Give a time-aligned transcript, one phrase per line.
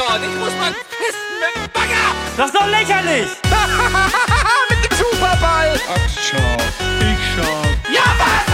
[0.00, 0.22] dort.
[0.22, 2.06] Ich muss mal pissen mit dem Bagger.
[2.36, 3.28] Das ist doch lächerlich!
[4.70, 5.78] mit dem Superball.
[5.88, 6.56] Ach, schau.
[7.04, 7.60] Ich schau.
[7.92, 8.44] Ja, was,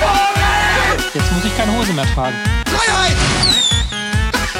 [0.00, 1.10] Vogel?
[1.12, 2.36] Jetzt muss ich keine Hose mehr tragen.
[2.66, 3.16] Freiheit.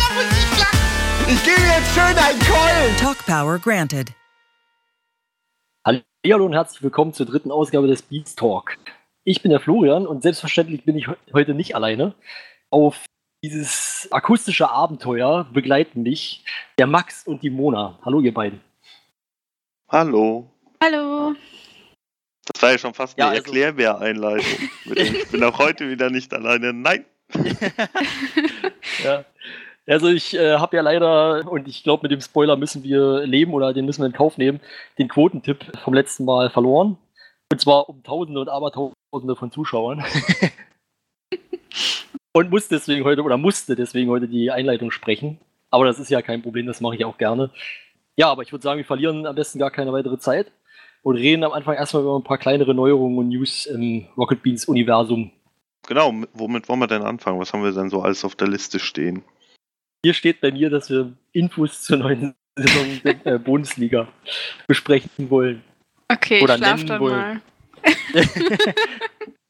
[0.00, 0.78] da muss ich lachen.
[1.28, 2.96] Ich gebe jetzt schön einen Keulen.
[2.98, 4.12] Talk Power granted.
[5.86, 8.78] Hallo und herzlich willkommen zur dritten Ausgabe des Beats Talk.
[9.24, 12.14] Ich bin der Florian und selbstverständlich bin ich he- heute nicht alleine.
[12.70, 13.04] Auf
[13.44, 16.42] dieses akustische Abenteuer begleiten mich
[16.78, 17.98] der Max und die Mona.
[18.02, 18.60] Hallo ihr beiden.
[19.90, 20.50] Hallo.
[20.82, 21.34] Hallo.
[22.46, 24.68] Das war ja schon fast Ja, eine also- Erklärbär-Einleitung.
[24.94, 26.72] Ich bin auch heute wieder nicht alleine.
[26.72, 27.04] Nein.
[29.02, 29.24] Ja.
[29.86, 33.52] Also ich äh, habe ja leider, und ich glaube mit dem Spoiler müssen wir leben
[33.52, 34.60] oder den müssen wir in Kauf nehmen,
[34.98, 36.96] den Quotentipp vom letzten Mal verloren.
[37.52, 40.02] Und zwar um Tausende und Abertausende von Zuschauern.
[42.34, 45.38] und muss deswegen heute, oder musste deswegen heute die Einleitung sprechen.
[45.70, 47.50] Aber das ist ja kein Problem, das mache ich auch gerne.
[48.16, 50.52] Ja, aber ich würde sagen, wir verlieren am besten gar keine weitere Zeit
[51.02, 54.66] und reden am Anfang erstmal über ein paar kleinere Neuerungen und News im Rocket Beans
[54.66, 55.30] Universum.
[55.86, 57.38] Genau, womit wollen wir denn anfangen?
[57.38, 59.22] Was haben wir denn so alles auf der Liste stehen?
[60.04, 64.08] Hier steht bei mir, dass wir Infos zur neuen Saison der äh, Bundesliga
[64.66, 65.62] besprechen wollen.
[66.08, 67.16] Okay, Oder ich schlaf dann wollen.
[67.16, 67.40] mal.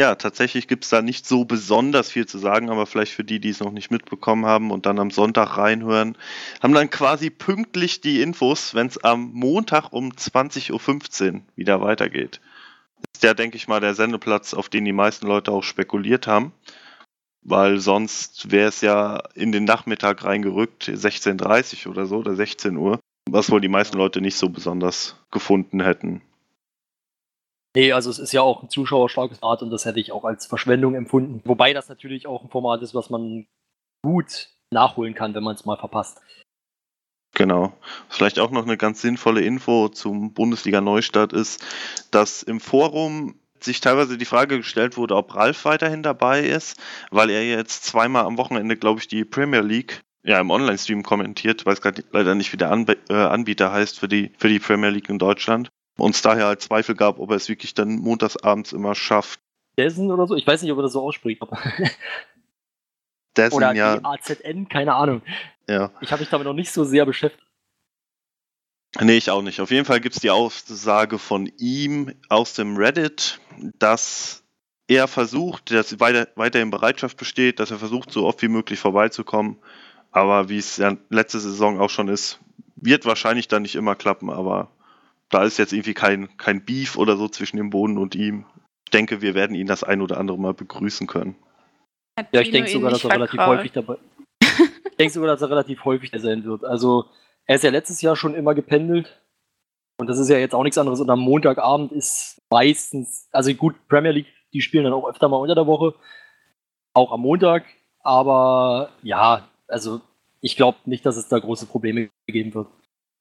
[0.00, 3.38] Ja, tatsächlich gibt es da nicht so besonders viel zu sagen, aber vielleicht für die,
[3.38, 6.16] die es noch nicht mitbekommen haben und dann am Sonntag reinhören,
[6.62, 12.40] haben dann quasi pünktlich die Infos, wenn es am Montag um 20.15 Uhr wieder weitergeht.
[13.12, 16.54] Ist ja, denke ich mal, der Sendeplatz, auf den die meisten Leute auch spekuliert haben.
[17.42, 22.78] Weil sonst wäre es ja in den Nachmittag reingerückt, 16.30 Uhr oder so, oder 16
[22.78, 26.22] Uhr, was wohl die meisten Leute nicht so besonders gefunden hätten.
[27.76, 30.46] Nee, also es ist ja auch ein zuschauerstarkes Format und das hätte ich auch als
[30.46, 31.40] Verschwendung empfunden.
[31.44, 33.46] Wobei das natürlich auch ein Format ist, was man
[34.02, 36.20] gut nachholen kann, wenn man es mal verpasst.
[37.34, 37.72] Genau.
[38.08, 41.64] Vielleicht auch noch eine ganz sinnvolle Info zum Bundesliga-Neustart ist,
[42.10, 46.80] dass im Forum sich teilweise die Frage gestellt wurde, ob Ralf weiterhin dabei ist,
[47.10, 51.64] weil er jetzt zweimal am Wochenende, glaube ich, die Premier League ja, im Online-Stream kommentiert,
[51.64, 54.90] weiß gerade leider nicht, wie der Anb äh, Anbieter heißt für die, für die Premier
[54.90, 55.70] League in Deutschland.
[55.96, 59.40] Und es daher halt Zweifel gab, ob er es wirklich dann montagsabends immer schafft.
[59.76, 60.34] Dessen oder so?
[60.34, 61.42] Ich weiß nicht, ob er das so ausspricht.
[61.42, 61.58] aber-
[63.36, 65.22] Dessen Oder ja, DAZN, keine Ahnung.
[65.68, 65.90] ja.
[66.00, 67.44] Ich habe mich damit noch nicht so sehr beschäftigt.
[69.00, 69.60] Nee, ich auch nicht.
[69.60, 73.38] Auf jeden Fall gibt es die Aussage von ihm aus dem Reddit,
[73.78, 74.42] dass
[74.88, 79.58] er versucht, dass weiter, weiterhin Bereitschaft besteht, dass er versucht, so oft wie möglich vorbeizukommen.
[80.10, 82.40] Aber wie es ja letzte Saison auch schon ist,
[82.74, 84.72] wird wahrscheinlich dann nicht immer klappen, aber
[85.30, 88.44] da ist jetzt irgendwie kein, kein Beef oder so zwischen dem Boden und ihm.
[88.84, 91.36] Ich denke, wir werden ihn das ein oder andere Mal begrüßen können.
[92.18, 93.58] Hat Ja, ich denke sogar, dass er relativ verkrault?
[93.60, 93.96] häufig dabei
[94.90, 96.64] Ich denke sogar, dass er relativ häufig da sein wird.
[96.64, 97.06] Also,
[97.46, 99.22] er ist ja letztes Jahr schon immer gependelt.
[99.98, 101.00] Und das ist ja jetzt auch nichts anderes.
[101.00, 105.36] Und am Montagabend ist meistens, also gut, Premier League, die spielen dann auch öfter mal
[105.36, 105.94] unter der Woche.
[106.94, 107.64] Auch am Montag.
[108.02, 110.00] Aber ja, also
[110.40, 112.66] ich glaube nicht, dass es da große Probleme geben wird.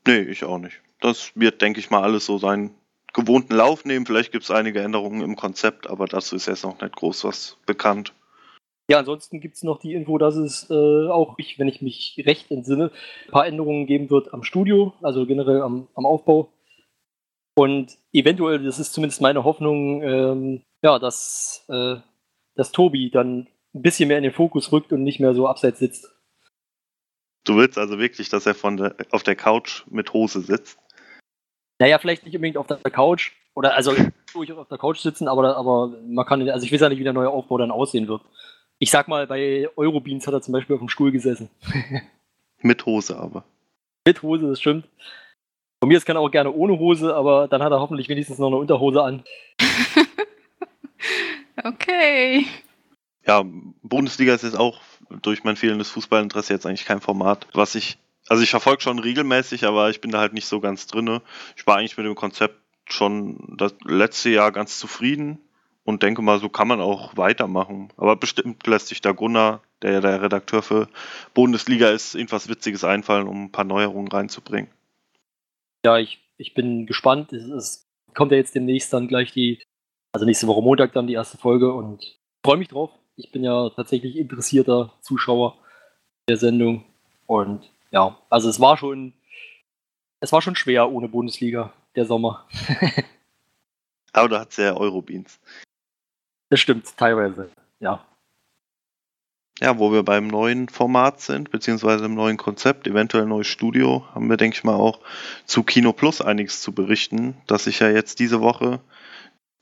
[0.09, 0.81] Nee, ich auch nicht.
[1.01, 2.71] Das wird, denke ich mal, alles so seinen
[3.13, 4.07] gewohnten Lauf nehmen.
[4.07, 7.57] Vielleicht gibt es einige Änderungen im Konzept, aber dazu ist jetzt noch nicht groß was
[7.67, 8.13] bekannt.
[8.89, 12.23] Ja, ansonsten gibt es noch die Info, dass es äh, auch, ich, wenn ich mich
[12.25, 12.91] recht entsinne,
[13.27, 16.51] ein paar Änderungen geben wird am Studio, also generell am, am Aufbau.
[17.55, 21.97] Und eventuell, das ist zumindest meine Hoffnung, ähm, ja, dass, äh,
[22.55, 25.77] dass Tobi dann ein bisschen mehr in den Fokus rückt und nicht mehr so abseits
[25.77, 26.18] sitzt.
[27.49, 30.77] Du willst also wirklich, dass er von der, auf der Couch mit Hose sitzt?
[31.79, 33.91] Naja, vielleicht nicht unbedingt auf der Couch, oder also
[34.33, 37.03] durchaus auf der Couch sitzen, aber, aber man kann, also ich weiß ja nicht, wie
[37.03, 38.21] der neue Aufbau dann aussehen wird.
[38.77, 41.49] Ich sag mal, bei Eurobeans hat er zum Beispiel auf dem Stuhl gesessen.
[42.61, 43.43] Mit Hose aber.
[44.05, 44.87] Mit Hose, das stimmt.
[45.81, 48.37] Von mir aus kann er auch gerne ohne Hose, aber dann hat er hoffentlich wenigstens
[48.37, 49.23] noch eine Unterhose an.
[51.61, 52.45] Okay.
[53.25, 53.43] Ja,
[53.83, 54.81] Bundesliga ist jetzt auch
[55.21, 57.97] durch mein fehlendes Fußballinteresse jetzt eigentlich kein Format, was ich,
[58.27, 61.21] also ich verfolge schon regelmäßig, aber ich bin da halt nicht so ganz drinne.
[61.55, 65.39] Ich war eigentlich mit dem Konzept schon das letzte Jahr ganz zufrieden
[65.83, 67.89] und denke mal, so kann man auch weitermachen.
[67.97, 70.87] Aber bestimmt lässt sich da Gunnar, der ja der Redakteur für
[71.33, 74.69] Bundesliga ist, irgendwas Witziges einfallen, um ein paar Neuerungen reinzubringen.
[75.83, 77.33] Ja, ich, ich bin gespannt.
[77.33, 79.61] Es, es kommt ja jetzt demnächst dann gleich die,
[80.11, 82.91] also nächste Woche Montag dann die erste Folge und freue mich drauf.
[83.19, 85.57] Ich bin ja tatsächlich interessierter Zuschauer
[86.29, 86.85] der Sendung.
[87.27, 89.13] Und ja, also es war schon,
[90.21, 92.47] es war schon schwer ohne Bundesliga, der Sommer.
[94.13, 95.37] Aber da hat es ja Eurobeans.
[96.49, 97.51] Das stimmt, teilweise,
[97.81, 98.03] ja.
[99.59, 104.29] ja, wo wir beim neuen Format sind, beziehungsweise im neuen Konzept, eventuell neues Studio, haben
[104.29, 105.01] wir, denke ich mal, auch
[105.45, 108.79] zu Kino Plus einiges zu berichten, dass sich ja jetzt diese Woche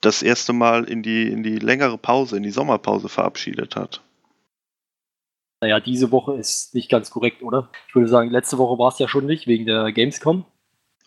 [0.01, 4.01] das erste Mal in die, in die längere Pause, in die Sommerpause verabschiedet hat.
[5.61, 7.69] Naja, diese Woche ist nicht ganz korrekt, oder?
[7.87, 10.45] Ich würde sagen, letzte Woche war es ja schon nicht, wegen der Gamescom.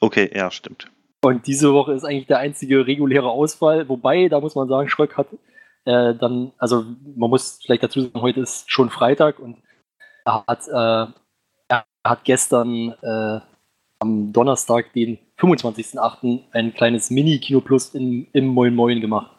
[0.01, 0.91] Okay, ja, stimmt.
[1.23, 5.17] Und diese Woche ist eigentlich der einzige reguläre Ausfall, wobei, da muss man sagen, Schröck
[5.17, 5.29] hat
[5.85, 6.85] äh, dann, also
[7.17, 9.59] man muss vielleicht dazu sagen, heute ist schon Freitag und
[10.25, 11.13] er hat, äh,
[11.69, 13.41] er hat gestern äh,
[14.01, 19.31] am Donnerstag, den 25.08., ein kleines Mini-Kino Plus in, im Moin Moin gemacht.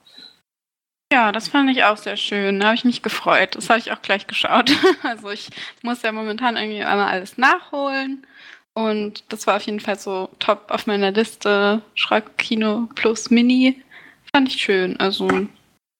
[1.11, 2.59] Ja, das fand ich auch sehr schön.
[2.59, 3.55] Da habe ich mich gefreut.
[3.55, 4.71] Das habe ich auch gleich geschaut.
[5.03, 5.49] Also ich
[5.81, 8.25] muss ja momentan irgendwie einmal alles nachholen.
[8.73, 11.81] Und das war auf jeden Fall so top auf meiner Liste.
[11.95, 13.81] Schreck Kino Plus Mini.
[14.33, 14.97] Fand ich schön.
[15.01, 15.27] Also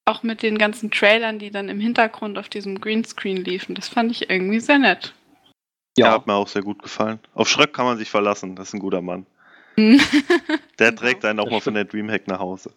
[0.06, 3.76] auch mit den ganzen Trailern, die dann im Hintergrund auf diesem Greenscreen liefen.
[3.76, 5.14] Das fand ich irgendwie sehr nett.
[5.98, 7.20] Ja, hat mir auch sehr gut gefallen.
[7.34, 8.56] Auf Schröck kann man sich verlassen.
[8.56, 9.26] Das ist ein guter Mann.
[10.80, 12.74] Der trägt einen auch mal von der Dreamhack nach Hause.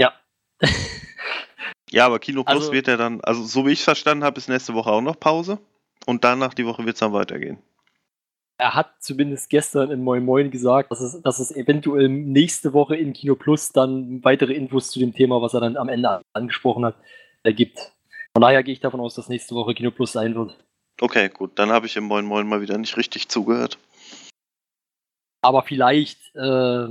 [0.00, 0.12] Ja.
[1.92, 4.38] Ja, aber Kino Plus Also- wird ja dann, also so wie ich es verstanden habe,
[4.38, 5.58] ist nächste Woche auch noch Pause.
[6.06, 7.58] Und danach die Woche wird es dann weitergehen.
[8.58, 12.94] er hat zumindest gestern in Moin Moin gesagt, dass es, dass es eventuell nächste Woche
[12.94, 16.84] in Kino Plus dann weitere Infos zu dem Thema, was er dann am Ende angesprochen
[16.84, 16.94] hat,
[17.42, 17.92] äh, gibt.
[18.34, 20.56] Von daher gehe ich davon aus, dass nächste Woche Kino Plus sein wird.
[21.00, 23.78] Okay, gut, dann habe ich im Moin Moin mal wieder nicht richtig zugehört.
[25.42, 26.88] Aber vielleicht, äh,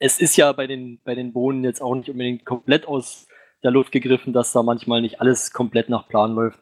[0.00, 3.28] es ist ja bei den, bei den Bohnen jetzt auch nicht unbedingt komplett aus
[3.62, 6.58] der Luft gegriffen, dass da manchmal nicht alles komplett nach Plan läuft.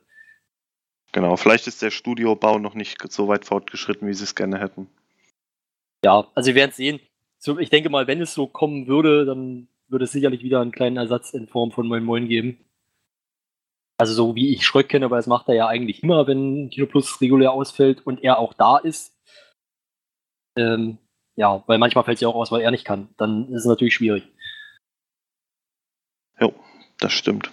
[1.12, 4.88] Genau, vielleicht ist der Studiobau noch nicht so weit fortgeschritten, wie sie es gerne hätten.
[6.04, 7.00] Ja, also wir werden es sehen.
[7.38, 10.72] So, ich denke mal, wenn es so kommen würde, dann würde es sicherlich wieder einen
[10.72, 12.58] kleinen Ersatz in Form von Moin Moin geben.
[13.98, 16.86] Also so wie ich Schröck kenne, aber das macht er ja eigentlich immer, wenn Kino
[16.86, 19.16] Plus regulär ausfällt und er auch da ist.
[20.58, 20.98] Ähm,
[21.36, 23.08] ja, weil manchmal fällt es ja auch aus, weil er nicht kann.
[23.16, 24.24] Dann ist es natürlich schwierig.
[26.38, 26.54] Jo,
[26.98, 27.50] das stimmt.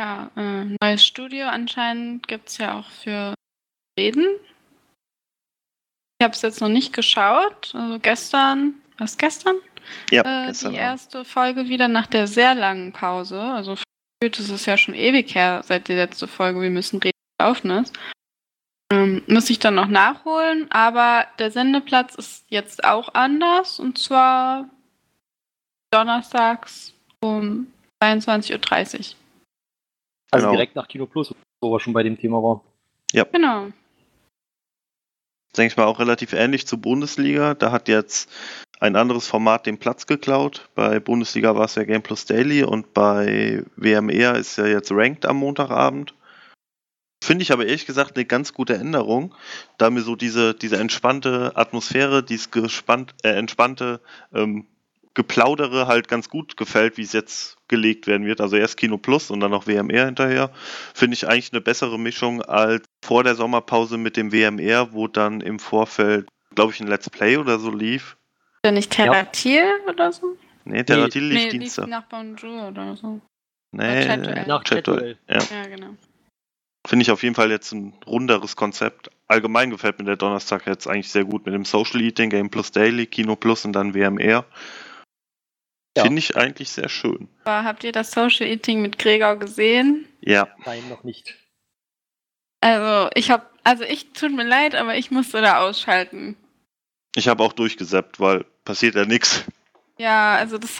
[0.00, 3.34] Ja, äh, neues Studio anscheinend gibt es ja auch für
[3.98, 4.26] Reden.
[6.18, 7.74] Ich habe es jetzt noch nicht geschaut.
[7.74, 9.56] Also gestern, was gestern?
[10.10, 13.40] Ja, Äh, gestern die erste Folge wieder nach der sehr langen Pause.
[13.40, 13.74] Also
[14.20, 17.70] gefühlt ist es ja schon ewig her, seit die letzte Folge Wir müssen reden gelaufen
[17.70, 17.96] ist.
[18.92, 24.70] Ähm, muss ich dann noch nachholen, aber der Sendeplatz ist jetzt auch anders und zwar
[25.90, 27.66] donnerstags um
[28.02, 29.16] 22.30 Uhr.
[30.30, 30.50] Also Genau.
[30.52, 32.60] direkt nach Kino Plus, wo wir schon bei dem Thema waren.
[33.32, 33.68] Genau.
[35.56, 37.54] denke ich mal, auch relativ ähnlich zur Bundesliga.
[37.54, 38.30] Da hat jetzt
[38.80, 40.68] ein anderes Format den Platz geklaut.
[40.74, 45.26] Bei Bundesliga war es ja Game Plus Daily und bei WMR ist ja jetzt Ranked
[45.26, 46.14] am Montagabend.
[47.22, 49.34] Finde ich aber ehrlich gesagt eine ganz gute Änderung,
[49.78, 54.00] da mir so diese, diese entspannte Atmosphäre, dieses gespannt, äh, entspannte
[54.34, 54.66] ähm,
[55.14, 58.42] Geplaudere halt ganz gut gefällt, wie es jetzt gelegt werden wird.
[58.42, 60.52] Also erst Kino Plus und dann noch WMR hinterher.
[60.94, 65.40] Finde ich eigentlich eine bessere Mischung als vor der Sommerpause mit dem WMR, wo dann
[65.40, 68.18] im Vorfeld, glaube ich, ein Let's Play oder so lief.
[68.66, 70.36] Der nicht Terratil oder so?
[70.64, 71.86] Nee, Terratil lief nee, lief Dienstag.
[71.86, 73.20] nach Bonjour oder so.
[73.70, 74.16] Nee.
[74.44, 75.16] Nach Chatduell.
[75.28, 75.38] Ja.
[75.38, 75.94] Ja, genau.
[76.84, 79.08] Finde ich auf jeden Fall jetzt ein runderes Konzept.
[79.28, 82.72] Allgemein gefällt mir der Donnerstag jetzt eigentlich sehr gut mit dem Social Eating, Game Plus
[82.72, 84.44] Daily, Kino Plus und dann WMR.
[85.96, 86.02] Ja.
[86.02, 87.28] Finde ich eigentlich sehr schön.
[87.44, 90.08] Aber habt ihr das Social Eating mit Gregor gesehen?
[90.22, 91.36] Ja, Nein, noch nicht.
[92.60, 96.36] Also ich habe, also ich tut mir leid, aber ich musste da ausschalten.
[97.14, 99.44] ich habe auch durchgesappt, weil passiert ja nichts.
[99.96, 100.78] Ja, also das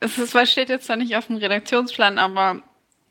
[0.00, 2.60] was steht jetzt zwar nicht auf dem Redaktionsplan, aber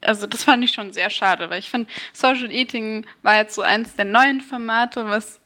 [0.02, 3.62] also das fand ich schon sehr schade, weil ich finde, Social Eating war jetzt so
[3.62, 5.40] eins der neuen Formate, was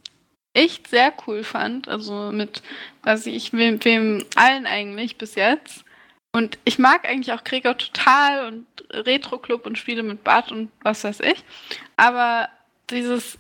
[0.53, 1.87] ich sehr cool fand.
[1.87, 2.61] Also mit,
[3.03, 5.85] weiß ich, wem, wem allen eigentlich bis jetzt.
[6.33, 11.03] Und ich mag eigentlich auch Gregor total und Retro-Club und Spiele mit Bart und was
[11.03, 11.43] weiß ich.
[11.97, 12.49] Aber
[12.89, 13.37] dieses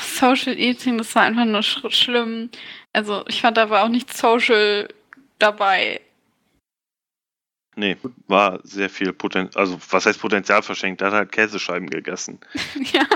[0.00, 2.50] Social Eating, das war einfach nur sch schlimm.
[2.92, 4.88] Also ich fand da war auch nicht social
[5.38, 6.00] dabei.
[7.76, 11.00] Nee, war sehr viel Potenzial, also was heißt Potenzial verschenkt?
[11.00, 12.40] Er hat halt Käsescheiben gegessen.
[12.92, 13.06] ja,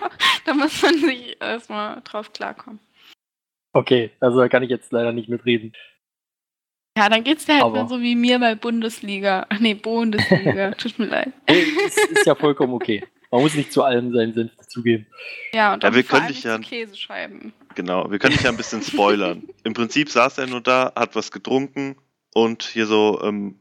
[0.44, 2.78] da muss man sich erstmal drauf klarkommen.
[3.72, 5.72] Okay, also da kann ich jetzt leider nicht mitreden.
[6.96, 9.46] Ja, dann geht's dir halt Aber- mal so wie mir bei Bundesliga.
[9.48, 10.70] Ach nee, Bundesliga.
[10.78, 11.32] Tut mir leid.
[11.48, 13.04] Nee, ist, ist ja vollkommen okay.
[13.34, 15.08] Man muss nicht zu allem seinen Senf dazugeben.
[15.52, 17.52] Ja, und Ja, wir können dich ja- Käsescheiben.
[17.74, 19.42] Genau, wir können dich ja ein bisschen spoilern.
[19.64, 21.96] Im Prinzip saß er nur da, hat was getrunken
[22.32, 23.58] und hier so, ähm,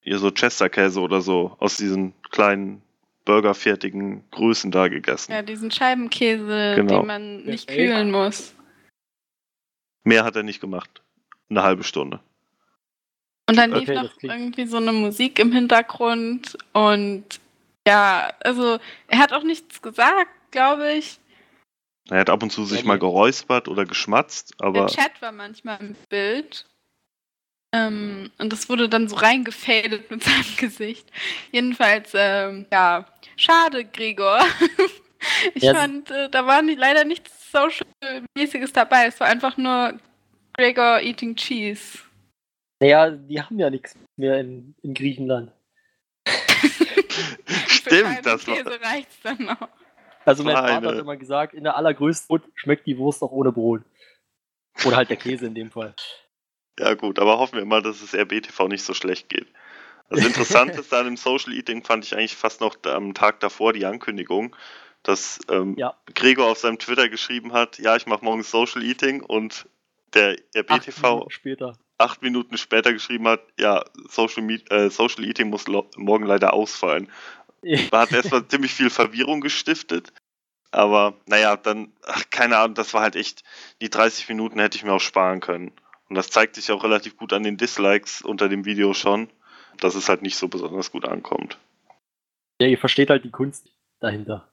[0.00, 2.82] hier so Chesterkäse oder so aus diesen kleinen
[3.24, 5.30] burgerfertigen Größen da gegessen.
[5.30, 6.98] Ja, diesen Scheibenkäse, Genau.
[6.98, 7.88] den man nicht Perfekt.
[7.92, 8.56] kühlen muss.
[10.02, 11.00] Mehr hat er nicht gemacht.
[11.48, 12.18] Eine halbe Stunde.
[13.48, 17.24] Und dann lief Okay, noch irgendwie so eine Musik im Hintergrund und
[17.86, 18.78] ja, also
[19.08, 21.18] er hat auch nichts gesagt, glaube ich.
[22.08, 25.32] Er hat ab und zu sich Ja, mal geräuspert oder geschmatzt, aber Der Chat war
[25.32, 26.66] manchmal im Bild.
[27.74, 31.10] Ähm, und das wurde dann so reingefadet mit seinem Gesicht.
[31.50, 34.40] Jedenfalls, ähm, ja, schade, Gregor.
[35.54, 39.06] ich Ja, fand, äh, da war nicht, leider nichts Social-mäßiges dabei.
[39.06, 39.98] Es war einfach nur
[40.54, 41.98] Gregor eating cheese.
[42.80, 45.50] Naja, die haben ja nichts mehr in, in Griechenland.
[47.66, 48.56] Stimmt, das war.
[48.56, 49.68] Käse reicht's dann noch.
[50.24, 50.54] Also mein.
[50.56, 53.82] Vater hat immer gesagt, in der allergrößten Brot schmeckt die Wurst auch ohne Brot.
[54.84, 55.94] Oder halt der Käse in dem Fall.
[56.78, 59.46] Ja gut, aber hoffen wir mal, dass es RBTV nicht so schlecht geht.
[60.10, 63.86] Das Interessanteste an dem Social Eating fand ich eigentlich fast noch am Tag davor die
[63.86, 64.54] Ankündigung,
[65.02, 65.96] dass ähm, Ja.
[66.14, 69.66] Gregor auf seinem Twitter geschrieben hat, ja, ich mache morgen Social Eating und
[70.12, 71.78] der Acht RBTV Minuten später.
[71.98, 77.10] Acht Minuten später geschrieben hat, ja, Social, Meet, äh, Social Eating muss morgen leider ausfallen.
[77.90, 80.12] Da hat erstmal ziemlich viel Verwirrung gestiftet.
[80.70, 83.44] Aber naja, dann, ach, keine Ahnung, das war halt echt,
[83.80, 85.72] die 30 Minuten hätte ich mir auch sparen können.
[86.08, 89.28] Und das zeigt sich auch relativ gut an den Dislikes unter dem Video schon,
[89.80, 91.58] dass es halt nicht so besonders gut ankommt.
[92.60, 93.68] Ja, ihr versteht halt die Kunst
[94.00, 94.48] dahinter.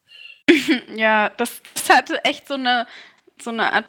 [0.95, 2.85] Ja, das, das hatte echt so eine,
[3.41, 3.85] so eine Art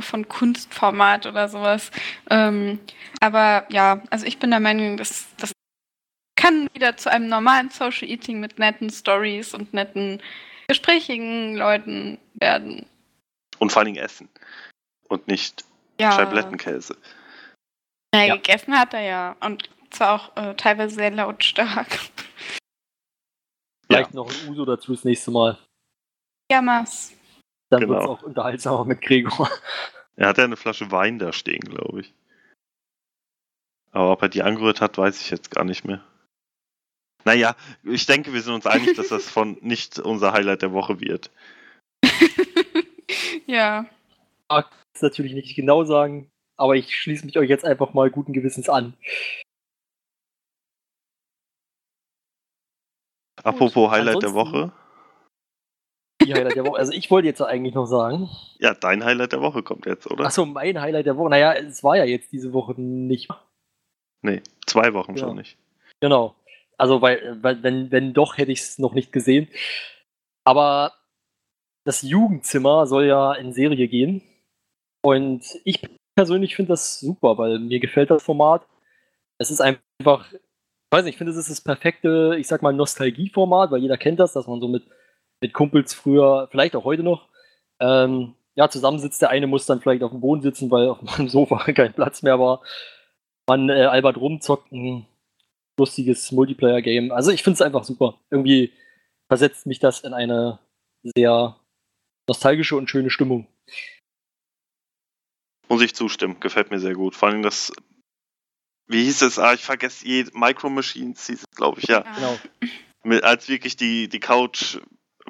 [0.00, 1.90] von Kunstformat oder sowas.
[2.30, 2.80] Ähm,
[3.20, 5.52] aber ja, also ich bin der Meinung, dass das
[6.38, 10.22] kann wieder zu einem normalen Social Eating mit netten Stories und netten,
[10.68, 12.86] gesprächigen Leuten werden.
[13.58, 14.28] Und vor allen Dingen Essen.
[15.08, 15.64] Und nicht
[16.00, 16.96] Ja, Scheiblettenkäse.
[18.14, 18.36] ja, Ja.
[18.36, 19.36] gegessen hat er ja.
[19.40, 21.98] Und zwar auch äh, teilweise sehr lautstark.
[23.86, 25.58] Vielleicht noch ein Uso dazu das nächste Mal.
[26.50, 27.12] Jammers.
[27.70, 27.92] Dann Genau.
[27.94, 29.50] wird es auch unterhaltsamer mit Gregor.
[30.16, 32.14] Er hat ja eine Flasche Wein da stehen, glaube ich.
[33.90, 36.04] Aber ob er die angerührt hat, weiß ich jetzt gar nicht mehr.
[37.24, 41.00] Naja, ich denke, wir sind uns einig, dass das von nicht unser Highlight der Woche
[41.00, 41.30] wird.
[43.46, 43.86] ja.
[44.48, 48.32] mag es natürlich nicht genau sagen, aber ich schließe mich euch jetzt einfach mal guten
[48.32, 48.94] Gewissens an.
[53.42, 54.72] Apropos Highlight der ansonsten- Woche.
[56.26, 56.78] Die Highlight der Woche.
[56.78, 58.28] Also ich wollte jetzt eigentlich noch sagen.
[58.58, 60.24] Ja, dein Highlight der Woche kommt jetzt, oder?
[60.24, 61.30] Achso, mein Highlight der Woche.
[61.30, 63.28] Naja, es war ja jetzt diese Woche nicht.
[64.22, 65.24] Nee, zwei Wochen Ja.
[65.26, 65.56] schon nicht.
[66.00, 66.34] Genau.
[66.78, 69.48] Also, weil, weil wenn, wenn doch, hätte ich es noch nicht gesehen.
[70.44, 70.92] Aber
[71.84, 74.22] das Jugendzimmer soll ja in Serie gehen.
[75.02, 75.80] Und ich
[76.16, 78.66] persönlich finde das super, weil mir gefällt das Format.
[79.38, 80.40] Es ist einfach, ich
[80.90, 84.18] weiß nicht, ich finde, es ist das perfekte, ich sag mal, Nostalgieformat, weil jeder kennt
[84.18, 84.82] das, dass man so mit,
[85.40, 87.28] mit Kumpels früher, vielleicht auch heute noch,
[87.80, 89.20] ähm, ja, zusammensitzt.
[89.22, 92.22] Der eine muss dann vielleicht auf dem Boden sitzen, weil auf dem Sofa kein Platz
[92.22, 92.62] mehr war.
[93.48, 95.06] Man äh, albert rum, zockt ein
[95.78, 97.12] lustiges Multiplayer-Game.
[97.12, 98.18] Also ich finde es einfach super.
[98.30, 98.72] Irgendwie
[99.28, 100.58] versetzt mich das in eine
[101.02, 101.56] sehr
[102.26, 103.46] nostalgische und schöne Stimmung.
[105.68, 107.14] Muss ich zustimmen, gefällt mir sehr gut.
[107.14, 107.72] Vor allem das,
[108.86, 109.38] wie hieß es?
[109.38, 112.00] Ah, ich vergesse je, Micro Machines hieß es, glaube ich, ja.
[112.00, 112.38] Genau.
[113.02, 114.78] Mit, als wirklich die, die Couch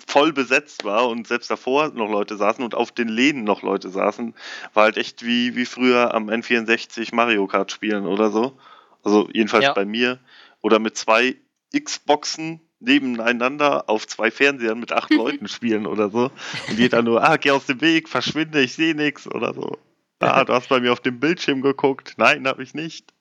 [0.07, 3.89] voll besetzt war und selbst davor noch Leute saßen und auf den Lehnen noch Leute
[3.89, 4.35] saßen,
[4.75, 8.59] war halt echt wie, wie früher am N64 Mario Kart spielen oder so.
[9.03, 9.73] Also jedenfalls Ja.
[9.73, 10.19] bei mir.
[10.63, 11.37] Oder mit zwei
[11.79, 16.31] Xboxen nebeneinander auf zwei Fernsehern mit acht Leuten spielen oder so.
[16.69, 19.79] Und jeder nur, ah, geh aus dem Weg, verschwinde, ich sehe nichts oder so.
[20.19, 22.15] Ah, du hast bei mir auf dem Bildschirm geguckt.
[22.17, 23.13] Nein, habe ich nicht.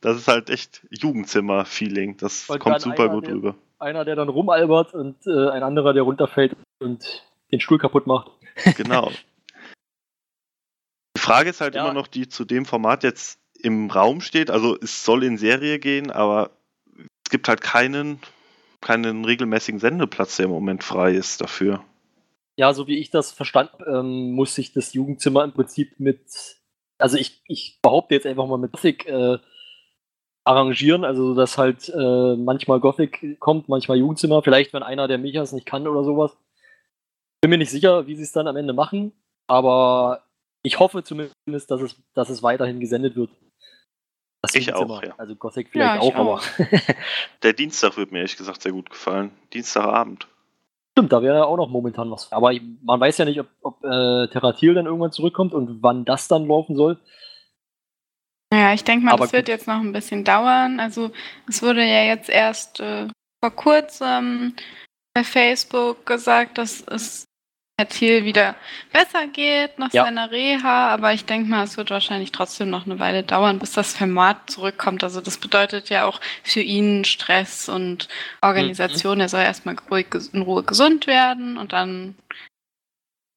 [0.00, 2.16] Das ist halt echt Jugendzimmer-Feeling.
[2.18, 3.56] Das Und kommt super gut rüber.
[3.78, 8.30] Einer, der dann rumalbert und äh, ein anderer, der runterfällt und den Stuhl kaputt macht.
[8.76, 9.10] Genau.
[11.16, 11.84] Die Frage ist halt Ja.
[11.84, 14.50] immer noch, die zu dem Format jetzt im Raum steht.
[14.50, 16.50] Also es soll in Serie gehen, aber
[17.24, 18.20] es gibt halt keinen,
[18.80, 21.84] keinen regelmäßigen Sendeplatz, der im Moment frei ist dafür.
[22.56, 26.20] Ja, so wie ich das verstanden habe, ähm, muss sich das Jugendzimmer im Prinzip mit,
[26.98, 29.38] also ich, ich behaupte jetzt einfach mal mit Gothic äh,
[30.48, 35.52] arrangieren, also dass halt äh, manchmal Gothic kommt, manchmal Jugendzimmer, vielleicht wenn einer der Michas
[35.52, 36.36] nicht kann oder sowas.
[37.42, 39.12] Bin mir nicht sicher, wie sie es dann am Ende machen,
[39.46, 40.22] aber
[40.62, 43.30] ich hoffe zumindest, dass es, dass es weiterhin gesendet wird.
[44.42, 45.14] Das Ich auch, ja.
[45.18, 46.40] Also Gothic vielleicht Ja, ich auch, aber
[47.42, 49.32] Der Dienstag wird mir ehrlich gesagt sehr gut gefallen.
[49.52, 50.28] Dienstagabend.
[50.96, 52.32] Stimmt, da wäre ja auch noch momentan was.
[52.32, 56.04] Aber ich- man weiß ja nicht, ob, ob äh, Terratil dann irgendwann zurückkommt und wann
[56.04, 56.98] das dann laufen soll.
[58.52, 60.80] Ja, ich denke mal, Aber das wird jetzt noch ein bisschen dauern.
[60.80, 61.12] Also
[61.48, 63.08] es wurde ja jetzt erst äh,
[63.42, 64.54] vor kurzem
[65.14, 67.24] bei Facebook gesagt, dass es
[67.80, 68.56] Herr Thiel wieder
[68.92, 70.04] besser geht nach Ja.
[70.04, 73.70] seiner Reha, aber ich denke mal, es wird wahrscheinlich trotzdem noch eine Weile dauern, bis
[73.72, 75.04] das Format zurückkommt.
[75.04, 78.08] Also das bedeutet ja auch für ihn Stress und
[78.42, 79.20] Organisation.
[79.20, 79.76] Er soll erstmal
[80.32, 82.16] in Ruhe gesund werden und dann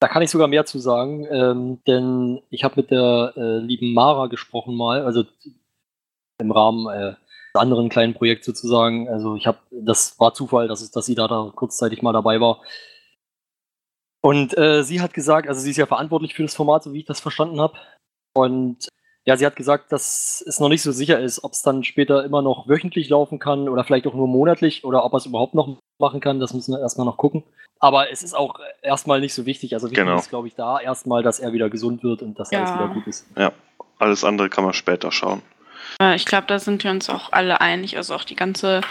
[0.01, 3.93] Da kann ich sogar mehr zu sagen, ähm, denn ich habe mit der äh, lieben
[3.93, 5.25] Mara gesprochen mal, also
[6.39, 7.15] im Rahmen äh,
[7.53, 9.07] eines anderen kleinen Projekts sozusagen.
[9.09, 12.61] Also ich habe, das war Zufall, dass, dass sie da, da kurzzeitig mal dabei war.
[14.23, 16.99] Und äh, sie hat gesagt, also sie ist ja verantwortlich für das Format, so wie
[16.99, 17.77] ich das verstanden habe.
[18.33, 18.87] Und
[19.25, 22.23] ja, sie hat gesagt, dass es noch nicht so sicher ist, ob es dann später
[22.25, 25.53] immer noch wöchentlich laufen kann oder vielleicht auch nur monatlich oder ob er es überhaupt
[25.53, 26.39] noch machen kann.
[26.39, 27.43] Das müssen wir erstmal noch gucken.
[27.79, 29.73] Aber es ist auch erstmal nicht so wichtig.
[29.73, 30.17] Also wichtig Genau.
[30.17, 32.75] ist, glaube ich, da erstmal, dass er wieder gesund wird und dass alles Ja.
[32.75, 33.25] wieder gut ist.
[33.99, 35.41] Alles andere kann man später schauen.
[36.15, 38.81] Ich glaube, da sind wir uns auch alle einig, also auch die ganze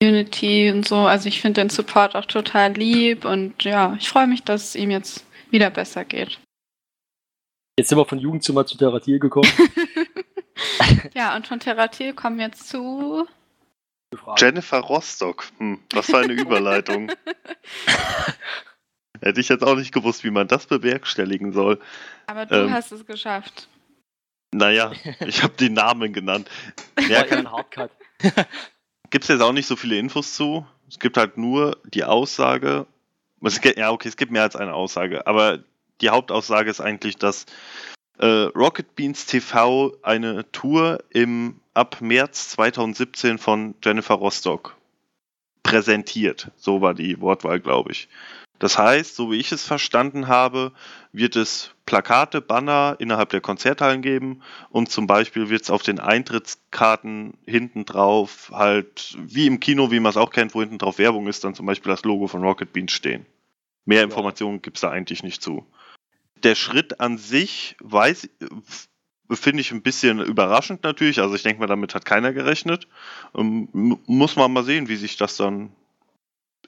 [0.00, 0.96] Community und so.
[0.96, 4.74] Also ich finde den Support auch total lieb und ja, ich freue mich, dass es
[4.76, 6.38] ihm jetzt wieder besser geht.
[7.82, 9.50] Jetzt sind wir von Jugendzimmer zu Theratil gekommen.
[11.14, 13.26] Ja, und von Theratil kommen wir jetzt zu.
[14.36, 15.44] Jennifer Rostock.
[15.58, 17.10] Hm, was war eine Überleitung.
[19.20, 21.80] Hätte ich jetzt auch nicht gewusst, wie man das bewerkstelligen soll.
[22.26, 22.72] Aber du Ähm.
[22.72, 23.68] hast es geschafft.
[24.54, 24.92] Naja,
[25.26, 26.48] ich habe den Namen genannt.
[27.08, 27.90] Ja, kein Hardcut.
[29.10, 30.64] gibt es jetzt auch nicht so viele Infos zu.
[30.88, 32.86] Es gibt halt nur die Aussage.
[33.42, 35.64] Es gibt, ja, okay, es gibt mehr als eine Aussage, aber
[36.00, 37.46] die Hauptaussage ist eigentlich, dass
[38.18, 44.76] äh, Rocket Beans TV eine Tour im ab März 2017 von Jennifer Rostock
[45.62, 46.50] präsentiert.
[46.56, 48.08] So war die Wortwahl, glaube ich.
[48.58, 50.70] Das heißt, so wie ich es verstanden habe,
[51.12, 55.98] wird es Plakate, Banner innerhalb der Konzerthallen geben und zum Beispiel wird es auf den
[55.98, 60.98] Eintrittskarten hinten drauf halt, wie im Kino, wie man es auch kennt, wo hinten drauf
[60.98, 63.26] Werbung ist, dann zum Beispiel das Logo von Rocket Beans stehen.
[63.84, 65.66] Mehr Informationen gibt es da eigentlich nicht zu.
[66.42, 68.28] Der Schritt an sich weiß,
[69.30, 71.20] finde ich ein bisschen überraschend natürlich.
[71.20, 72.88] Also ich denke mal, damit hat keiner gerechnet.
[73.34, 75.72] Ähm, mu- muss man mal sehen, wie sich das dann,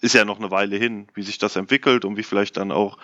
[0.00, 2.98] ist ja noch eine Weile hin, wie sich das entwickelt und wie vielleicht dann auch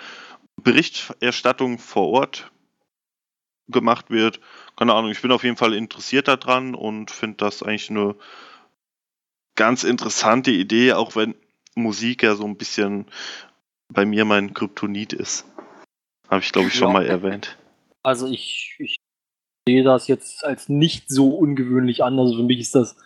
[0.56, 2.50] Berichterstattung vor Ort
[3.68, 4.40] gemacht wird.
[4.76, 8.16] Keine Ahnung, ich bin auf jeden Fall interessiert daran und finde das eigentlich eine
[9.54, 11.34] ganz interessante Idee, auch wenn
[11.76, 13.06] Musik ja so ein bisschen
[13.88, 15.46] bei mir mein Kryptonit ist.
[16.30, 16.92] Habe ich, glaube ich, schon Ja.
[16.94, 17.58] mal erwähnt.
[18.02, 18.96] Also ich, ich
[19.68, 22.18] sehe das jetzt als nicht so ungewöhnlich an.
[22.18, 22.96] Also für mich ist das,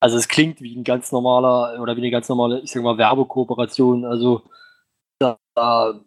[0.00, 2.98] also es klingt wie ein ganz normaler oder wie eine ganz normale, ich sag mal,
[2.98, 4.04] Werbekooperation.
[4.04, 4.42] Also
[5.20, 6.00] da, da,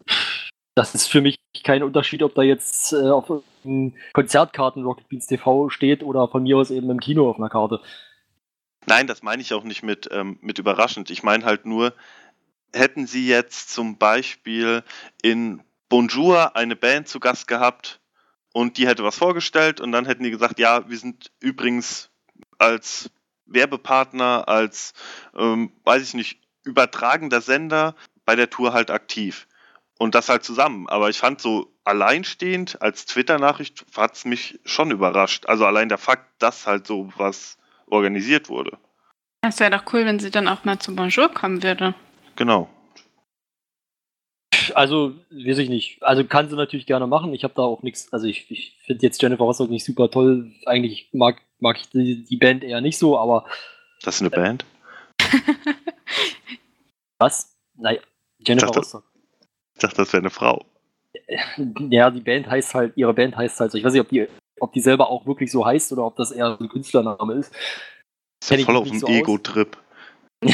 [0.74, 3.32] das ist für mich kein Unterschied, ob da jetzt äh, auf
[4.12, 7.80] Konzertkarten Rocket Beans TV steht oder von mir aus eben im Kino auf einer Karte.
[8.86, 11.10] Nein, das meine ich auch nicht mit, ähm, mit überraschend.
[11.10, 11.94] Ich meine halt nur,
[12.74, 14.82] hätten sie jetzt zum Beispiel
[15.22, 18.00] in Bonjour eine Band zu Gast gehabt
[18.52, 22.10] und die hätte was vorgestellt und dann hätten die gesagt, ja, wir sind übrigens
[22.58, 23.10] als
[23.46, 24.94] Werbepartner, als,
[25.36, 27.94] ähm, weiß ich nicht, übertragender Sender
[28.24, 29.46] bei der Tour halt aktiv.
[29.98, 30.88] Und das halt zusammen.
[30.88, 35.46] Aber ich fand so alleinstehend als Twitter-Nachricht hat es mich schon überrascht.
[35.46, 38.78] Also allein der Fakt, dass halt so was organisiert wurde.
[39.42, 41.94] Es wäre doch cool, wenn sie dann auch mal zu Bonjour kommen würde.
[42.36, 42.68] Genau.
[44.74, 46.02] Also, weiß ich nicht.
[46.02, 47.32] Also kann sie natürlich gerne machen.
[47.34, 50.52] Ich habe da auch nichts, also ich, ich finde jetzt Jennifer Rostock nicht super toll.
[50.66, 53.44] Eigentlich mag, mag ich die, die Band eher nicht so, aber
[54.02, 54.64] Das ist eine Band.
[57.18, 57.54] was?
[57.76, 58.00] Naja,
[58.38, 59.04] Jennifer dachte- Rostock.
[59.74, 60.64] Ich dachte, das wäre eine Frau.
[61.90, 63.78] Ja, die Band heißt halt, ihre Band heißt halt so.
[63.78, 64.28] Ich weiß nicht, ob die,
[64.60, 67.52] ob die selber auch wirklich so heißt oder ob das eher ein Künstlername ist.
[68.42, 69.06] Ist ja ich voll auf dem so.
[69.08, 69.76] Ego-Trip.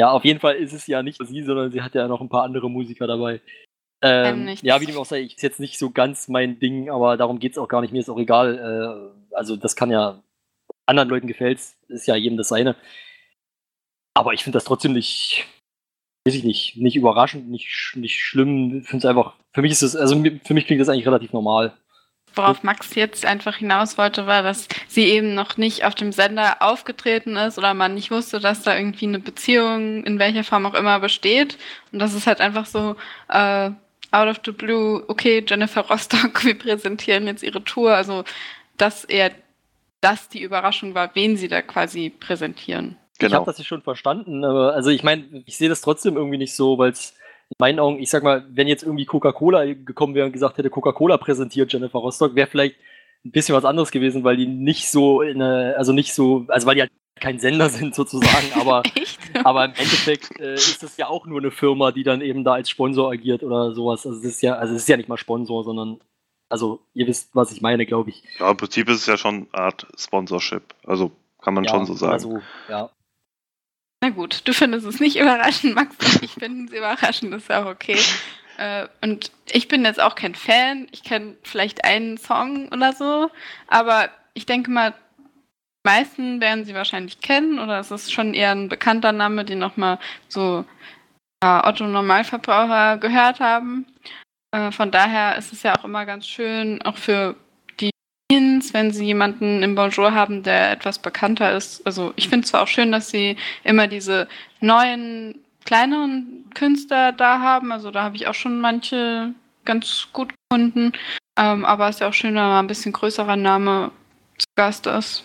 [0.00, 2.30] Ja, auf jeden Fall ist es ja nicht sie, sondern sie hat ja noch ein
[2.30, 3.42] paar andere Musiker dabei.
[4.00, 4.64] Ähm, nichts.
[4.64, 7.52] ja, wie dem auch sei, ist jetzt nicht so ganz mein Ding, aber darum geht
[7.52, 7.92] es auch gar nicht.
[7.92, 9.12] Mir ist auch egal.
[9.30, 10.22] Äh, also, das kann ja
[10.86, 12.76] anderen Leuten gefällt, ist ja jedem das seine.
[14.14, 15.46] Aber ich finde das trotzdem nicht,
[16.26, 18.78] weiß ich nicht, nicht überraschend, nicht, nicht schlimm.
[18.78, 21.34] Ich finde es einfach, für mich ist es, also für mich klingt das eigentlich relativ
[21.34, 21.76] normal.
[22.34, 26.56] Worauf Max jetzt einfach hinaus wollte, war, dass sie eben noch nicht auf dem Sender
[26.60, 30.74] aufgetreten ist oder man nicht wusste, dass da irgendwie eine Beziehung in welcher Form auch
[30.74, 31.58] immer besteht.
[31.92, 32.96] Und das ist halt einfach so
[33.28, 33.70] äh,
[34.12, 37.94] out of the blue, okay, Jennifer Rostock, wir präsentieren jetzt ihre Tour.
[37.94, 38.24] Also,
[38.76, 39.32] dass eher
[40.00, 42.96] das die Überraschung war, wen sie da quasi präsentieren.
[43.14, 43.36] Ich Genau.
[43.36, 46.54] habe das ja schon verstanden, aber also ich meine, ich sehe das trotzdem irgendwie nicht
[46.56, 47.14] so, weil es
[47.50, 50.70] in meinen Augen, ich sag mal, wenn jetzt irgendwie Coca-Cola gekommen wäre und gesagt hätte,
[50.70, 52.76] Coca-Cola präsentiert Jennifer Rostock, wäre vielleicht
[53.24, 56.66] ein bisschen was anderes gewesen, weil die nicht so in eine, also nicht so, also
[56.66, 59.18] weil die halt kein Sender sind sozusagen, aber, Echt?
[59.44, 62.54] aber im Endeffekt äh, ist das ja auch nur eine Firma, die dann eben da
[62.54, 64.06] als Sponsor agiert oder sowas.
[64.06, 66.00] Also es ist ja, also es ist ja nicht mal Sponsor, sondern
[66.48, 68.22] also ihr wisst, was ich meine, glaube ich.
[68.38, 70.74] Ja, im Prinzip ist es ja schon eine Art Sponsorship.
[70.84, 72.12] Also kann man ja, schon so sagen.
[72.12, 72.90] Also, ja.
[74.02, 75.96] Na gut, du findest es nicht überraschend, Max.
[76.22, 77.98] Ich finde es überraschend, ist auch okay.
[78.56, 80.86] Äh, und ich bin jetzt auch kein Fan.
[80.92, 83.30] Ich kenne vielleicht einen Song oder so.
[83.68, 87.58] Aber ich denke mal, die meisten werden sie wahrscheinlich kennen.
[87.58, 90.66] Oder es ist schon eher ein bekannter Name, den nochmal so
[91.42, 93.86] ja, Otto Normalverbraucher gehört haben.
[94.50, 97.36] Äh, von daher ist es ja auch immer ganz schön, auch für
[98.30, 101.84] wenn sie jemanden im Bonjour haben, der etwas bekannter ist.
[101.86, 104.28] Also ich finde es zwar auch schön, dass sie immer diese
[104.60, 107.72] neuen, kleineren Künstler da haben.
[107.72, 110.92] Also da habe ich auch schon manche ganz gut gefunden.
[111.36, 113.90] Ähm, aber es ist ja auch schön, wenn mal ein bisschen größerer Name
[114.38, 115.24] zu Gast ist.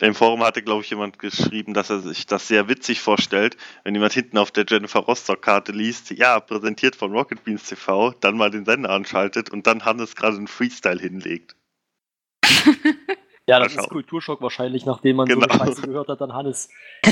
[0.00, 3.94] Im Forum hatte, glaube ich, jemand geschrieben, dass er sich das sehr witzig vorstellt, wenn
[3.94, 8.50] jemand hinten auf der Jennifer Rostock-Karte liest, ja, präsentiert von Rocket Beans TV, dann mal
[8.50, 11.56] den Sender anschaltet und dann Hannes gerade einen Freestyle hinlegt.
[13.48, 13.88] Ja, das ist.
[13.90, 15.46] Kulturschock wahrscheinlich, nachdem man so Genau.
[15.46, 16.68] eine Scheiße gehört hat, dann Hannes.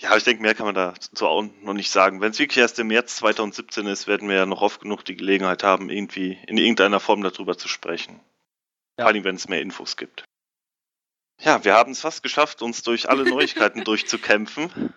[0.00, 2.20] Ja, ich denke, mehr kann man dazu auch noch nicht sagen.
[2.20, 5.14] Wenn es wirklich erst im März 2017 ist, werden wir ja noch oft genug die
[5.14, 8.18] Gelegenheit haben, irgendwie in irgendeiner Form darüber zu sprechen.
[9.02, 9.06] Ja.
[9.06, 10.24] Vor allem, wenn es mehr Infos gibt.
[11.40, 14.94] Ja, wir haben es fast geschafft, uns durch alle Neuigkeiten durchzukämpfen.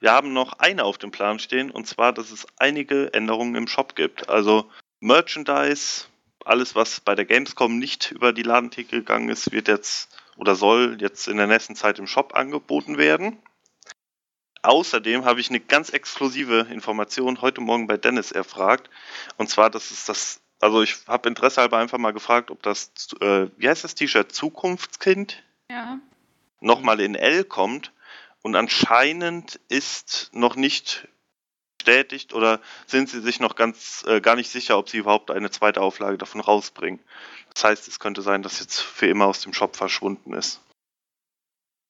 [0.00, 3.68] Wir haben noch eine auf dem Plan stehen, und zwar, dass es einige Änderungen im
[3.68, 4.28] Shop gibt.
[4.28, 6.06] Also Merchandise,
[6.44, 10.96] alles, was bei der Gamescom nicht über die Ladentheke gegangen ist, wird jetzt oder soll
[11.00, 13.38] jetzt in der nächsten Zeit im Shop angeboten werden.
[14.62, 18.88] Außerdem habe ich eine ganz exklusive Information heute Morgen bei Dennis erfragt.
[19.36, 22.92] Und zwar, dass es das, also ich habe Interesse halber einfach mal gefragt, ob das,
[23.20, 25.98] äh, wie heißt das T-Shirt, Zukunftskind, Ja.
[26.60, 27.92] nochmal in L kommt.
[28.42, 31.08] Und anscheinend ist noch nicht
[31.78, 35.50] bestätigt oder sind sie sich noch ganz äh, gar nicht sicher, ob sie überhaupt eine
[35.50, 37.00] zweite Auflage davon rausbringen.
[37.54, 40.60] Das heißt, es könnte sein, dass jetzt für immer aus dem Shop verschwunden ist.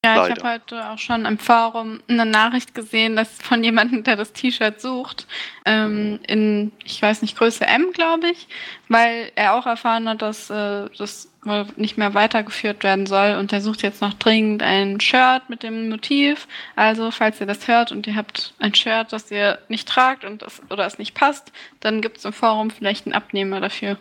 [0.05, 0.43] Ja, ich Leider.
[0.43, 4.81] habe heute auch schon im Forum eine Nachricht gesehen, dass von jemandem, der das T-Shirt
[4.81, 5.29] sucht,
[5.65, 8.49] ähm, in, ich weiß nicht, Größe M, glaube ich,
[8.89, 13.53] weil er auch erfahren hat, dass äh, das wohl nicht mehr weitergeführt werden soll und
[13.53, 16.49] der sucht jetzt noch dringend ein Shirt mit dem Motiv.
[16.75, 20.43] Also, falls ihr das hört und ihr habt ein Shirt, das ihr nicht tragt und
[20.43, 23.99] das, oder es nicht passt, dann gibt es im Forum vielleicht einen Abnehmer dafür.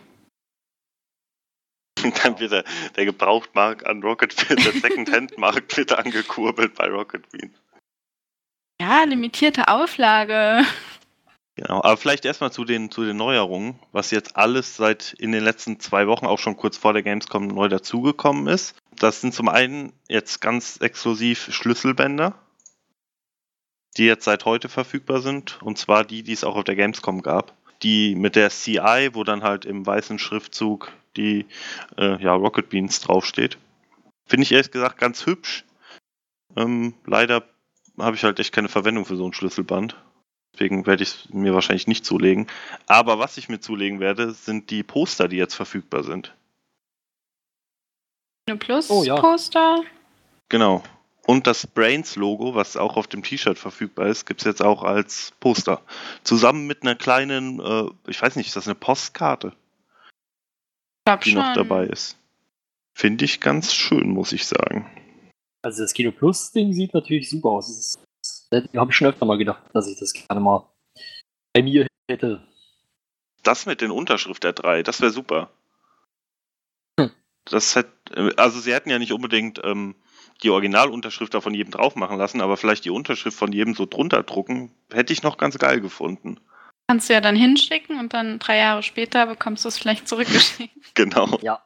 [2.22, 2.64] Dann wird der,
[2.96, 7.54] der Gebrauchtmarkt an Rocket der Secondhand-Markt wird angekurbelt bei Rocket Bean.
[8.80, 10.64] Ja, limitierte Auflage.
[11.54, 15.44] Genau, aber vielleicht erstmal zu den, zu den Neuerungen, was jetzt alles seit in den
[15.44, 18.74] letzten zwei Wochen, auch schon kurz vor der Gamescom, neu dazugekommen ist.
[18.98, 22.34] Das sind zum einen jetzt ganz exklusiv Schlüsselbänder,
[23.98, 27.22] die jetzt seit heute verfügbar sind, und zwar die, die es auch auf der Gamescom
[27.22, 27.52] gab.
[27.82, 31.46] Die mit der CI, wo dann halt im weißen Schriftzug die
[31.96, 33.58] äh, ja, Rocket Beans draufsteht.
[34.26, 35.64] Finde ich ehrlich gesagt ganz hübsch.
[36.56, 37.44] Ähm, leider
[37.98, 39.96] habe ich halt echt keine Verwendung für so ein Schlüsselband.
[40.52, 42.46] Deswegen werde ich es mir wahrscheinlich nicht zulegen.
[42.86, 46.34] Aber was ich mir zulegen werde, sind die Poster, die jetzt verfügbar sind.
[48.46, 49.20] Eine Plus Oh, ja.
[50.48, 50.82] Genau.
[51.24, 55.32] Und das Brains-Logo, was auch auf dem T-Shirt verfügbar ist, gibt es jetzt auch als
[55.38, 55.80] Poster.
[56.24, 59.52] Zusammen mit einer kleinen, äh, ich weiß nicht, ist das eine Postkarte,
[61.04, 61.40] glaub die schon.
[61.40, 62.18] noch dabei ist.
[62.94, 64.90] Finde ich ganz schön, muss ich sagen.
[65.62, 67.96] Also das Kino Plus Ding sieht natürlich super aus.
[68.50, 70.68] Das, habe ich schon öfter mal gedacht, dass ich das gerne mal
[71.54, 72.46] bei mir hätte.
[73.42, 75.50] Das mit den Unterschrift der drei, das wäre super.
[76.98, 77.10] Hm.
[77.44, 77.90] Das hätte,
[78.36, 79.96] also sie hätten ja nicht unbedingt ähm,
[80.42, 83.86] die Originalunterschrift da von jedem drauf machen lassen, aber vielleicht die Unterschrift von jedem so
[83.86, 86.40] drunter drucken, hätte ich noch ganz geil gefunden.
[86.92, 90.76] Kannst du ja dann hinschicken und dann drei Jahre später bekommst du es vielleicht zurückgeschickt.
[90.94, 91.38] Genau.
[91.40, 91.64] Ja.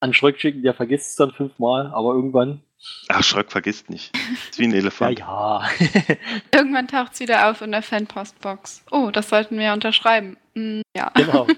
[0.00, 2.62] An Schröck schicken, der vergisst es dann fünfmal, aber irgendwann.
[3.08, 4.14] Ach, Schröck vergisst nicht.
[4.50, 5.18] Ist wie ein Ja, Elefant.
[5.20, 5.70] ja.
[6.54, 8.84] Irgendwann taucht es wieder auf in der Fanpostbox.
[8.90, 10.36] Oh, das sollten wir ja unterschreiben.
[10.54, 11.10] Hm, ja.
[11.14, 11.46] genau.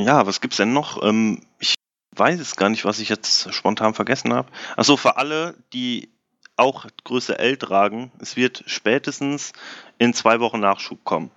[0.00, 1.02] Ja, was gibt's denn noch?
[1.02, 1.74] Ähm, ich
[2.16, 4.50] weiß es gar nicht, was ich jetzt spontan vergessen habe.
[4.76, 6.10] Achso, für alle, die
[6.62, 9.52] auch Größe L tragen, es wird spätestens
[9.98, 11.30] in zwei Wochen Nachschub kommen.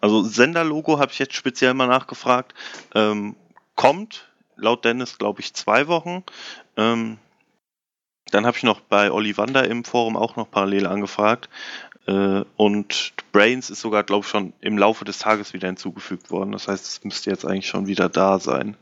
[0.00, 2.54] Also Senderlogo habe ich jetzt speziell mal nachgefragt.
[2.94, 3.36] Ähm,
[3.74, 6.22] kommt, laut Dennis, glaube ich, zwei Wochen.
[6.76, 7.18] Ähm,
[8.30, 11.48] dann habe ich noch bei Ollivander im Forum auch noch parallel angefragt.
[12.06, 16.52] Äh, und Brains ist sogar, glaube ich, schon im Laufe des Tages wieder hinzugefügt worden.
[16.52, 18.76] Das heißt, es müsste jetzt eigentlich schon wieder da sein.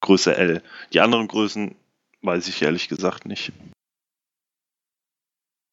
[0.00, 0.62] Größe L.
[0.92, 1.74] Die anderen Größen
[2.22, 3.52] weiß ich ehrlich gesagt nicht.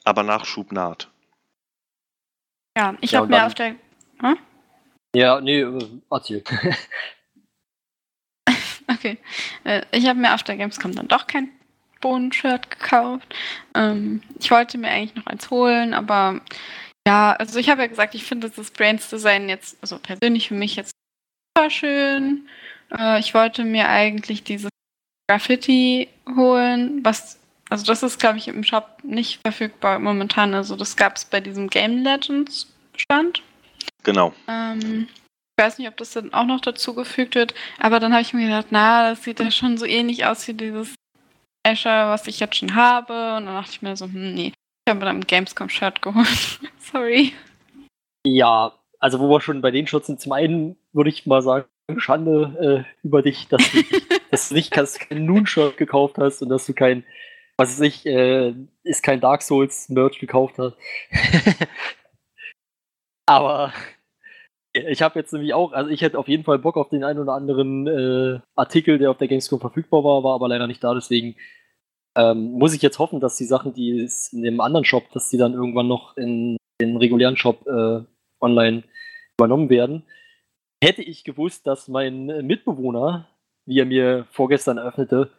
[0.06, 1.10] Aber Nachschub naht.
[2.78, 3.76] Ja, ich Ja, habe mir auf der.
[5.15, 6.44] Ja, nee, äh, erzähl.
[8.88, 9.18] Okay.
[9.63, 11.50] Äh, ich habe mir auf der Gamescom dann doch kein
[12.02, 13.34] Bohnen-Shirt gekauft.
[13.74, 16.39] Ähm, ich wollte mir eigentlich noch eins holen, aber
[17.08, 20.76] ja, also ich habe ja gesagt, ich finde das Brains-Design jetzt, also persönlich für mich
[20.76, 20.91] jetzt
[21.58, 22.48] super schön.
[22.96, 24.70] Äh, ich wollte mir eigentlich dieses
[25.28, 27.39] Graffiti holen, was,
[27.76, 30.54] also das ist, glaube ich, im Shop nicht verfügbar momentan.
[30.54, 33.44] Also das gab es bei diesem Game Legends Stand.
[34.04, 34.32] Genau.
[34.48, 35.10] Ähm,
[35.58, 38.46] ich weiß nicht, ob das dann auch noch dazugefügt wird, aber dann habe ich mir
[38.46, 40.96] gedacht, na, das sieht ja schon so ähnlich aus wie dieses
[41.68, 43.36] Asher, was ich jetzt schon habe.
[43.36, 46.62] Und dann dachte ich mir so, hm, nee, ich habe mir dann ein Gamescom-Shirt geholt.
[46.80, 47.34] Sorry.
[48.26, 51.66] Ja, also wo wir schon bei den Shirts sind, zum einen würde ich mal sagen,
[51.98, 53.84] Schande äh, über dich, dass du,
[54.32, 57.04] dass du nicht dass du kein Noon-Shirt gekauft hast und dass du kein,
[57.58, 60.76] was ich, äh, ist kein Dark Souls-Merch gekauft hast.
[63.26, 63.74] Aber
[64.74, 67.20] ich habe jetzt nämlich auch, also ich hätte auf jeden Fall Bock auf den einen
[67.20, 70.94] oder anderen äh, Artikel, der auf der Gamescom verfügbar war, war aber leider nicht da,
[70.94, 71.36] deswegen
[72.15, 75.30] ähm, muss ich jetzt hoffen, dass die Sachen, die es in dem anderen Shop, dass
[75.30, 78.02] die dann irgendwann noch in den regulären Shop äh,
[78.41, 78.84] online
[79.39, 80.04] übernommen werden.
[80.84, 83.28] Hätte ich gewusst, dass mein Mitbewohner,
[83.65, 85.32] wie er mir vorgestern eröffnete,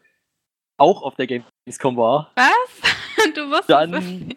[0.79, 2.93] auch auf der Gamescom war, Was?
[3.35, 4.37] Du wusstest Dann- das nicht.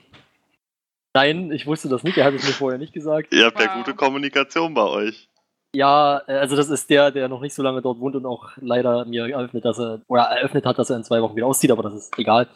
[1.16, 3.32] nein, ich wusste das nicht, er hat es mir vorher nicht gesagt.
[3.34, 3.76] Ihr habt ja Wow.
[3.86, 5.28] gute Kommunikation bei euch.
[5.76, 8.50] Ja, äh, also das ist der, der noch nicht so lange dort wohnt und auch
[8.58, 11.70] leider mir eröffnet, dass er, oder eröffnet hat, dass er in zwei Wochen wieder auszieht,
[11.72, 12.48] aber das ist egal.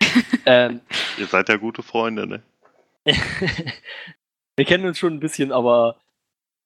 [0.46, 0.80] ähm,
[1.18, 2.42] Ihr seid ja gute Freunde, ne?
[4.56, 5.96] wir kennen uns schon ein bisschen, aber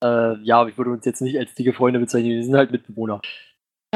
[0.04, 3.20] äh, ja, ich würde uns jetzt nicht als dicke Freunde bezeichnen, wir sind halt Mitbewohner.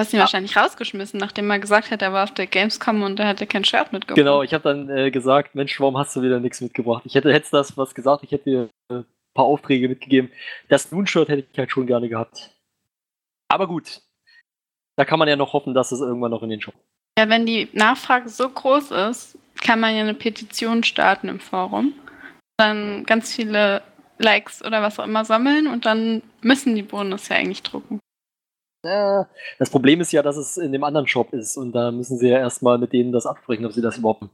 [0.01, 3.21] Du hast ihn wahrscheinlich rausgeschmissen, nachdem er gesagt hat, er war auf der Gamescom und
[3.21, 4.17] er hatte kein Shirt mitgebracht.
[4.17, 7.03] Genau, ich habe dann äh, gesagt, Mensch, warum hast du wieder nichts mitgebracht?
[7.05, 10.33] Ich hätte hättest das was gesagt, ich hätte dir äh, ein paar Aufträge mitgegeben.
[10.71, 12.51] Das Moon-Shirt hätte ich halt schon gerne gehabt.
[13.49, 14.01] Aber gut,
[14.97, 16.77] da kann man ja noch hoffen, dass es irgendwann noch in den Shop.
[17.19, 21.93] Ja, wenn die Nachfrage so groß ist, kann man ja eine Petition starten im Forum.
[22.57, 23.83] Dann ganz viele
[24.17, 28.01] Likes oder was auch immer sammeln und dann müssen die Bonus ja eigentlich drucken.
[28.83, 32.29] Das Problem ist ja, dass es in dem anderen Shop ist und da müssen sie
[32.29, 34.25] ja erstmal mit denen das absprechen, ob sie das überhaupt.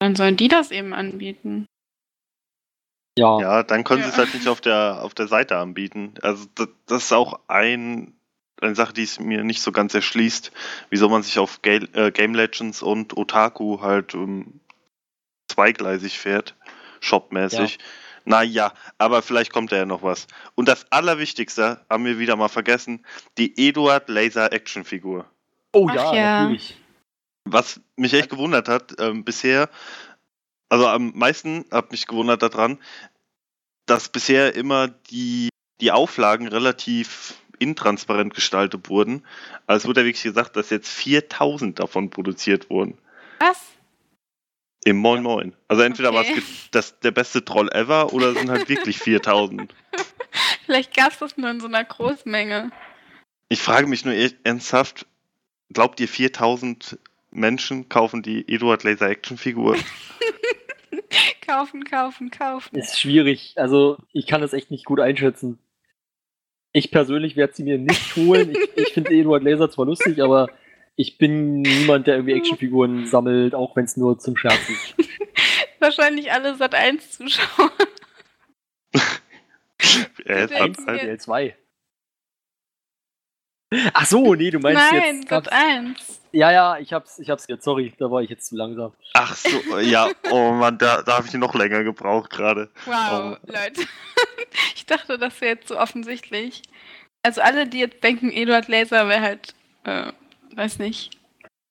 [0.00, 1.66] Dann sollen die das eben anbieten.
[3.18, 4.12] Ja, Ja, dann können sie Ja.
[4.14, 6.14] es halt nicht auf der, auf der Seite anbieten.
[6.22, 8.14] Also das, das ist auch ein,
[8.62, 10.52] eine Sache, die es mir nicht so ganz erschließt,
[10.88, 14.60] wieso man sich auf Ga äh, Game Legends und Otaku halt ähm,
[15.50, 16.54] zweigleisig fährt,
[17.00, 17.78] shopmäßig.
[18.24, 20.26] Naja, aber vielleicht kommt da ja noch was.
[20.54, 23.04] Und das Allerwichtigste haben wir wieder mal vergessen,
[23.38, 25.26] die Eduard Laser Actionfigur.
[25.72, 26.42] oh ja, ja.
[26.42, 26.76] natürlich.
[27.44, 29.70] Was mich echt gewundert hat, ähm, bisher,
[30.68, 32.78] also am meisten hat mich gewundert daran,
[33.86, 35.48] dass bisher immer die,
[35.80, 39.24] die Auflagen relativ intransparent gestaltet wurden.
[39.66, 42.98] Also es wurde ja wirklich gesagt, dass jetzt 4000 davon produziert wurden.
[43.38, 43.58] Was?
[44.84, 45.54] Im Moin Moin.
[45.68, 46.38] Also entweder war Okay.
[46.38, 49.74] es das der beste Troll ever oder es sind halt wirklich 4000.
[50.64, 52.70] Vielleicht gab es das nur in so einer Großmenge.
[53.48, 55.06] Ich frage mich nur e- ernsthaft,
[55.72, 56.98] glaubt ihr 4000
[57.30, 59.76] Menschen kaufen die Eduard Laser Action Figur?
[61.46, 62.76] kaufen, kaufen, kaufen.
[62.76, 63.54] Ist schwierig.
[63.56, 65.58] Also, ich kann das echt nicht gut einschätzen.
[66.72, 68.52] Ich persönlich werde sie mir nicht holen.
[68.52, 70.48] Ich, ich finde Eduard Laser zwar lustig, aber
[70.96, 74.94] ich bin niemand, der irgendwie Actionfiguren sammelt, auch wenn es nur zum Scherz ist.
[75.80, 77.70] Wahrscheinlich alle Sat 1 Zuschauer.
[80.24, 81.56] RTL 2.
[83.94, 85.28] Ach so, nee, du meinst Nein, jetzt.
[85.28, 86.20] Sat 1.
[86.32, 87.64] Ja, ja, ich hab's, ich hab's jetzt.
[87.64, 88.92] Sorry, da war ich jetzt zu langsam.
[89.14, 92.70] ach so, ja, oh Mann, da, da habe ich noch länger gebraucht gerade.
[92.84, 93.46] Wow, Oh.
[93.46, 93.86] Leute.
[94.74, 96.62] Ich dachte, das wäre jetzt so offensichtlich.
[97.22, 100.12] Also alle, die jetzt denken, Eduard Laser wäre halt, äh,
[100.56, 101.16] weiß nicht,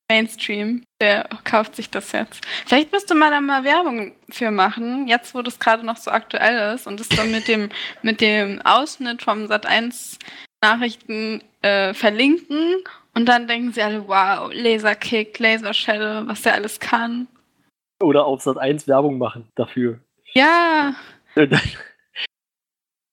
[0.09, 2.43] Mainstream, der kauft sich das jetzt.
[2.65, 6.73] Vielleicht müsste man da mal Werbung für machen, jetzt wo das gerade noch so aktuell
[6.73, 7.69] ist und es dann mit dem,
[8.01, 10.17] mit dem Ausschnitt vom Sat1
[10.63, 12.75] Nachrichten äh, verlinken
[13.13, 17.27] und dann denken sie alle, wow, Laserkick, Lasershadow, was der alles kann.
[18.01, 19.99] Oder auf Sat 1 Werbung machen dafür.
[20.33, 20.95] Ja,
[21.35, 21.49] dann-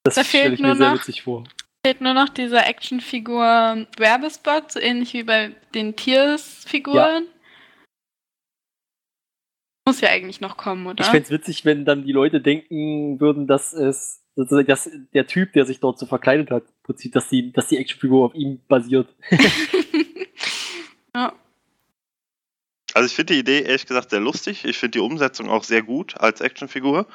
[0.04, 1.44] Das Da stelle fehlt ich mir nur sehr noch- witzig vor.
[1.86, 7.28] Fehlt nur noch dieser Actionfigur Werbespot, so ähnlich wie bei den Tiers-Figuren.
[9.86, 11.04] Muss ja eigentlich noch kommen, oder?
[11.04, 15.28] Ich fände es witzig, wenn dann die Leute denken würden, dass es, dass, dass der
[15.28, 18.34] Typ, der sich dort so verkleidet hat, im Prinzip, dass die, dass die Actionfigur auf
[18.34, 19.06] ihm basiert.
[21.14, 21.32] ja.
[22.94, 24.64] Also ich finde die Idee ehrlich gesagt sehr lustig.
[24.64, 27.06] Ich finde die Umsetzung auch sehr gut als Actionfigur.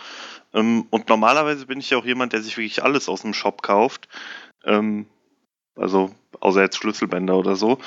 [0.53, 3.63] Ähm, und normalerweise bin ich ja auch jemand, der sich wirklich alles aus dem Shop
[3.63, 4.07] kauft.
[4.65, 5.07] Ähm,
[5.75, 7.77] also außer jetzt Schlüsselbänder oder so.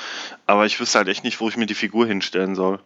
[0.45, 2.79] Aber ich wüsste halt echt nicht, wo ich mir die Figur hinstellen soll.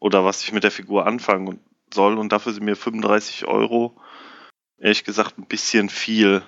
[0.00, 1.60] Oder was ich mit der Figur anfangen
[1.92, 2.18] soll.
[2.18, 4.00] Und dafür sind mir 35 Euro
[4.80, 6.42] ehrlich gesagt ein bisschen viel.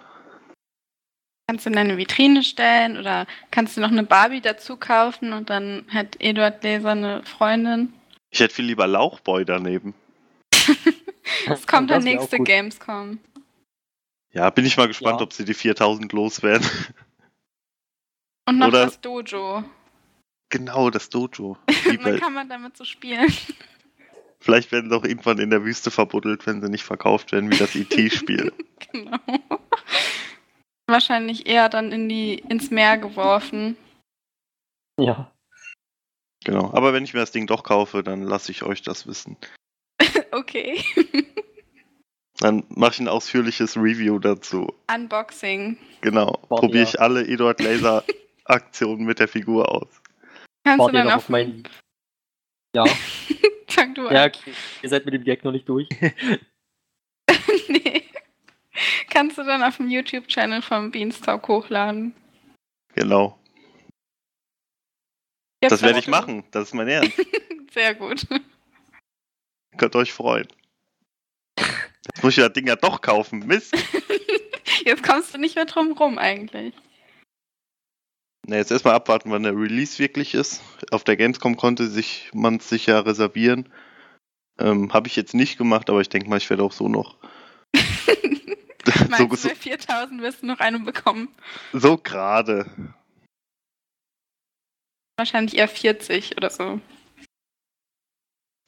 [1.46, 5.50] Kannst du in deine Vitrine stellen oder kannst du noch eine Barbie dazu kaufen und
[5.50, 7.92] dann hat Eduard Laser eine Freundin?
[8.30, 9.94] Ich hätte viel lieber Lauchboy daneben.
[11.46, 12.38] Es kommt der nächste.
[12.38, 13.18] Gamescom.
[14.32, 15.24] Ja, bin ich mal gespannt, Ja.
[15.24, 16.66] ob sie die 4000 loswerden.
[18.48, 19.62] Und noch Oder- das Dojo.
[20.48, 21.56] genau, das Dojo.
[21.84, 23.32] Wie Dann kann man damit so spielen.
[24.40, 27.58] Vielleicht werden sie auch irgendwann in der Wüste verbuddelt, wenn sie nicht verkauft werden, wie
[27.58, 28.52] das IT-Spiel.
[28.92, 29.18] genau.
[30.88, 33.76] Wahrscheinlich eher dann in die, ins Meer geworfen.
[34.98, 35.30] Ja.
[36.44, 36.72] genau.
[36.74, 39.36] Aber wenn ich mir das Ding doch kaufe, dann lasse ich euch das wissen.
[40.32, 40.82] Okay.
[42.42, 44.74] Dann mache ich ein ausführliches Review dazu.
[44.92, 45.78] Unboxing.
[46.00, 46.32] Genau.
[46.48, 48.02] Probiere ich alle Eduard Laser
[48.44, 49.86] Aktionen mit der Figur aus.
[50.64, 51.62] Kannst Wart du dann noch auf, auf mein.
[52.74, 52.84] Ja,
[53.68, 54.14] Fang du an.
[54.14, 54.52] ja, okay.
[54.82, 55.88] ihr seid mit dem Gag noch nicht durch.
[57.68, 58.02] nee.
[59.08, 62.14] Kannst du dann auf dem YouTube-Channel vom Beanstalk hochladen.
[62.94, 63.38] Genau.
[65.62, 66.44] Jetzt Das werde ich du- machen.
[66.50, 67.12] Das ist mein Ernst.
[67.72, 68.26] Sehr gut.
[69.76, 70.48] Könnt euch freuen.
[72.06, 73.46] Jetzt muss ich das Ding ja doch kaufen.
[73.46, 73.74] Mist.
[74.84, 76.74] Jetzt kommst du nicht mehr drum rum eigentlich.
[78.44, 80.60] Na, jetzt erstmal abwarten, wann der Release wirklich ist.
[80.90, 83.68] Auf der Gamescom konnte sich man es sich ja reservieren.
[84.58, 87.18] Ähm, Habe ich jetzt nicht gemacht, aber ich denke mal, ich werde auch so noch.
[89.08, 91.28] Meinst so, du, bei 4000 wirst du noch eine bekommen?
[91.72, 92.68] so gerade.
[95.16, 96.80] Wahrscheinlich eher 40 oder so.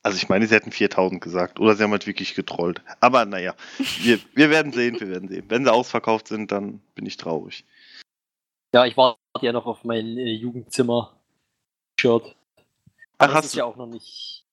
[0.04, 1.58] Also ich meine, sie hätten 4000 gesagt.
[1.58, 2.82] Oder sie haben halt wirklich getrollt.
[3.00, 3.54] Aber naja,
[4.02, 5.46] wir, wir werden sehen, wir werden sehen.
[5.48, 7.64] Wenn sie ausverkauft sind, dann bin ich traurig.
[8.74, 12.36] Ja, ich warte ja noch auf mein äh, Jugendzimmer-Shirt.
[13.16, 13.60] Ach, das hast ist du?
[13.60, 14.44] ja auch noch nicht.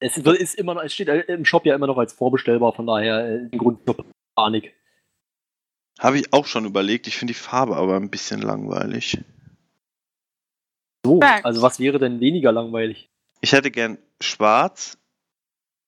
[0.00, 3.26] Es ist immer noch, es steht im Shop ja immer noch als vorbestellbar, von daher
[3.26, 3.80] äh, ein Grund
[4.36, 4.74] Panik.
[5.98, 7.06] Habe ich auch schon überlegt.
[7.06, 9.18] Ich finde die Farbe aber ein bisschen langweilig.
[11.04, 13.08] So, also was wäre denn weniger langweilig?
[13.40, 14.98] Ich hätte gern schwarz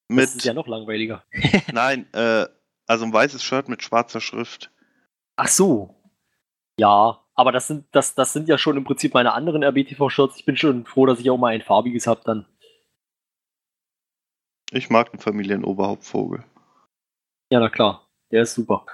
[0.09, 0.25] Das mit.
[0.37, 1.25] ist ja noch langweiliger.
[1.73, 2.47] Nein, äh,
[2.87, 4.71] also ein weißes Shirt mit schwarzer Schrift.
[5.37, 5.95] Ach so.
[6.79, 10.37] Ja, aber das sind, das, das sind ja schon im Prinzip meine anderen RBTV-Shirts.
[10.37, 12.47] Ich bin schon froh, dass ich auch mal ein farbiges habe dann.
[14.73, 16.45] Ich mag den Familienoberhauptvogel.
[17.53, 18.07] Ja, na klar.
[18.31, 18.87] Der ist super.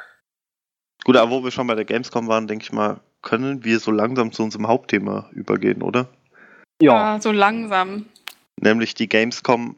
[1.04, 3.90] Gut, aber wo wir schon bei der Gamescom waren, denke ich mal, können wir so
[3.90, 6.08] langsam zu unserem Hauptthema übergehen, oder?
[6.80, 8.06] Ja, Ah, so langsam.
[8.60, 9.76] Nämlich die Gamescom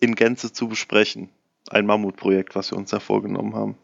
[0.00, 1.30] in Gänze zu besprechen.
[1.68, 3.78] Ein Mammutprojekt, was wir uns da vorgenommen haben.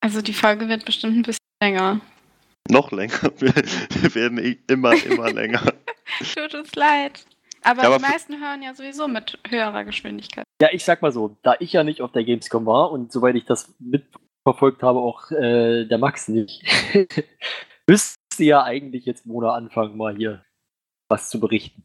[0.00, 2.00] Also die Folge wird bestimmt ein bisschen länger.
[2.68, 3.32] Noch länger.
[3.38, 3.54] Wir,
[4.02, 5.62] wir werden immer, immer länger.
[6.34, 7.24] Tut uns leid.
[7.62, 10.44] Aber, Ja, aber die meisten hören ja sowieso mit höherer Geschwindigkeit.
[10.62, 13.34] ja, ich sag mal so, da ich ja nicht auf der Gamescom war und soweit
[13.36, 16.64] ich das mitverfolgt habe, auch äh, der Max nicht,
[17.86, 20.42] müsste ja eigentlich jetzt Mona anfangen, mal hier
[21.08, 21.84] was zu berichten.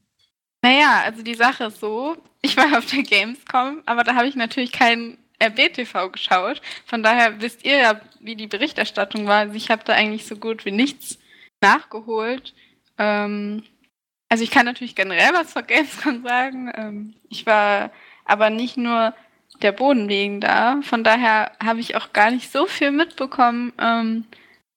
[0.65, 4.35] Naja, also die Sache ist so, ich war auf der Gamescom, aber da habe ich
[4.35, 6.59] natürlich kein RBTV geschaut.
[6.87, 9.41] Von daher wisst ihr ja, wie die Berichterstattung war.
[9.41, 11.19] Also ich habe da eigentlich so gut wie nichts
[11.61, 12.55] nachgeholt.
[12.97, 13.61] Ähm,
[14.27, 16.71] also ich kann natürlich generell was zur Gamescom sagen.
[16.75, 17.91] Ähm, ich war
[18.25, 19.13] aber nicht nur
[19.61, 20.79] der Boden wegen da.
[20.81, 23.71] Von daher habe ich auch gar nicht so viel mitbekommen.
[23.77, 24.25] Ähm,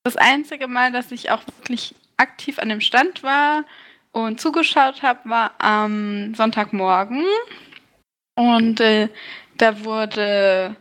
[0.02, 3.64] das einzige Mal, dass ich auch wirklich aktiv an dem Stand war
[4.24, 7.24] und zugeschaut habe, war am Sonntagmorgen.
[8.36, 9.08] Und äh,
[9.56, 10.76] da wurde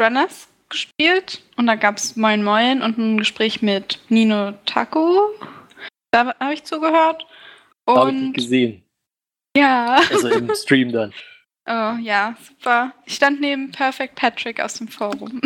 [0.00, 5.30] Runners gespielt und da gab es Moin Moin und ein Gespräch mit Nino Taco.
[6.10, 7.26] Da habe ich zugehört.
[7.88, 8.82] Habe ich Und gesehen.
[9.56, 11.12] ja, Also im Stream dann.
[11.68, 12.92] oh, ja, super.
[13.04, 15.40] Ich stand neben Perfect Patrick aus dem Forum.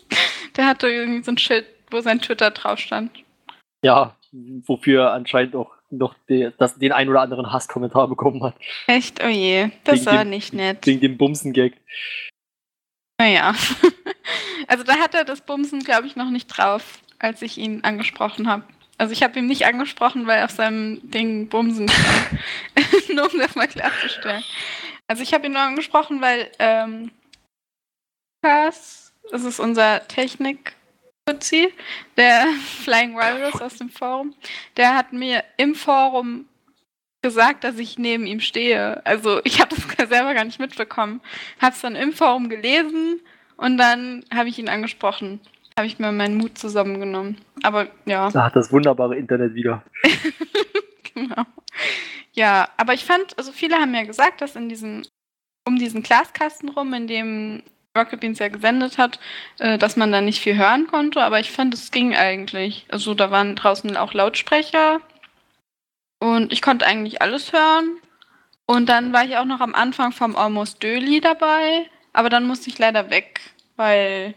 [0.56, 3.10] Der hatte irgendwie so ein Schild, wo sein Twitter drauf stand.
[3.82, 8.54] Ja, wofür anscheinend auch noch de, das, den ein oder anderen Hasskommentar bekommen hat.
[8.86, 9.22] Echt?
[9.22, 10.86] Oh je, das Wegen war dem- nicht nett.
[10.86, 11.74] Wegen dem Bumsen-Gag.
[13.20, 13.54] Naja.
[14.66, 18.46] Also da hat er das Bumsen, glaube ich, noch nicht drauf, als ich ihn angesprochen
[18.48, 18.64] habe.
[18.98, 23.08] Also ich habe ihn nicht angesprochen, weil auf seinem Ding Bumsen stand.
[23.14, 24.44] Nur um das mal klarzustellen.
[25.06, 27.10] Also ich habe ihn nur angesprochen, weil ähm,
[28.44, 30.74] Lukas, das ist unser technik
[31.28, 31.72] Fuzzi,
[32.16, 32.46] der
[32.82, 34.34] Flying Walrus aus dem Forum,
[34.76, 36.46] der hat mir im Forum
[37.20, 39.04] gesagt, dass ich neben ihm stehe.
[39.04, 41.20] Also ich habe das selber gar nicht mitbekommen.
[41.60, 43.20] Habe es dann im Forum gelesen
[43.56, 45.40] und dann habe ich ihn angesprochen.
[45.76, 47.38] Habe ich mir meinen Mut zusammengenommen.
[47.62, 48.30] Aber ja.
[48.30, 49.82] Da hat das wunderbare Internet wieder.
[51.14, 51.44] genau.
[52.32, 55.02] Ja, aber ich fand, also viele haben ja gesagt, dass in diesem,
[55.66, 57.62] um diesen Glaskasten rum, in dem
[57.98, 59.18] Rocket Beans ja gesendet hat,
[59.58, 62.86] äh, dass man da nicht viel hören konnte, aber ich fand, es ging eigentlich.
[62.88, 65.00] Also da waren draußen auch Lautsprecher
[66.20, 67.98] und ich konnte eigentlich alles hören.
[68.66, 72.68] Und dann war ich auch noch am Anfang vom Almost Döli dabei, aber dann musste
[72.68, 73.40] ich leider weg,
[73.76, 74.34] weil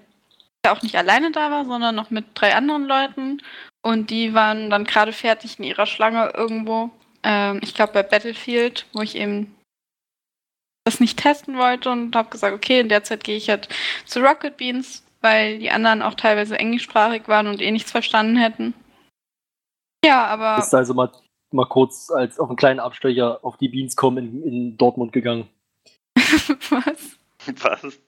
[0.63, 3.41] ich auch nicht alleine da war, sondern noch mit drei anderen Leuten.
[3.81, 6.91] Und die waren dann gerade fertig in ihrer Schlange irgendwo.
[7.23, 9.55] Ähm, ich glaube bei Battlefield, wo ich eben
[10.83, 13.69] das nicht testen wollte und habe gesagt, okay, in der Zeit gehe ich halt
[14.05, 18.73] zu Rocket Beans, weil die anderen auch teilweise englischsprachig waren und eh nichts verstanden hätten.
[20.03, 20.57] Ja, aber.
[20.57, 21.11] Ist also mal,
[21.51, 25.47] mal kurz als auf einen kleinen Abstecher auf die Beans kommen in, in Dortmund gegangen.
[26.17, 27.17] Was?
[27.61, 27.99] Was?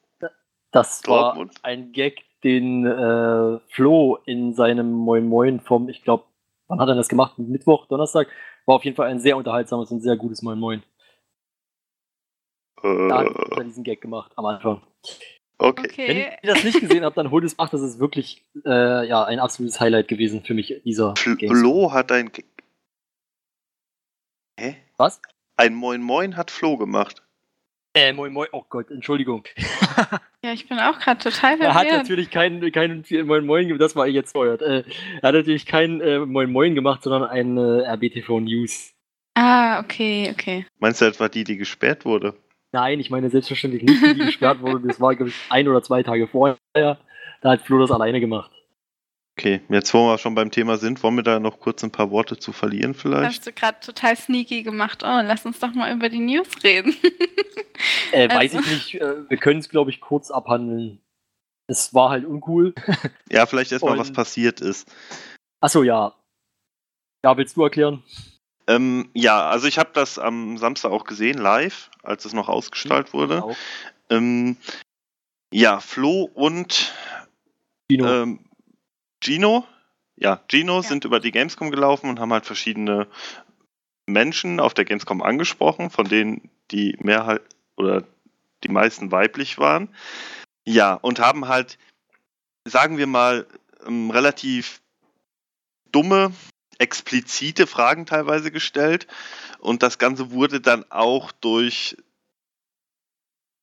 [0.72, 1.54] Das Dortmund?
[1.62, 6.26] war ein Gag, den äh, Flo in seinem Moin Moin vom, ich glaube,
[6.68, 7.38] wann hat er das gemacht?
[7.38, 8.28] Mittwoch, Donnerstag?
[8.66, 10.84] War auf jeden Fall ein sehr unterhaltsames und sehr gutes Moin Moin.
[12.84, 14.82] Da hat Äh, er diesen Gag gemacht am Anfang.
[15.58, 15.84] okay.
[16.08, 16.38] Wenn Okay.
[16.44, 17.70] ihr das nicht gesehen habt, dann holt es nach.
[17.70, 21.16] Das ist wirklich äh, ja, ein absolutes Highlight gewesen für mich, dieser.
[21.16, 22.32] Flo hat ein.
[22.32, 22.44] Ge-
[24.60, 24.76] Hä?
[24.98, 25.22] Was?
[25.58, 27.24] Ein Moin Moin hat Flo gemacht.
[27.96, 29.44] Äh, Moin Moin, oh Gott, Entschuldigung.
[30.46, 32.02] Ja, ich bin auch gerade total Er hat verwirrt.
[32.02, 34.62] natürlich keinen keinen Moin Moin gemacht, das war ich jetzt feuert.
[34.62, 34.84] Äh,
[35.22, 38.92] er hat natürlich keinen äh, Moin Moin gemacht, sondern ein äh, RBTV News.
[39.36, 40.66] Ah, okay, okay.
[40.80, 42.36] Meinst du etwa die, die gesperrt wurde?
[42.74, 44.88] Nein, ich meine selbstverständlich nicht, die gesperrt wurde.
[44.88, 46.58] Das war, glaube ich, ein oder zwei Tage vorher.
[46.74, 46.98] Da
[47.44, 48.52] hat Flo das alleine gemacht.
[49.38, 52.12] Okay, jetzt wo wir schon beim Thema sind, wollen wir da noch kurz ein paar
[52.12, 53.26] Worte zu verlieren vielleicht?
[53.26, 55.04] Hast du gerade total sneaky gemacht.
[55.04, 56.96] Oh, lass uns doch mal über die News reden.
[58.12, 61.00] Äh, weiß Also- ich nicht, äh, wir können es, glaube ich, kurz abhandeln.
[61.68, 62.74] Es war halt uncool.
[63.32, 64.94] Ja, vielleicht erstmal, was passiert ist.
[65.62, 66.14] Achso, ja.
[67.26, 68.04] Ja, willst du erklären?
[68.68, 73.14] Ähm, ja, also ich habe das am Samstag auch gesehen, live, als es noch ausgestrahlt
[73.14, 73.44] wurde.
[73.44, 73.58] Auch.
[74.10, 74.58] Ähm,
[75.52, 76.94] ja, Flo und
[77.90, 78.08] Dino.
[78.08, 78.40] ähm,
[79.24, 79.66] Gino,
[80.16, 80.84] ja, Gino Ja.
[80.84, 83.08] sind über die Gamescom gelaufen und haben halt verschiedene
[84.06, 87.42] Menschen auf der Gamescom angesprochen, von denen die Mehrheit
[87.78, 88.04] oder
[88.64, 89.90] die meisten weiblich waren.
[90.66, 91.78] Ja, und haben halt,
[92.68, 93.48] sagen wir mal,
[93.86, 94.82] ähm, relativ
[95.92, 96.34] dumme,
[96.80, 99.08] explizite Fragen teilweise gestellt.
[99.60, 101.98] Und das Ganze wurde dann auch durch,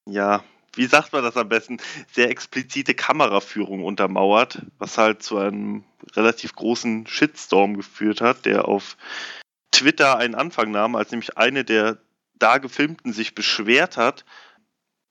[0.09, 0.45] ja,
[0.75, 1.79] wie sagt man das am besten,
[2.13, 5.85] sehr explizite Kameraführung untermauert, was halt zu einem
[6.15, 8.97] relativ großen Shitstorm geführt hat, der auf
[9.73, 11.99] Twitter einen Anfang nahm, als nämlich eine der
[12.39, 14.25] da gefilmten sich beschwert hat,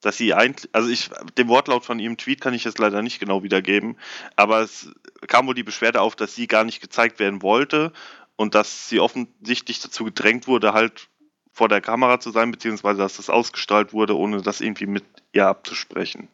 [0.02, 3.20] dass sie eigentlich, also ich, den Wortlaut von ihrem Tweet kann ich jetzt leider nicht
[3.20, 3.97] genau wiedergeben,
[4.36, 4.91] aber es
[5.28, 7.91] kam wohl die Beschwerde auf, dass sie gar nicht gezeigt werden wollte
[8.36, 11.10] und dass sie offensichtlich dazu gedrängt wurde, halt
[11.52, 15.47] vor der Kamera zu sein, beziehungsweise dass das ausgestrahlt wurde, ohne das irgendwie mit ihr
[15.47, 16.30] abzusprechen.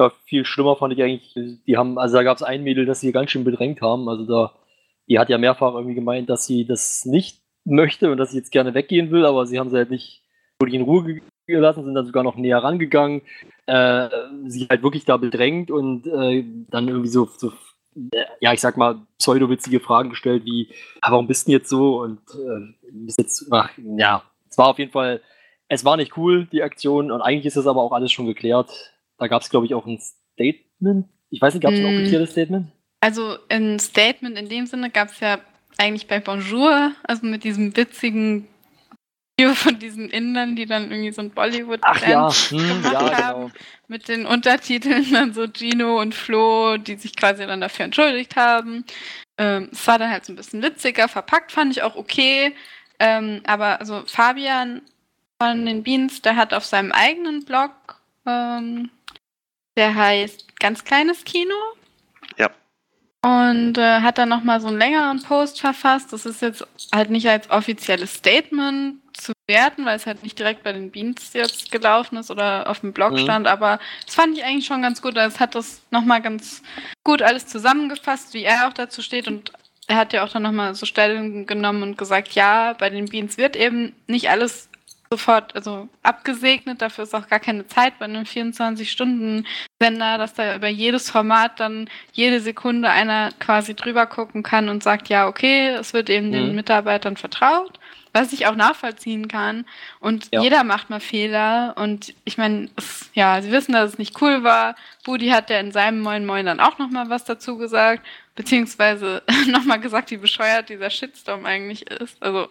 [0.00, 1.34] Ja, viel schlimmer fand ich eigentlich,
[1.66, 4.08] die haben, also da gab es ein Mädel, das sie ganz schön bedrängt haben.
[4.08, 4.54] Also da,
[5.06, 8.50] die hat ja mehrfach irgendwie gemeint, dass sie das nicht möchte und dass sie jetzt
[8.50, 10.22] gerne weggehen will, aber sie haben sie halt nicht
[10.58, 13.22] wirklich in Ruhe gelassen, sind dann sogar noch näher rangegangen,
[13.66, 14.08] äh,
[14.46, 17.52] sie halt wirklich da bedrängt und äh, dann irgendwie so, so
[18.40, 20.68] ja, ich sag mal, pseudowitzige Fragen gestellt, wie,
[21.00, 22.00] ah, warum bist du denn jetzt so?
[22.00, 25.20] Und äh, bist jetzt, ach, ja, es war auf jeden Fall,
[25.68, 28.92] es war nicht cool, die Aktion, und eigentlich ist das aber auch alles schon geklärt.
[29.18, 31.06] Da gab es, glaube ich, auch ein Statement.
[31.30, 31.98] Ich weiß nicht, gab es ein Mm.
[31.98, 32.66] offizielles Statement?
[33.00, 35.38] Also ein Statement in dem Sinne gab es ja
[35.78, 38.48] eigentlich bei Bonjour, also mit diesem witzigen
[39.54, 43.40] von diesen Indern, die dann irgendwie so ein bollywood Ach ja, hm, gemacht ja, haben.
[43.40, 43.52] genau.
[43.88, 48.84] mit den Untertiteln dann so Gino und Flo, die sich quasi dann dafür entschuldigt haben.
[49.36, 52.54] Ähm, es war dann halt so ein bisschen witziger, verpackt fand ich auch okay.
[53.00, 54.82] Ähm, aber also Fabian
[55.40, 57.72] von den Beans, der hat auf seinem eigenen Blog,
[58.26, 58.90] ähm,
[59.76, 61.54] der heißt Ganz kleines Kino.
[63.24, 66.12] Und äh, hat dann nochmal so einen längeren Post verfasst.
[66.12, 70.62] Das ist jetzt halt nicht als offizielles Statement zu werten, weil es halt nicht direkt
[70.62, 73.18] bei den Beans jetzt gelaufen ist oder auf dem Blog Mhm.
[73.18, 75.16] stand, aber das fand ich eigentlich schon ganz gut.
[75.16, 76.62] Es hat das nochmal ganz
[77.04, 79.52] gut alles zusammengefasst, wie er auch dazu steht und
[79.86, 83.38] er hat ja auch dann nochmal so Stellung genommen und gesagt, ja, bei den Beans
[83.38, 84.68] wird eben nicht alles
[85.14, 86.82] sofort also abgesegnet.
[86.82, 91.88] Dafür ist auch gar keine Zeit bei einem 24-Stunden-Sender, dass da über jedes Format dann
[92.12, 96.48] jede Sekunde einer quasi drüber gucken kann und sagt, ja, okay, es wird eben den
[96.50, 96.54] Mhm.
[96.56, 97.78] Mitarbeitern vertraut,
[98.12, 99.64] was ich auch nachvollziehen kann.
[100.00, 100.40] Und Ja.
[100.42, 101.74] jeder macht mal Fehler.
[101.76, 102.68] Und ich meine,
[103.14, 104.74] ja, sie wissen, dass es nicht cool war.
[105.04, 108.04] Budi hat ja in seinem Moin Moin dann auch nochmal was dazu gesagt,
[108.34, 112.20] beziehungsweise nochmal gesagt, wie bescheuert dieser Shitstorm eigentlich ist.
[112.22, 112.48] Also,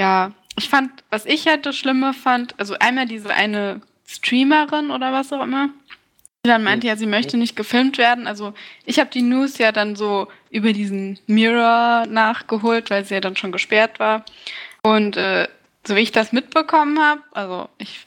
[0.00, 5.12] ja, ich fand, was ich halt das Schlimme fand, also einmal diese eine Streamerin oder
[5.12, 5.68] was auch immer,
[6.42, 8.26] die dann meinte, ja, sie möchte nicht gefilmt werden.
[8.26, 8.54] Also
[8.86, 13.36] ich habe die News ja dann so über diesen Mirror nachgeholt, weil sie ja dann
[13.36, 14.24] schon gesperrt war.
[14.82, 15.48] Und äh,
[15.86, 18.06] so wie ich das mitbekommen habe, also ich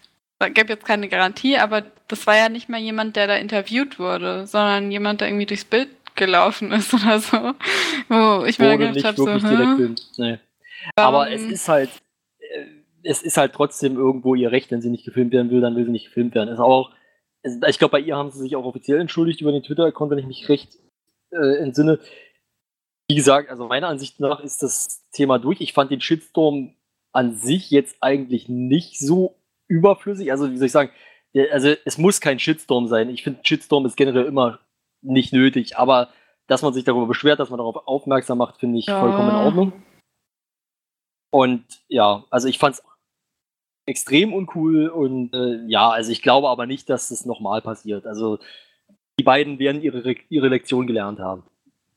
[0.55, 4.47] gebe jetzt keine Garantie, aber das war ja nicht mal jemand, der da interviewt wurde,
[4.47, 7.53] sondern jemand, der irgendwie durchs Bild gelaufen ist oder so.
[8.09, 10.01] Wo ich mir gedacht habe, so, direkt.
[10.17, 10.39] Nee.
[10.95, 11.89] Aber es ist halt,
[12.39, 12.65] äh,
[13.03, 15.85] es ist halt trotzdem irgendwo ihr Recht, wenn sie nicht gefilmt werden will, dann will
[15.85, 16.49] sie nicht gefilmt werden.
[16.49, 16.91] Ist auch,
[17.43, 20.27] ich glaube, bei ihr haben sie sich auch offiziell entschuldigt über den Twitter-Account, wenn ich
[20.27, 20.77] mich recht
[21.31, 21.99] äh, entsinne.
[23.09, 25.59] Wie gesagt, also meiner Ansicht nach ist das Thema durch.
[25.59, 26.75] Ich fand den Shitstorm
[27.11, 29.35] an sich jetzt eigentlich nicht so
[29.67, 30.31] überflüssig.
[30.31, 30.91] Also, wie soll ich sagen,
[31.51, 33.09] also es muss kein Shitstorm sein.
[33.09, 34.59] Ich finde, Shitstorm ist generell immer
[35.01, 36.09] nicht nötig, aber
[36.47, 38.99] dass man sich darüber beschwert, dass man darauf aufmerksam macht, finde ich Ja.
[38.99, 39.73] vollkommen in Ordnung.
[41.33, 42.83] Und ja, also ich fand es
[43.87, 48.05] extrem uncool und äh, ja, also ich glaube aber nicht, dass das nochmal passiert.
[48.05, 48.37] Also
[49.19, 51.41] die beiden werden ihre, Re- ihre Lektion gelernt haben.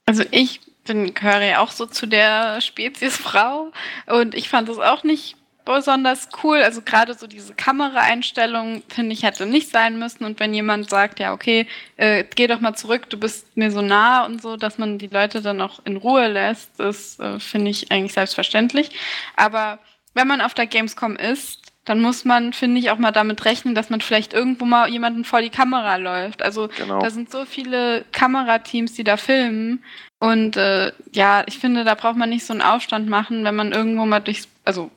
[0.07, 1.12] Also ich bin,
[1.49, 3.72] ja auch so zu der Spezies Frau
[4.07, 6.62] und ich fand es auch nicht besonders cool.
[6.62, 10.24] Also gerade so diese Kameraeinstellung, finde ich, hätte nicht sein müssen.
[10.24, 11.66] Und wenn jemand sagt, ja, okay,
[11.98, 15.08] äh, geh doch mal zurück, du bist mir so nah und so, dass man die
[15.08, 18.90] Leute dann auch in Ruhe lässt, das äh, finde ich eigentlich selbstverständlich.
[19.36, 19.78] Aber
[20.14, 23.74] wenn man auf der Gamescom ist, dann muss man, finde ich, auch mal damit rechnen,
[23.76, 26.42] dass man vielleicht irgendwo mal jemanden vor die Kamera läuft.
[26.42, 27.00] Also Genau.
[27.00, 29.84] da sind so viele Kamerateams, die da filmen.
[30.18, 33.72] Und äh, ja, ich finde, da braucht man nicht so einen Aufstand machen, wenn man
[33.72, 34.48] irgendwo mal durchs.
[34.64, 34.90] Also,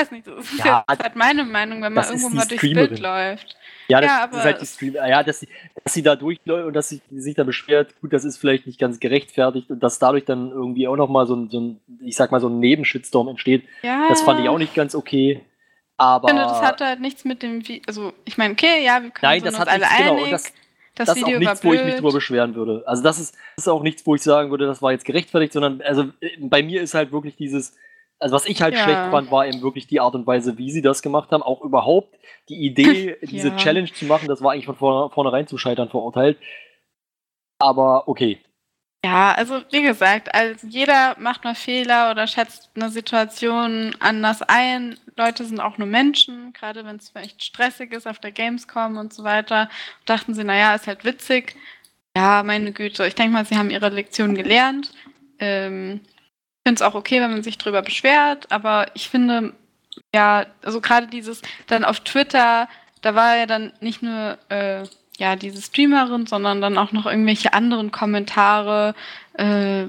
[0.00, 2.88] weiß nicht, das ist Ja, jetzt halt meine Meinung, wenn man irgendwo mal durchs Streamerin.
[2.90, 3.56] Bild läuft.
[3.88, 4.94] Ja, das, Ja, ist halt die es- Stream.
[4.94, 5.48] Ja, dass sie,
[5.82, 8.78] dass sie da durchläuft und dass sie sich da beschwert, gut, das ist vielleicht nicht
[8.80, 12.30] ganz gerechtfertigt und dass dadurch dann irgendwie auch nochmal so ein, so ein, ich sag
[12.32, 14.06] mal, so ein Nebenshitstorm entsteht, Ja.
[14.08, 15.42] das fand ich auch nicht ganz okay.
[15.96, 17.66] Aber Ich finde, das hat halt nichts mit dem.
[17.66, 20.10] Vi also, ich meine, okay, ja, wir können nein, sind das hat alle nichts, genau,
[20.12, 20.24] einig.
[20.24, 20.42] und das,
[20.96, 22.82] das, das ist auch nichts, wo ich mich drüber beschweren würde.
[22.86, 25.52] Also das ist, das ist auch nichts, wo ich sagen würde, das war jetzt gerechtfertigt,
[25.52, 27.76] sondern also äh, bei mir ist halt wirklich dieses,
[28.18, 28.84] also was ich halt Ja.
[28.84, 31.42] schlecht fand, war eben wirklich die Art und Weise, wie sie das gemacht haben.
[31.42, 32.16] Auch überhaupt
[32.48, 33.56] die Idee, diese Ja.
[33.56, 36.38] Challenge zu machen, das war eigentlich von vorne- vornherein zum Scheitern verurteilt.
[37.58, 38.40] Aber okay.
[39.04, 44.98] Ja, also wie gesagt, also jeder macht mal Fehler oder schätzt eine Situation anders ein.
[45.16, 49.12] Leute sind auch nur Menschen, gerade wenn es vielleicht stressig ist auf der Gamescom und
[49.12, 49.68] so weiter.
[50.06, 51.54] Dachten sie, naja, ist halt witzig.
[52.16, 54.92] Ja, meine Güte, ich denke mal, sie haben ihre Lektion gelernt.
[55.38, 56.00] Ähm,
[56.66, 59.52] finde es auch okay, wenn man sich drüber beschwert, aber ich finde,
[60.14, 62.68] ja, also gerade dieses dann auf Twitter,
[63.02, 64.84] da war ja dann nicht nur äh,
[65.18, 68.94] ja diese Streamerin, sondern dann auch noch irgendwelche anderen Kommentare,
[69.34, 69.84] äh,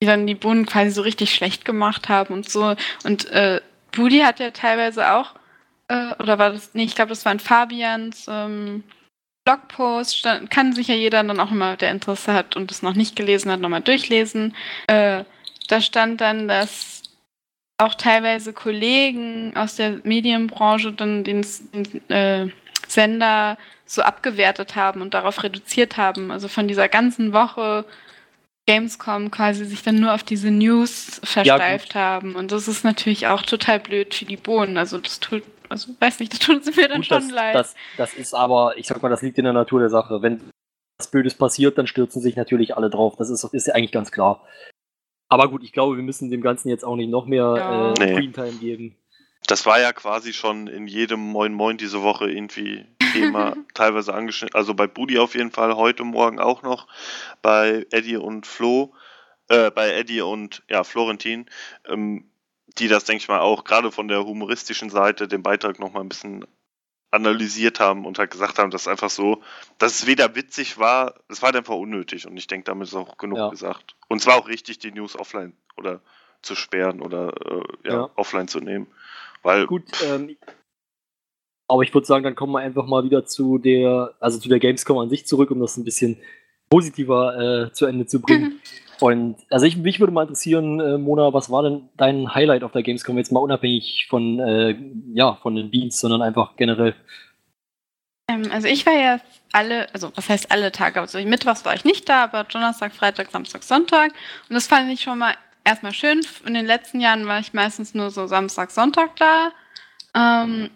[0.00, 2.74] die dann die Bohnen quasi so richtig schlecht gemacht haben und so.
[3.04, 3.60] Und äh,
[3.92, 5.34] Budi hat ja teilweise auch,
[5.88, 8.84] äh, oder war das, nee, ich glaube, das war in Fabians ähm,
[9.44, 13.16] Blogpost, kann sich ja jeder dann auch immer, der Interesse hat und es noch nicht
[13.16, 14.54] gelesen hat, nochmal durchlesen.
[14.88, 15.24] Äh,
[15.68, 17.02] da stand dann, dass
[17.78, 22.48] auch teilweise Kollegen aus der Medienbranche dann den, den äh,
[22.88, 23.56] Sender
[23.86, 26.30] so abgewertet haben und darauf reduziert haben.
[26.30, 27.84] Also von dieser ganzen Woche
[28.66, 32.34] Gamescom quasi sich dann nur auf diese News versteift haben.
[32.34, 34.76] Und das ist natürlich auch total blöd für die Bohnen.
[34.76, 37.54] Also das tut, also weiß nicht, das tut sie mir dann Gut, schon das, leid.
[37.54, 40.20] das, das ist aber, ich sag mal, das liegt in der Natur der Sache.
[40.20, 40.40] Wenn
[40.98, 43.14] was Blödes passiert, dann stürzen sich natürlich alle drauf.
[43.16, 44.44] Das ist, ist ja eigentlich ganz klar.
[45.28, 47.92] Aber gut, ich glaube, wir müssen dem Ganzen jetzt auch nicht noch mehr Ja.
[47.92, 48.12] äh, Nee.
[48.14, 48.96] Screentime geben.
[49.46, 54.54] Das war ja quasi schon in jedem Moin Moin diese Woche irgendwie Thema teilweise angeschnitten.
[54.54, 56.86] Also bei Budi auf jeden Fall, heute Morgen auch noch,
[57.40, 58.92] bei Eddie und Flo,
[59.48, 61.46] äh, bei Eddie und ja, Florentin,
[61.86, 62.24] ähm,
[62.78, 66.08] die das, denke ich mal, auch gerade von der humoristischen Seite den Beitrag nochmal ein
[66.08, 66.44] bisschen
[67.10, 69.42] analysiert haben und halt gesagt haben, dass einfach so,
[69.78, 72.94] dass es weder witzig war, es war halt einfach unnötig und ich denke, damit ist
[72.94, 73.48] auch genug Ja.
[73.48, 73.96] gesagt.
[74.08, 76.00] Und es war auch richtig, die News offline oder
[76.42, 78.10] zu sperren oder äh, ja, Ja.
[78.16, 78.86] offline zu nehmen.
[79.42, 80.36] Weil Gut, ähm,
[81.66, 84.58] aber ich würde sagen, dann kommen wir einfach mal wieder zu der, also zu der
[84.58, 86.18] Gamescom an sich zurück, um das ein bisschen
[86.68, 88.60] positiver äh, zu Ende zu bringen.
[89.00, 92.72] Und also ich, mich würde mal interessieren, äh, Mona, was war denn dein Highlight auf
[92.72, 93.16] der Gamescom?
[93.16, 94.76] Jetzt mal unabhängig von, äh,
[95.14, 96.94] ja, von den Beans, sondern einfach generell.
[98.28, 99.20] Ähm, also ich war ja
[99.52, 103.30] alle, also was heißt alle Tage, also Mittwochs war ich nicht da, aber Donnerstag, Freitag,
[103.30, 104.12] Samstag, Sonntag.
[104.48, 106.20] Und das fand ich schon mal erstmal schön.
[106.44, 109.52] In den letzten Jahren war ich meistens nur so Samstag, Sonntag da.
[110.14, 110.70] Ähm,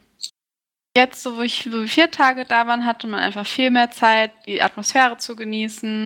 [0.97, 4.33] jetzt, so wo ich wir vier Tage da waren, hatte man einfach viel mehr Zeit,
[4.47, 6.05] die Atmosphäre zu genießen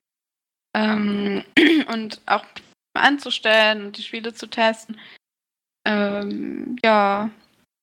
[0.77, 1.45] ähm,
[1.93, 2.45] und auch
[2.95, 4.99] anzustellen und die Spiele zu testen.
[5.87, 7.31] Ähm, ja,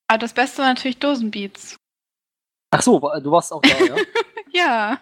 [0.08, 1.76] aber das Beste war natürlich Dosenbeats.
[2.72, 3.96] Ach so, du warst auch da, ja?
[4.56, 5.00] Ja,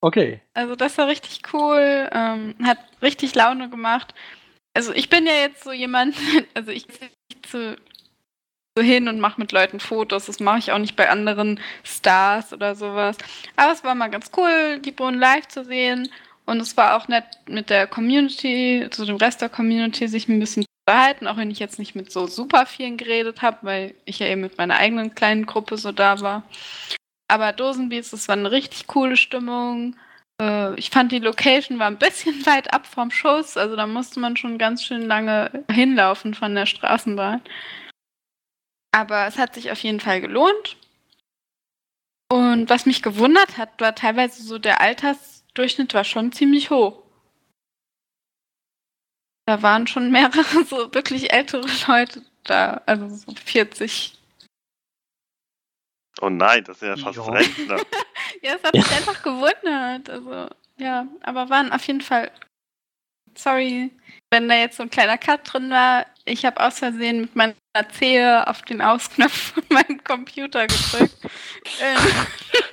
[0.00, 0.40] Okay.
[0.54, 4.14] also das war richtig cool, ähm, hat richtig Laune gemacht.
[4.74, 6.16] Also ich bin ja jetzt so jemand,
[6.54, 6.86] also ich
[7.42, 7.76] zu,
[8.76, 12.52] so hin und mache mit Leuten Fotos, das mache ich auch nicht bei anderen Stars
[12.52, 13.16] oder sowas.
[13.56, 16.08] Aber es war mal ganz cool, die Bohnen live zu sehen
[16.44, 20.38] und es war auch nett mit der Community, zu dem Rest der Community sich ein
[20.38, 23.94] bisschen zu unterhalten, auch wenn ich jetzt nicht mit so super vielen geredet habe, weil
[24.04, 26.42] ich ja eben mit meiner eigenen kleinen Gruppe so da war.
[27.28, 29.96] Aber Dosenbeats, das war eine richtig coole Stimmung.
[30.40, 34.20] Äh, ich fand die Location war ein bisschen weit ab vom Schuss, also da musste
[34.20, 37.40] man schon ganz schön lange hinlaufen von der Straßenbahn.
[38.92, 40.76] Aber es hat sich auf jeden Fall gelohnt.
[42.30, 47.02] Und was mich gewundert hat, war teilweise so der Altersdurchschnitt war schon ziemlich hoch.
[49.46, 54.18] Da waren schon mehrere so wirklich ältere Leute da, also so 40.
[56.20, 57.24] Oh nein, das sind ja fast Ja.
[57.24, 57.80] Rentner.
[58.42, 60.10] Ja, es hat mich einfach gewundert.
[60.10, 62.30] Also, ja, aber waren auf jeden Fall.
[63.36, 63.90] Sorry,
[64.30, 66.06] wenn da jetzt so ein kleiner Cut drin war.
[66.28, 67.54] Ich habe aus Versehen mit meiner
[67.96, 71.16] Zehe auf den Ausknopf von meinem Computer gedrückt.
[71.80, 71.96] ähm,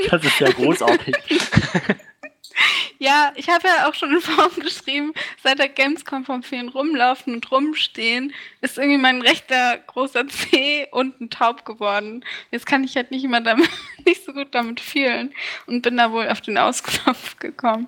[0.09, 1.15] Das ist ja großartig.
[2.99, 7.35] ja, ich habe ja auch schon in Form geschrieben, seit der Gamescom vom vielen rumlaufen
[7.35, 12.25] und rumstehen, ist irgendwie mein rechter großer Zeh unten taub geworden.
[12.49, 13.69] Jetzt kann ich halt nicht immer damit,
[14.05, 15.31] nicht so gut damit fühlen
[15.67, 17.87] und bin da wohl auf den Ausknopf gekommen.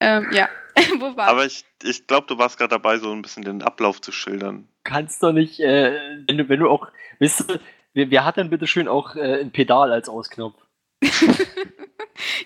[0.00, 0.48] Ähm, ja,
[1.00, 4.00] wo war Aber ich, ich glaube, du warst gerade dabei, so ein bisschen den Ablauf
[4.00, 4.68] zu schildern.
[4.84, 7.60] kannst doch nicht, äh, wenn, du, wenn du auch, wisst ihr,
[7.94, 10.56] wer, wer hat denn bitte schön auch äh, ein Pedal als Ausknopf?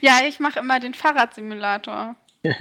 [0.00, 2.16] Ja, ich mache immer den Fahrradsimulator.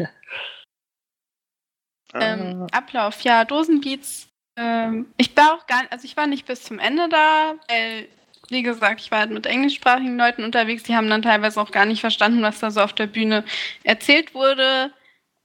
[2.16, 4.28] Ähm, Ablauf, ja, Dosenbeats.
[4.56, 8.08] Ähm, ich war auch gar nicht, also ich war nicht bis zum Ende da, weil,
[8.50, 11.86] wie gesagt, ich war halt mit englischsprachigen Leuten unterwegs, die haben dann teilweise auch gar
[11.86, 13.44] nicht verstanden, was da so auf der Bühne
[13.84, 14.94] erzählt wurde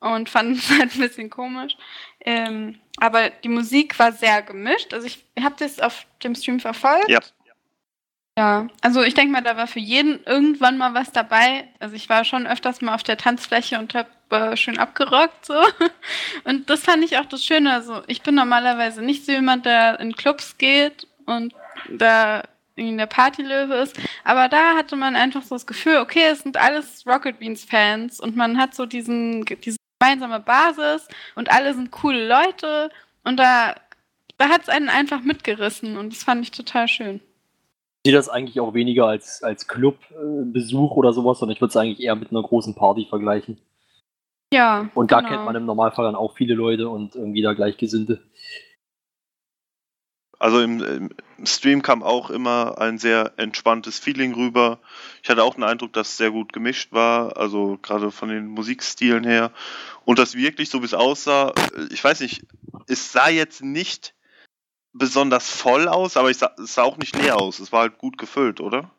[0.01, 1.77] und fanden es halt ein bisschen komisch.
[2.21, 4.93] Ähm, aber die Musik war sehr gemischt.
[4.93, 7.09] Also ich habe das auf dem Stream verfolgt.
[7.09, 7.21] Ja.
[8.37, 11.67] Ja, also ich denke mal, da war für jeden irgendwann mal was dabei.
[11.81, 15.55] Also ich war schon öfters mal auf der Tanzfläche und habe äh, schön abgerockt so.
[16.45, 17.73] Und das fand ich auch das Schöne.
[17.73, 21.53] Also ich bin normalerweise nicht so jemand, der in Clubs geht und
[21.89, 22.45] da
[22.77, 23.99] in der Partylöwe ist.
[24.23, 28.21] Aber da hatte man einfach so das Gefühl, okay, es sind alles Rocket Beans Fans
[28.21, 32.91] und man hat so diesen, diese gemeinsame Basis und alle sind coole Leute
[33.25, 33.75] und da,
[34.37, 37.21] da hat es einen einfach mitgerissen und das fand ich total schön.
[38.05, 41.77] Ich sehe das eigentlich auch weniger als, als Clubbesuch oder sowas, sondern ich würde es
[41.77, 43.59] eigentlich eher mit einer großen Party vergleichen.
[44.53, 44.89] Ja.
[44.95, 45.31] Und da genau.
[45.31, 48.23] kennt man im Normalfall dann auch viele Leute und irgendwie da Gleichgesinnte.
[50.39, 50.81] Also im,
[51.39, 54.79] im Stream kam auch immer ein sehr entspanntes Feeling rüber.
[55.23, 58.47] Ich hatte auch den Eindruck, dass es sehr gut gemischt war, also gerade von den
[58.47, 59.51] Musikstilen her.
[60.05, 61.55] Und das wirklich, so wie es aussah,
[61.91, 62.47] ich weiß nicht,
[62.87, 64.15] es sah jetzt nicht
[64.93, 67.59] besonders voll aus, aber sah, es sah auch nicht leer aus.
[67.59, 68.91] Es war halt gut gefüllt, oder?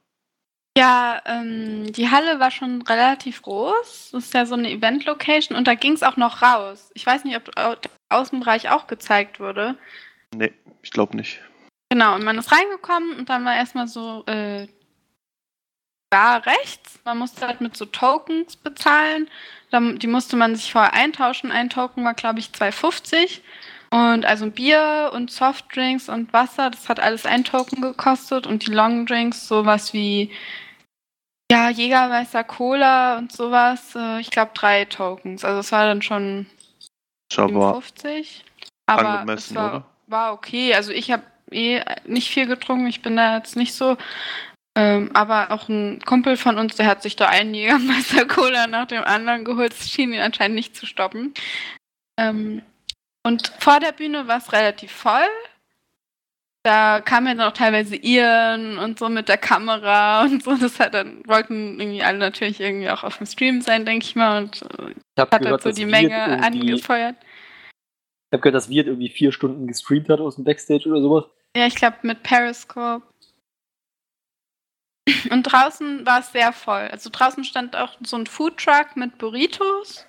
[0.78, 4.10] Ja, ähm, die Halle war schon relativ groß.
[4.12, 6.92] Das ist ja so eine Event-Location und da ging es auch noch raus.
[6.94, 7.80] Ich weiß nicht, ob der
[8.10, 9.78] Außenbereich auch gezeigt wurde.
[10.36, 11.42] Nee, ich glaube nicht.
[11.90, 14.68] Genau, und man ist reingekommen und dann war erstmal so äh,
[16.10, 17.00] da rechts.
[17.04, 19.30] Man musste halt mit so Tokens bezahlen.
[19.72, 21.52] Die musste man sich vorher eintauschen.
[21.52, 23.42] Ein Token war, glaube ich, 2,50.
[23.92, 28.46] Und also Bier und Softdrinks und Wasser, das hat alles ein Token gekostet.
[28.46, 30.32] Und die Longdrinks, sowas wie
[31.52, 35.44] ja, Jägermeister Cola und sowas, äh, ich glaube drei Tokens.
[35.44, 36.46] Also es war dann schon
[37.36, 38.46] Aber 57.
[38.86, 39.86] Aber angemessen, es war, oder?
[40.10, 40.74] War okay.
[40.74, 42.88] Also ich habe eh nicht viel getrunken.
[42.88, 43.98] Ich bin da jetzt nicht so.
[44.76, 48.88] Ähm, aber auch ein Kumpel von uns, der hat sich da einen Jägermeister Cola nach
[48.88, 49.72] dem anderen geholt.
[49.72, 51.34] Das schien ihn anscheinend nicht zu stoppen.
[52.20, 52.62] Ähm,
[53.24, 55.28] und vor der Bühne war es relativ voll.
[56.64, 60.56] da kam ja dann auch teilweise Ian und so mit der Kamera und so.
[60.56, 64.16] Das hat dann wollten irgendwie alle natürlich irgendwie auch auf dem Stream sein, denke ich
[64.16, 64.44] mal.
[64.44, 67.16] Und äh, Ich hat gehört, halt so die Menge angefeuert.
[68.30, 71.24] Ich habe gehört, dass Wirt irgendwie vier Stunden gestreamt hat aus dem Backstage oder sowas.
[71.58, 73.08] Ja, ich glaube mit Periscope.
[75.32, 76.88] Und draußen war es sehr voll.
[76.92, 80.06] Also draußen stand auch so ein Foodtruck mit Burritos.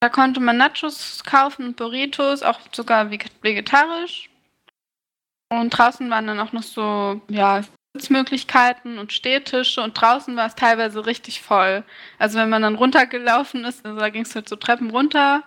[0.00, 4.30] Da konnte man Nachos kaufen und Burritos, auch sogar veg- vegetarisch.
[5.52, 7.62] Und draußen waren dann auch noch so, ja,
[7.94, 11.84] Sitzmöglichkeiten und Stehtische und draußen war es teilweise richtig voll.
[12.18, 15.44] Also wenn man dann runtergelaufen ist, also da ging es halt so Treppen runter,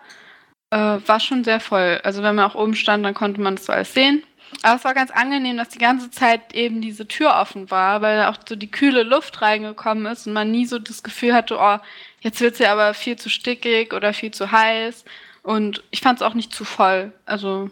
[0.72, 2.00] äh, war schon sehr voll.
[2.04, 4.24] Also wenn man auch oben stand, dann konnte man das so alles sehen.
[4.62, 8.26] Aber es war ganz angenehm, dass die ganze Zeit eben diese Tür offen war, weil
[8.26, 11.78] auch so die kühle Luft reingekommen ist und man nie so das Gefühl hatte, oh,
[12.22, 15.06] jetzt wird sie aber viel zu stickig oder viel zu heiß.
[15.44, 17.12] Und ich fand es auch nicht zu voll.
[17.26, 17.70] Also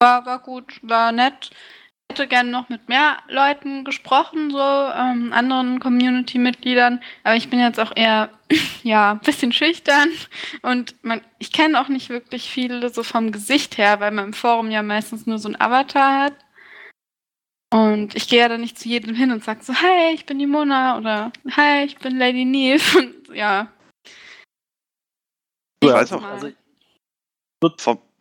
[0.00, 1.50] war, war gut, war nett.
[2.10, 7.02] Ich hätte gerne noch mit mehr Leuten gesprochen, so ähm, anderen Community-Mitgliedern.
[7.24, 8.30] Aber ich bin jetzt auch eher,
[8.82, 10.10] ja, ein bisschen schüchtern.
[10.62, 14.32] Und man, ich kenne auch nicht wirklich viele so vom Gesicht her, weil man im
[14.32, 16.34] Forum ja meistens nur so ein Avatar hat.
[17.72, 20.38] Und ich gehe ja dann nicht zu jedem hin und sage so, hi, ich bin
[20.38, 22.98] die Mona oder hi, ich bin Lady Neve.
[22.98, 23.72] Und ja.
[25.80, 26.32] Ich Nächstes weiß auch, Mal.
[26.32, 26.52] Also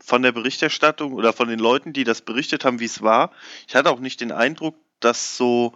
[0.03, 3.31] von, der Berichterstattung oder von den Leuten, die das berichtet haben, wie es war,
[3.67, 5.73] ich hatte auch nicht den Eindruck, dass so,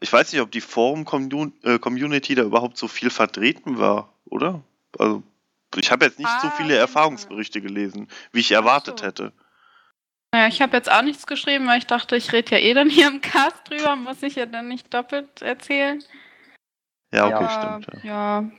[0.00, 4.62] ich weiß nicht, ob die Forum-Community da überhaupt so viel vertreten war, oder?
[4.98, 5.22] Also,
[5.76, 9.06] ich habe jetzt nicht so Ah, viele auf jeden Erfahrungsberichte gelesen, wie ich erwartet so.
[9.06, 9.32] hätte.
[10.32, 12.90] Naja, ich habe jetzt auch nichts geschrieben, weil ich dachte, ich rede ja eh dann
[12.90, 16.02] hier im Cast drüber, muss ich ja dann nicht doppelt erzählen.
[17.12, 17.80] Ja, okay, Ja.
[17.80, 18.04] stimmt.
[18.04, 18.40] Ja.
[18.40, 18.50] ja.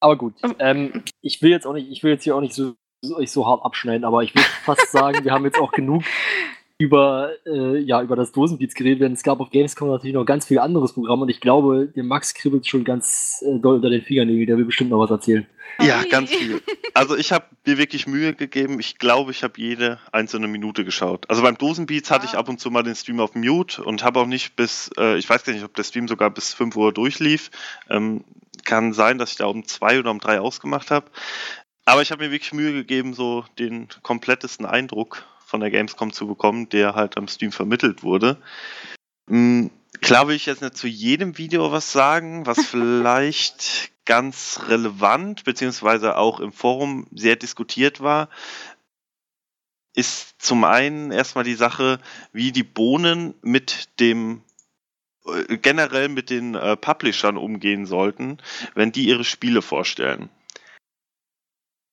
[0.00, 0.56] Aber gut, Ähm.
[0.58, 2.76] ähm, ich will jetzt auch nicht, ich will jetzt hier auch nicht so, so,
[3.10, 6.04] euch so hart abschneiden, aber ich würde fast sagen, wir haben jetzt auch genug
[6.78, 10.46] über, äh, ja, über das Dosenbeats geredet, denn es gab auf Gamescom natürlich noch ganz
[10.46, 14.02] viel anderes Programm und ich glaube, dem Max kribbelt schon ganz äh, doll unter den
[14.02, 15.46] Fingernägeln, der will bestimmt noch was erzählen.
[15.80, 16.60] Ja, ganz viel.
[16.94, 18.78] Also ich habe mir wirklich Mühe gegeben.
[18.78, 21.30] Ich glaube, ich habe jede einzelne Minute geschaut.
[21.30, 24.20] Also beim Dosenbeats hatte ich ab und zu mal den Stream auf Mute und habe
[24.20, 26.92] auch nicht bis, äh, ich weiß gar nicht, ob der Stream sogar bis 5 Uhr
[26.92, 27.50] durchlief.
[27.88, 28.24] Ähm,
[28.64, 31.06] kann sein, dass ich da um zwei oder um drei ausgemacht habe.
[31.84, 36.26] Aber ich habe mir wirklich Mühe gegeben, so den komplettesten Eindruck von der Gamescom zu
[36.26, 38.38] bekommen, der halt am Stream vermittelt wurde.
[39.26, 39.68] Mm,
[40.00, 46.16] Klar will ich jetzt nicht zu jedem Video was sagen, was vielleicht ganz relevant, beziehungsweise
[46.16, 48.28] auch im Forum sehr diskutiert war,
[49.94, 52.00] ist zum einen erstmal die Sache,
[52.32, 54.42] wie die Bohnen mit dem
[55.26, 58.38] äh, generell mit den äh, Publishern umgehen sollten,
[58.74, 60.30] wenn die ihre Spiele vorstellen.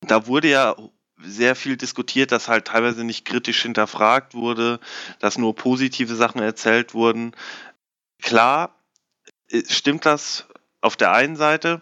[0.10, 0.76] Da wurde ja
[1.22, 4.80] sehr viel diskutiert, dass halt teilweise nicht kritisch hinterfragt wurde,
[5.20, 7.34] dass nur positive Sachen erzählt wurden.
[8.22, 8.76] Klar,
[9.50, 10.48] äh, stimmt das
[10.82, 11.82] auf der einen Seite,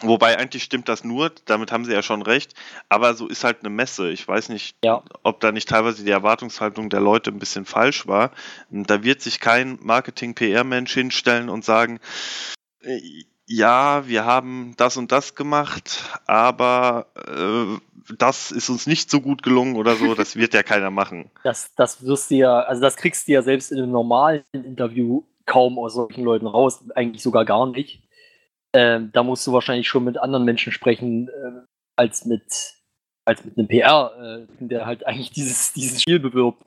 [0.00, 2.54] wobei eigentlich stimmt das nur, damit haben sie ja schon recht,
[2.88, 4.10] aber so ist halt eine Messe.
[4.10, 5.02] Ich weiß nicht, Ja.
[5.22, 8.30] ob da nicht teilweise die Erwartungshaltung der Leute ein bisschen falsch war.
[8.70, 12.00] Da wird sich kein Marketing-PR-Mensch hinstellen und sagen,
[12.80, 17.78] äh, ja, wir haben das und das gemacht, aber äh,
[18.18, 21.30] das ist uns nicht so gut gelungen oder so, das wird ja keiner machen.
[21.44, 25.22] Das, das wirst du ja, also das kriegst du ja selbst in einem normalen Interview
[25.44, 28.02] kaum aus solchen Leuten raus, eigentlich sogar gar nicht.
[28.72, 31.62] Ähm, da musst du wahrscheinlich schon mit anderen Menschen sprechen, äh,
[31.94, 32.76] als mit
[33.26, 36.62] als mit einem PR, äh, der halt eigentlich dieses, dieses Spiel bewirbt.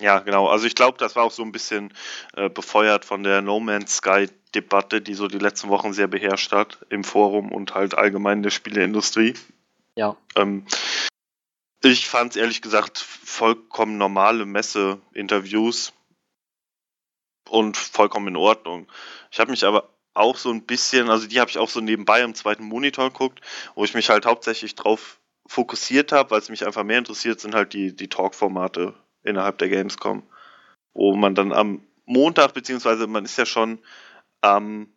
[0.00, 0.48] Ja, genau.
[0.48, 1.92] Also ich glaube, das war auch so ein bisschen
[2.34, 6.52] äh, befeuert von der No Man's Sky Debatte, die so die letzten Wochen sehr beherrscht
[6.52, 9.34] hat im Forum und halt allgemein in der Spieleindustrie.
[9.96, 10.16] Ja.
[10.36, 10.66] Ähm,
[11.82, 15.92] ich fand es ehrlich gesagt vollkommen normale Messe-Interviews
[17.48, 18.88] und vollkommen in Ordnung.
[19.30, 22.22] Ich habe mich aber auch so ein bisschen, also die habe ich auch so nebenbei
[22.22, 23.40] am zweiten Monitor geguckt,
[23.74, 27.54] wo ich mich halt hauptsächlich drauf fokussiert habe, weil es mich einfach mehr interessiert, sind
[27.54, 28.94] halt die, die Talk-Formate
[29.24, 30.22] innerhalb der Gamescom,
[30.94, 33.78] wo man dann am Montag, beziehungsweise man ist ja schon
[34.40, 34.88] am,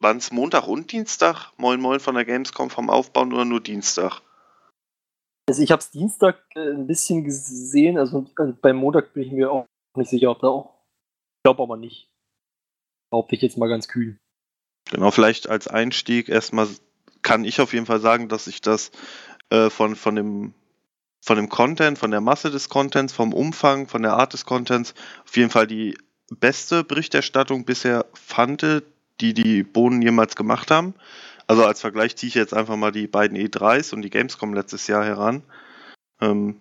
[0.00, 4.20] waren es Montag und Dienstag, Moin Moin von der Gamescom vom Aufbauen oder nur Dienstag?
[5.48, 9.32] Also ich habe es Dienstag äh, ein bisschen gesehen, also äh, beim Montag bin ich
[9.32, 10.74] mir auch nicht sicher, ob da auch.
[11.38, 12.10] Ich glaube aber nicht.
[13.10, 14.18] Behaupte ich jetzt mal ganz kühl.
[14.90, 16.68] Genau, vielleicht als Einstieg erstmal
[17.22, 18.90] kann ich auf jeden Fall sagen, dass ich das
[19.50, 20.54] äh, von, von, dem,
[21.26, 24.94] von dem Content, von der Masse des Contents, vom Umfang, von der Art des Contents
[25.24, 25.98] auf jeden Fall die
[26.30, 28.64] beste Berichterstattung bisher fand,
[29.20, 30.94] die die Bohnen jemals gemacht haben.
[31.48, 34.86] Also als Vergleich ziehe ich jetzt einfach mal die beiden E3s und die Gamescom letztes
[34.86, 35.42] Jahr heran.
[36.20, 36.60] Ähm,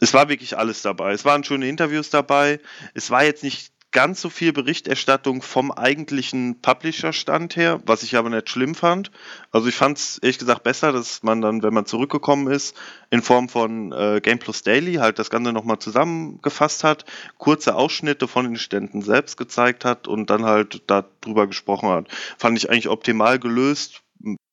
[0.00, 1.12] es war wirklich alles dabei.
[1.12, 2.60] Es waren schöne Interviews dabei.
[2.94, 8.30] Es war jetzt nicht ganz so viel Berichterstattung vom eigentlichen Publisher-Stand her, was ich aber
[8.30, 9.10] nicht schlimm fand.
[9.50, 12.74] Also ich fand es ehrlich gesagt besser, dass man dann, wenn man zurückgekommen ist,
[13.10, 17.04] in Form von äh, Game Plus Daily halt das Ganze nochmal zusammengefasst hat,
[17.36, 22.08] kurze Ausschnitte von den Ständen selbst gezeigt hat und dann halt darüber gesprochen hat.
[22.38, 24.02] Fand ich eigentlich optimal gelöst.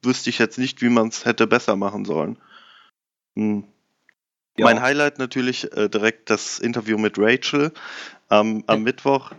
[0.04, 2.38] Wüsste ich jetzt nicht, wie man es hätte besser machen sollen.
[3.36, 3.64] Hm.
[4.58, 4.66] Ja.
[4.66, 7.72] Mein Highlight natürlich äh, direkt das Interview mit Rachel
[8.30, 9.32] am, am Mittwoch.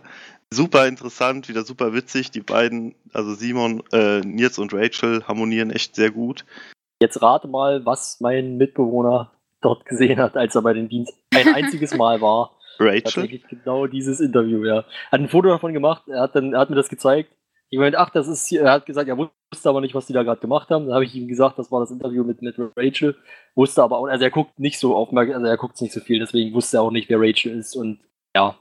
[0.53, 2.31] Super interessant, wieder super witzig.
[2.31, 6.45] Die beiden, also Simon, äh, Nils und Rachel, harmonieren echt sehr gut.
[6.99, 9.31] Jetzt rate mal, was mein Mitbewohner
[9.61, 12.57] dort gesehen hat, als er bei den Dienst ein einziges Mal war.
[12.79, 13.27] Rachel?
[13.49, 14.83] Genau dieses Interview, ja.
[15.11, 17.31] Hat ein Foto davon gemacht, er hat, dann, er hat mir das gezeigt.
[17.69, 20.13] Ich meinte, ach, das ist hier, er hat gesagt, er wusste aber nicht, was die
[20.13, 20.87] da gerade gemacht haben.
[20.87, 23.15] Dann habe ich ihm gesagt, das war das Interview mit, mit Rachel.
[23.55, 26.19] Wusste aber auch, also er guckt nicht so aufmerksam, also er guckt nicht so viel,
[26.19, 28.01] deswegen wusste er auch nicht, wer Rachel ist und
[28.35, 28.57] ja.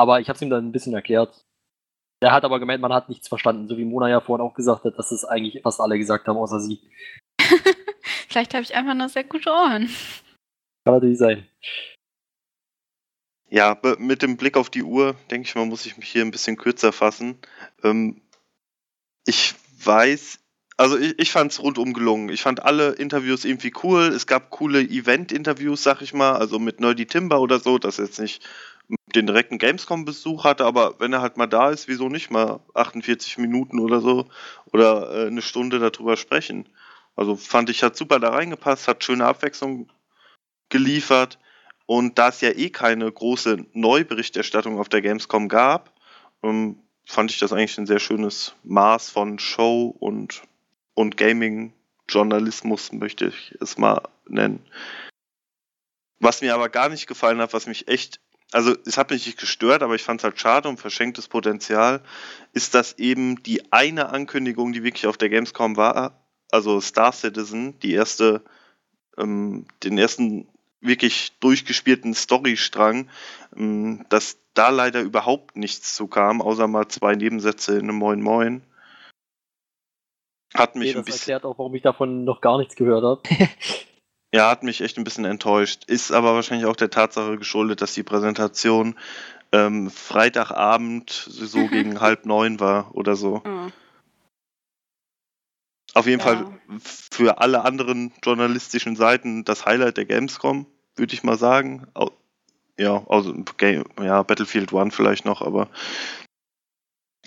[0.00, 1.44] Aber ich habe es ihm dann ein bisschen erklärt.
[2.22, 4.84] Er hat aber gemeint, man hat nichts verstanden, so wie Mona ja vorhin auch gesagt
[4.84, 6.80] hat, dass es eigentlich fast alle gesagt haben, außer sie.
[8.28, 9.90] Vielleicht habe ich einfach nur sehr gute Ohren.
[10.86, 11.46] Kann natürlich sein.
[13.50, 16.30] Ja, mit dem Blick auf die Uhr, denke ich mal, muss ich mich hier ein
[16.30, 17.38] bisschen kürzer fassen.
[17.82, 18.22] Ähm,
[19.26, 20.38] ich weiß,
[20.78, 22.30] also ich, ich fand es rundum gelungen.
[22.30, 24.04] Ich fand alle Interviews irgendwie cool.
[24.04, 28.18] Es gab coole Event-Interviews, sag ich mal, also mit Nerdy Timber oder so, das jetzt
[28.18, 28.42] nicht
[29.14, 33.38] den direkten Gamescom-Besuch hatte, aber wenn er halt mal da ist, wieso nicht mal 48
[33.38, 34.28] Minuten oder so
[34.72, 36.68] oder äh, eine Stunde darüber sprechen.
[37.16, 39.90] Also fand ich, hat super da reingepasst, hat schöne Abwechslung
[40.68, 41.38] geliefert.
[41.86, 45.92] Und da es ja eh keine große Neuberichterstattung auf der Gamescom gab,
[46.42, 50.42] ähm, fand ich das eigentlich ein sehr schönes Maß von Show und,
[50.94, 54.64] und Gaming-Journalismus, möchte ich es mal nennen.
[56.20, 58.20] Was mir aber gar nicht gefallen hat, was mich echt,
[58.52, 62.02] also es hat mich nicht gestört, aber ich fand es halt schade und verschenktes Potenzial,
[62.52, 67.78] ist, dass eben die eine Ankündigung, die wirklich auf der Gamescom war, also Star Citizen,
[67.80, 68.42] die erste,
[69.16, 70.48] ähm, den ersten
[70.80, 73.08] wirklich durchgespielten Storystrang,
[73.56, 78.20] ähm, dass da leider überhaupt nichts zu kam, außer mal zwei Nebensätze in einem Moin
[78.20, 78.62] Moin.
[80.54, 83.04] Hat mich Okay, ein das bisschen, erklärt auch, warum ich davon noch gar nichts gehört
[83.04, 83.22] habe.
[84.32, 85.84] ja, hat mich echt ein bisschen enttäuscht.
[85.86, 88.96] Ist aber wahrscheinlich auch der Tatsache geschuldet, dass die Präsentation
[89.52, 93.42] ähm, Freitagabend so gegen halb neun war oder so.
[93.44, 93.70] Oh.
[95.94, 96.26] Auf jeden Ja.
[96.26, 101.88] Fall für alle anderen journalistischen Seiten das Highlight der Gamescom, würde ich mal sagen.
[102.78, 105.68] Ja, also Game, ja, Battlefield One vielleicht noch, aber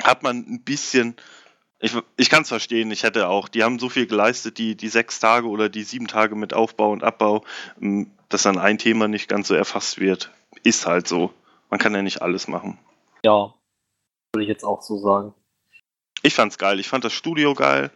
[0.02, 1.16] hat man ein bisschen.
[1.84, 4.88] Ich, ich kann es verstehen, ich hätte auch, die haben so viel geleistet, die, die
[4.88, 7.44] sechs Tage oder die sieben Tage mit Aufbau und Abbau,
[7.82, 10.32] m, dass dann ein Thema nicht ganz so erfasst wird.
[10.64, 11.34] Ist halt so.
[11.70, 12.80] Man kann ja nicht alles machen.
[13.26, 13.54] Ja,
[14.34, 15.34] würde ich jetzt auch so sagen.
[16.22, 16.80] Ich fand's geil.
[16.80, 17.92] Ich fand das Studio geil.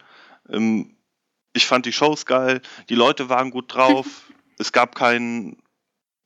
[0.50, 0.94] Ähm,
[1.54, 2.60] ich fand die Shows geil.
[2.90, 4.30] Die Leute waren gut drauf.
[4.58, 5.62] es gab keinen,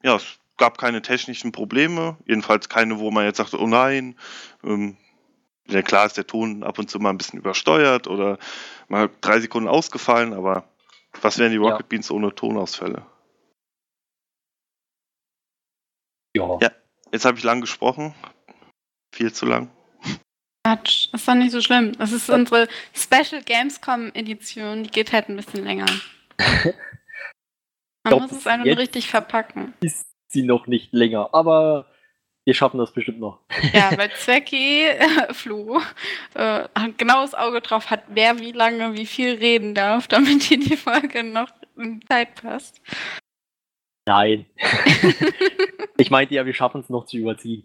[0.03, 2.17] ja, es gab keine technischen Probleme.
[2.27, 4.17] Jedenfalls keine, wo man jetzt sagt, oh nein.
[4.65, 4.97] Ähm,
[5.73, 8.39] ja, klar ist der Ton ab und zu mal ein bisschen übersteuert oder
[8.89, 10.65] mal drei Sekunden ausgefallen, aber
[11.21, 11.63] was wären die Ja.
[11.63, 13.07] Rocket Beans ohne Tonausfälle?
[16.37, 16.59] Ja.
[16.61, 16.71] Ja.
[17.13, 18.15] Jetzt habe ich lang gesprochen.
[19.15, 19.71] Viel zu lang.
[20.65, 21.93] Quatsch, ist doch nicht so schlimm.
[21.99, 25.87] Das ist unsere Special Gamescom Edition, die geht halt ein bisschen länger.
[28.05, 29.75] Man glaub, muss es einfach nur richtig verpacken.
[29.81, 31.87] Ist sie noch nicht länger, aber
[32.45, 33.41] wir schaffen das bestimmt noch.
[33.73, 35.81] Ja, weil Zwecki, äh, Flu,
[36.35, 40.59] äh, ein genaues Auge drauf hat, wer wie lange, wie viel reden darf, damit hier
[40.59, 42.81] die Folge noch in Zeit passt.
[44.07, 44.47] Nein.
[45.97, 47.63] ich meinte ja, wir schaffen es noch zu überziehen.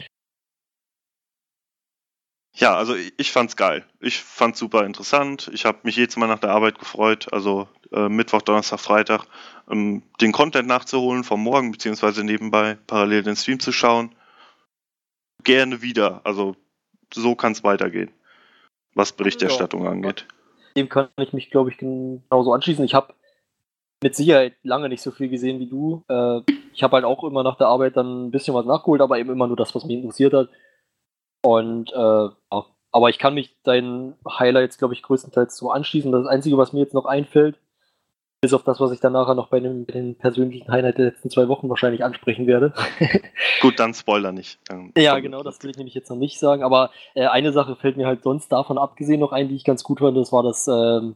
[2.53, 3.85] Ja, also ich, ich fand's geil.
[3.99, 5.49] Ich fand's super interessant.
[5.53, 9.25] Ich habe mich jedes Mal nach der Arbeit gefreut, also äh, Mittwoch, Donnerstag, Freitag,
[9.69, 14.15] ähm, den Content nachzuholen vom Morgen, beziehungsweise nebenbei parallel den Stream zu schauen.
[15.47, 16.19] Gerne wieder.
[16.25, 16.57] Also
[17.13, 18.11] so kann's weitergehen,
[18.95, 19.91] was Berichterstattung Ja.
[19.91, 20.27] angeht.
[20.75, 22.83] Dem kann ich mich, glaube ich, genauso anschließen.
[22.83, 23.13] Ich habe
[24.03, 26.03] mit Sicherheit lange nicht so viel gesehen wie du.
[26.09, 26.41] Äh,
[26.73, 29.31] ich habe halt auch immer nach der Arbeit dann ein bisschen was nachgeholt, aber eben
[29.31, 30.49] immer nur das, was mich interessiert hat.
[31.41, 32.65] Und äh, ja.
[32.91, 36.11] aber ich kann mich deinen Highlights, glaube ich, größtenteils so anschließen.
[36.11, 37.57] Das Einzige, was mir jetzt noch einfällt,
[38.41, 41.05] bis auf das, was ich dann nachher noch bei den, bei den persönlichen Highlights der
[41.05, 42.73] letzten zwei Wochen wahrscheinlich ansprechen werde.
[43.61, 44.59] Gut, dann Spoiler nicht.
[44.67, 46.63] Dann- Ja, genau, das will ich nämlich jetzt noch nicht sagen.
[46.63, 49.83] Aber äh, eine Sache fällt mir halt sonst davon abgesehen noch ein, die ich ganz
[49.83, 50.15] gut fand.
[50.15, 51.15] Das war das ähm,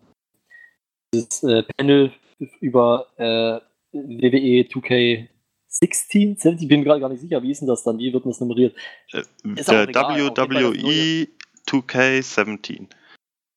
[1.13, 2.11] dieses, äh, Panel
[2.59, 3.59] über äh,
[3.93, 5.27] WWE
[5.67, 7.97] 16, 17, ich bin gerade gar nicht sicher, wie ist denn das dann?
[7.99, 8.75] Wie wird denn das nummeriert?
[9.13, 11.27] Äh, das WWE
[11.67, 12.87] 2K17.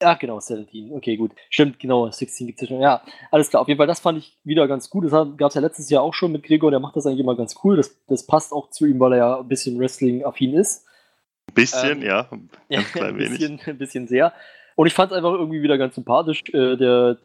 [0.04, 0.92] Ach genau, 17.
[0.92, 1.32] Okay, gut.
[1.50, 2.82] Stimmt, genau, 16 gibt es ja schon.
[2.82, 3.62] Ja, alles klar.
[3.62, 5.04] Auf jeden Fall, das fand ich wieder ganz gut.
[5.04, 7.36] Das gab es ja letztes Jahr auch schon mit Gregor, der macht das eigentlich immer
[7.36, 7.76] ganz cool.
[7.76, 10.86] Das, das passt auch zu ihm, weil er ja ein bisschen Wrestling-affin ist.
[11.50, 12.28] Ein bisschen, Ähm, ja.
[12.70, 14.32] Ganz klein ein, bisschen, ein bisschen sehr.
[14.76, 16.42] Und ich fand es einfach irgendwie wieder ganz sympathisch.
[16.52, 17.18] Äh, der,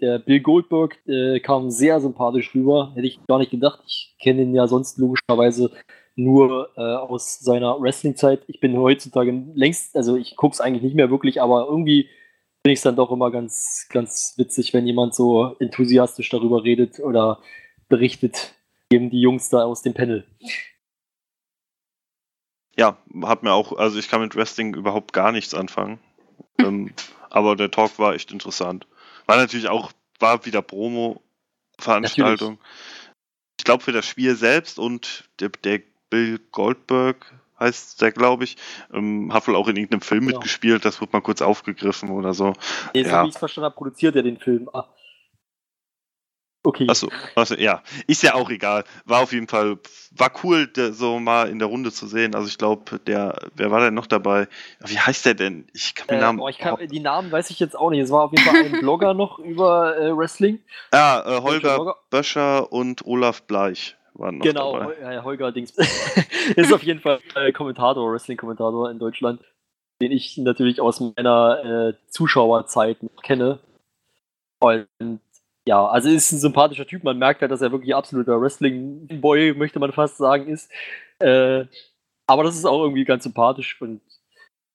[0.00, 2.92] der Bill Goldberg äh, kam sehr sympathisch rüber.
[2.94, 3.80] Hätte ich gar nicht gedacht.
[3.86, 5.70] Ich kenne ihn ja sonst logischerweise
[6.16, 8.42] nur äh, aus seiner Wrestling-Zeit.
[8.48, 12.08] Ich bin heutzutage längst, also ich gucke es eigentlich nicht mehr wirklich, aber irgendwie
[12.66, 16.98] finde ich es dann doch immer ganz, ganz witzig, wenn jemand so enthusiastisch darüber redet
[16.98, 17.40] oder
[17.88, 18.56] berichtet,
[18.90, 20.26] eben die Jungs da aus dem Panel.
[22.76, 26.00] Ja, hat mir auch, also ich kann mit Wrestling überhaupt gar nichts anfangen.
[26.58, 26.92] ähm,
[27.30, 28.88] aber der Talk war echt interessant.
[29.26, 32.58] War natürlich auch, war wieder Promo-Veranstaltung.
[33.60, 38.56] Ich glaube für das Spiel selbst und der, der Bill Goldberg heißt der, glaube ich,
[38.92, 40.38] ähm, hat wohl auch in irgendeinem Film Genau.
[40.38, 42.52] mitgespielt, das wird mal kurz aufgegriffen oder so.
[42.94, 43.22] Nee, so Ja.
[43.24, 44.68] wie ich es verstanden habe, produziert er den Film.
[44.72, 44.84] Ah.
[46.62, 46.86] Okay.
[46.90, 48.82] Achso, also, ja, ist ja auch egal.
[49.04, 49.78] War auf jeden Fall,
[50.10, 52.34] war cool, so mal in der Runde zu sehen.
[52.34, 54.48] Also ich glaube, der, wer war denn noch dabei?
[54.84, 55.68] Wie heißt der denn?
[55.74, 56.38] Ich kann den Äh, Namen.
[56.38, 58.00] boah, ich kann, die Namen weiß ich jetzt auch nicht.
[58.00, 60.58] Es war auf jeden Fall ein Blogger noch über äh, Wrestling.
[60.92, 61.94] ja, äh, Deutscher Holger.
[62.10, 65.22] Böscher und Olaf Bleich waren noch Genau, dabei.
[65.22, 65.70] Holger Dings.
[66.56, 69.40] ist auf jeden Fall äh, Kommentator, Wrestling-Kommentator in Deutschland,
[70.00, 73.60] den ich natürlich aus meiner äh, Zuschauerzeit noch kenne.
[74.60, 74.88] Und
[75.66, 77.02] ja, also ist ein sympathischer Typ.
[77.04, 80.70] Man merkt halt, dass er wirklich absoluter Wrestling-Boy, möchte man fast sagen, ist.
[81.18, 81.64] Äh,
[82.28, 84.00] aber das ist auch irgendwie ganz sympathisch und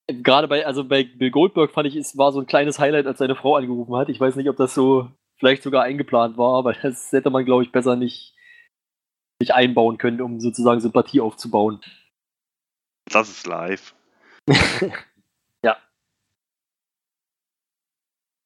[0.07, 3.19] gerade bei, also bei Bill Goldberg fand ich, es war so ein kleines Highlight, als
[3.19, 4.09] seine Frau angerufen hat.
[4.09, 7.63] Ich weiß nicht, ob das so vielleicht sogar eingeplant war, aber das hätte man, glaube
[7.63, 8.33] ich, besser nicht,
[9.41, 11.81] nicht einbauen können, um sozusagen Sympathie aufzubauen.
[13.05, 13.93] Das ist live.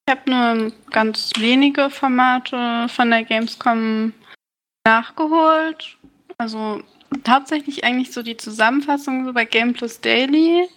[0.07, 4.13] Ich habe nur ganz wenige Formate von der Gamescom
[4.85, 5.97] nachgeholt.
[6.37, 6.83] Also
[7.27, 10.69] hauptsächlich eigentlich so die Zusammenfassung so bei Game Plus Daily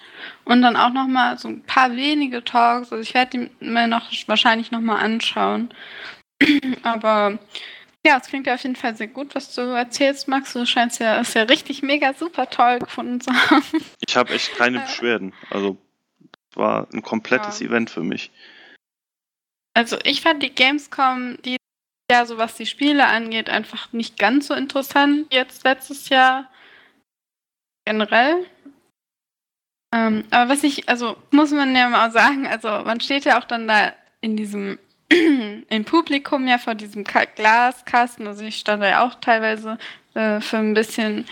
[0.46, 2.90] und dann auch noch mal so ein paar wenige Talks.
[2.90, 5.74] Also ich werde die mir noch wahrscheinlich noch mal anschauen.
[6.82, 7.38] Aber
[8.09, 10.54] ja, es klingt ja auf jeden Fall sehr gut, was du erzählst, Max.
[10.54, 13.62] Du scheinst ja, es ja richtig mega super toll gefunden zu haben.
[14.06, 14.80] Ich habe echt keine.
[14.80, 15.34] Beschwerden.
[15.50, 15.76] Also
[16.50, 17.66] es war ein komplettes Ja.
[17.66, 18.30] Event für mich.
[19.74, 21.59] Also ich fand die Gamescom, die
[22.11, 26.50] ja, so was die Spiele angeht, einfach nicht ganz so interessant jetzt letztes Jahr
[27.84, 28.46] generell.
[29.94, 33.44] Ähm, aber was ich, also muss man ja mal sagen, also man steht ja auch
[33.44, 33.92] dann da
[34.22, 34.78] in diesem
[35.68, 39.78] im Publikum ja vor diesem Ka Glaskasten, also ich stand da ja auch teilweise
[40.14, 41.26] äh, für ein bisschen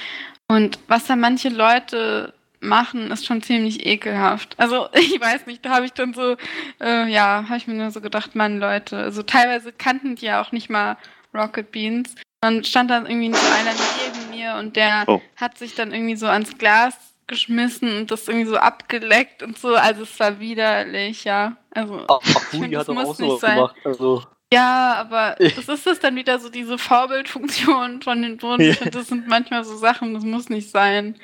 [0.49, 4.55] und was da manche Leute machen, ist schon ziemlich ekelhaft.
[4.59, 6.37] Also ich weiß nicht, da habe ich dann so
[6.81, 10.41] äh, ja, habe ich mir nur so gedacht, Mann, Leute, also teilweise kannten die ja
[10.41, 10.97] auch nicht mal
[11.35, 12.15] Rocket Beans.
[12.41, 15.21] Dann stand dann irgendwie so einer neben mir und der Oh.
[15.37, 16.95] hat sich dann irgendwie so ans Glas
[17.27, 19.75] geschmissen und das irgendwie so abgeleckt und so.
[19.75, 21.57] Also es war widerlich, ja.
[21.71, 23.57] Also Ach, das hat auch sein.
[23.57, 23.77] gemacht.
[23.85, 24.23] Also,
[24.53, 28.63] ja, aber das ist es dann wieder so diese Vorbildfunktion von den Boden.
[28.63, 31.17] Ich finde, das sind manchmal so Sachen, das muss nicht sein.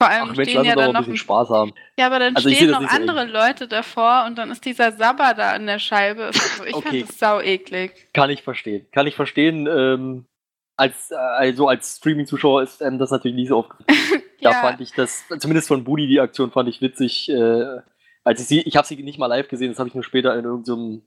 [0.00, 1.72] Vor allem ach Mensch, stehen ja dann mal ein noch bisschen Spaß haben.
[1.98, 4.92] ja, aber dann Also stehen noch nicht so andere Leute davor und dann ist dieser
[4.92, 6.26] Sabber da an der Scheibe.
[6.26, 7.00] Also ich Okay.
[7.00, 8.08] fand das sau eklig.
[8.12, 8.86] Kann ich verstehen.
[8.92, 9.66] Kann ich verstehen.
[9.66, 10.26] Ähm,
[10.78, 13.70] als, äh, also als Streaming-Zuschauer ist ähm, das natürlich nicht so oft.
[14.40, 17.28] Da ja, fand ich das, zumindest von Budi, die Aktion fand ich witzig.
[17.28, 17.80] Äh,
[18.22, 20.38] als ich sie, ich habe sie nicht mal live gesehen, das habe ich nur später
[20.38, 21.02] in irgendeinem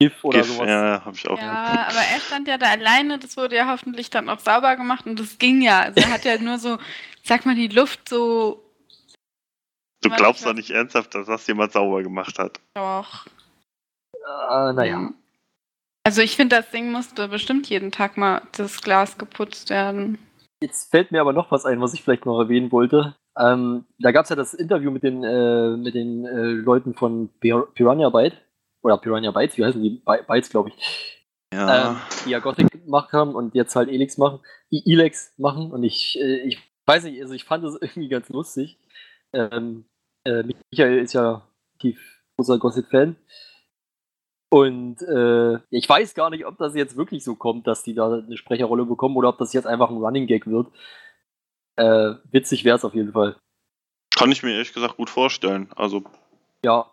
[0.00, 0.68] GIF oder GIF, sowas.
[0.68, 1.38] ja, habe ich auch.
[1.38, 5.06] ja, aber er stand ja da alleine, das wurde ja hoffentlich dann auch sauber gemacht
[5.06, 5.82] und das ging ja.
[5.82, 6.78] Also er hat ja nur so,
[7.22, 8.64] sag mal, die Luft so
[10.02, 12.58] Du glaubst doch nicht ernsthaft, dass das jemand sauber gemacht hat.
[12.74, 13.26] doch.
[14.12, 15.10] Äh, naja.
[16.04, 20.18] Also ich finde, das Ding musste bestimmt jeden Tag mal das Glas geputzt werden.
[20.62, 23.16] Jetzt fällt mir aber noch was ein, was ich vielleicht noch erwähnen wollte.
[23.38, 27.30] Ähm, da gab es ja das Interview mit den, äh, mit den äh, Leuten von
[27.40, 28.36] Pir Piranha Byte.
[28.82, 30.02] Oder Piranha Bytes, wie heißen die?
[30.04, 31.24] By Bytes, glaube ich.
[31.54, 31.90] Ja.
[31.90, 31.96] ähm,
[32.26, 34.40] die ja Gothic gemacht haben und jetzt halt Elix machen,
[34.72, 38.28] I Elex machen und ich, äh, ich weiß nicht, also ich fand das irgendwie ganz
[38.28, 38.78] lustig.
[39.32, 39.84] Ähm,
[40.24, 41.46] äh, Michael ist ja
[41.78, 43.16] tief großer Gothic-Fan.
[44.54, 48.18] Und äh, ich weiß gar nicht, ob das jetzt wirklich so kommt, dass die da
[48.18, 50.68] eine Sprecherrolle bekommen oder ob das jetzt einfach ein Running Gag wird.
[51.74, 53.34] Äh, witzig wäre es auf jeden Fall.
[54.16, 55.72] Kann ich mir ehrlich gesagt gut vorstellen.
[55.74, 56.04] Also,
[56.64, 56.88] Ja.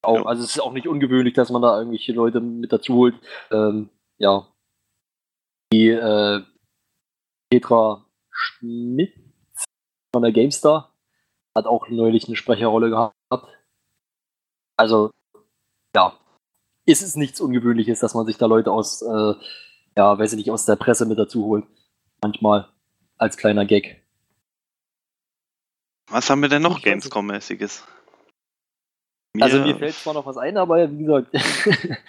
[0.00, 0.24] Auch, Ja.
[0.24, 3.14] Also es ist auch nicht ungewöhnlich, dass man da irgendwelche Leute mit dazu holt.
[3.50, 4.48] Ähm, ja.
[5.74, 6.42] Die, äh,
[7.50, 9.12] Petra Schmidt
[10.14, 10.94] von der GameStar
[11.54, 13.14] hat auch neulich eine Sprecherrolle gehabt.
[14.78, 15.10] Also,
[15.94, 16.16] ja,
[16.86, 19.34] ist es nichts Ungewöhnliches, dass man sich da Leute aus, äh,
[19.96, 21.64] ja, weiß ich nicht, aus der Presse mit dazu holt.
[22.22, 22.68] Manchmal
[23.16, 24.02] als kleiner Gag.
[26.08, 27.84] Was haben wir denn noch Gamescom-mäßiges?
[29.38, 31.32] Also mir fällt zwar noch was ein, aber wie gesagt,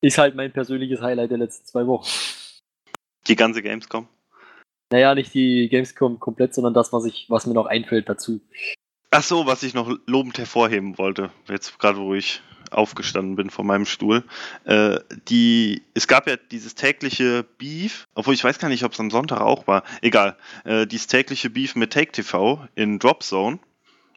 [0.00, 2.08] ist halt mein persönliches Highlight der letzten zwei Wochen.
[3.28, 4.08] die ganze Gamescom.
[4.90, 8.40] Naja, nicht die Gamescom komplett, sondern das, was ich, was mir noch einfällt dazu.
[9.10, 12.42] Ach so, was ich noch lobend hervorheben wollte, jetzt gerade wo ich
[12.72, 14.24] aufgestanden bin von meinem Stuhl.
[14.64, 14.98] Äh,
[15.28, 19.10] die, es gab ja dieses tägliche Beef, obwohl ich weiß gar nicht, ob es am
[19.10, 19.84] Sonntag auch war.
[20.02, 23.58] Egal, äh, dieses tägliche Beef mit Take TV in Dropzone,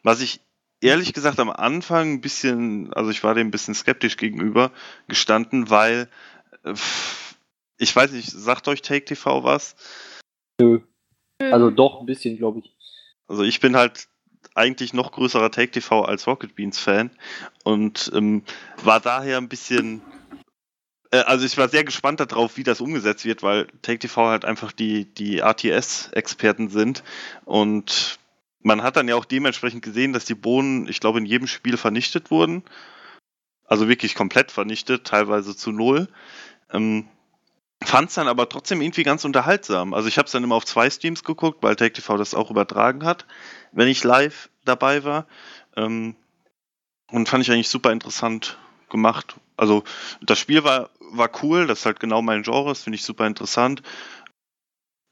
[0.02, 0.40] was ich
[0.80, 4.72] ehrlich gesagt am Anfang ein bisschen, also ich war dem ein bisschen skeptisch gegenüber
[5.08, 6.08] gestanden, weil
[6.64, 6.74] äh,
[7.78, 9.74] ich weiß nicht, sagt euch Take TV was?
[10.60, 10.80] Nö.
[11.40, 12.76] Also doch ein bisschen, glaube ich.
[13.26, 14.08] Also ich bin halt
[14.54, 17.10] eigentlich noch größerer Take TV als Rocket Beans Fan
[17.64, 18.42] und ähm,
[18.82, 20.02] war daher ein bisschen,
[21.10, 24.44] äh, also ich war sehr gespannt darauf, wie das umgesetzt wird, weil Take TV halt
[24.44, 27.02] einfach die, die RTS-Experten sind
[27.44, 28.18] und
[28.62, 31.76] man hat dann ja auch dementsprechend gesehen, dass die Bohnen, ich glaube, in jedem Spiel
[31.76, 32.62] vernichtet wurden.
[33.64, 36.08] Also wirklich komplett vernichtet, teilweise zu null.
[36.72, 37.08] Ähm,
[37.82, 39.94] Fand es dann aber trotzdem irgendwie ganz unterhaltsam.
[39.94, 43.04] Also ich habe es dann immer auf zwei Streams geguckt, weil TV das auch übertragen
[43.04, 43.26] hat,
[43.72, 45.26] wenn ich live dabei war.
[45.76, 46.14] Ähm,
[47.10, 48.58] und fand ich eigentlich super interessant
[48.90, 49.36] gemacht.
[49.56, 49.82] Also
[50.20, 53.26] das Spiel war, war cool, das ist halt genau mein Genre, das finde ich super
[53.26, 53.82] interessant.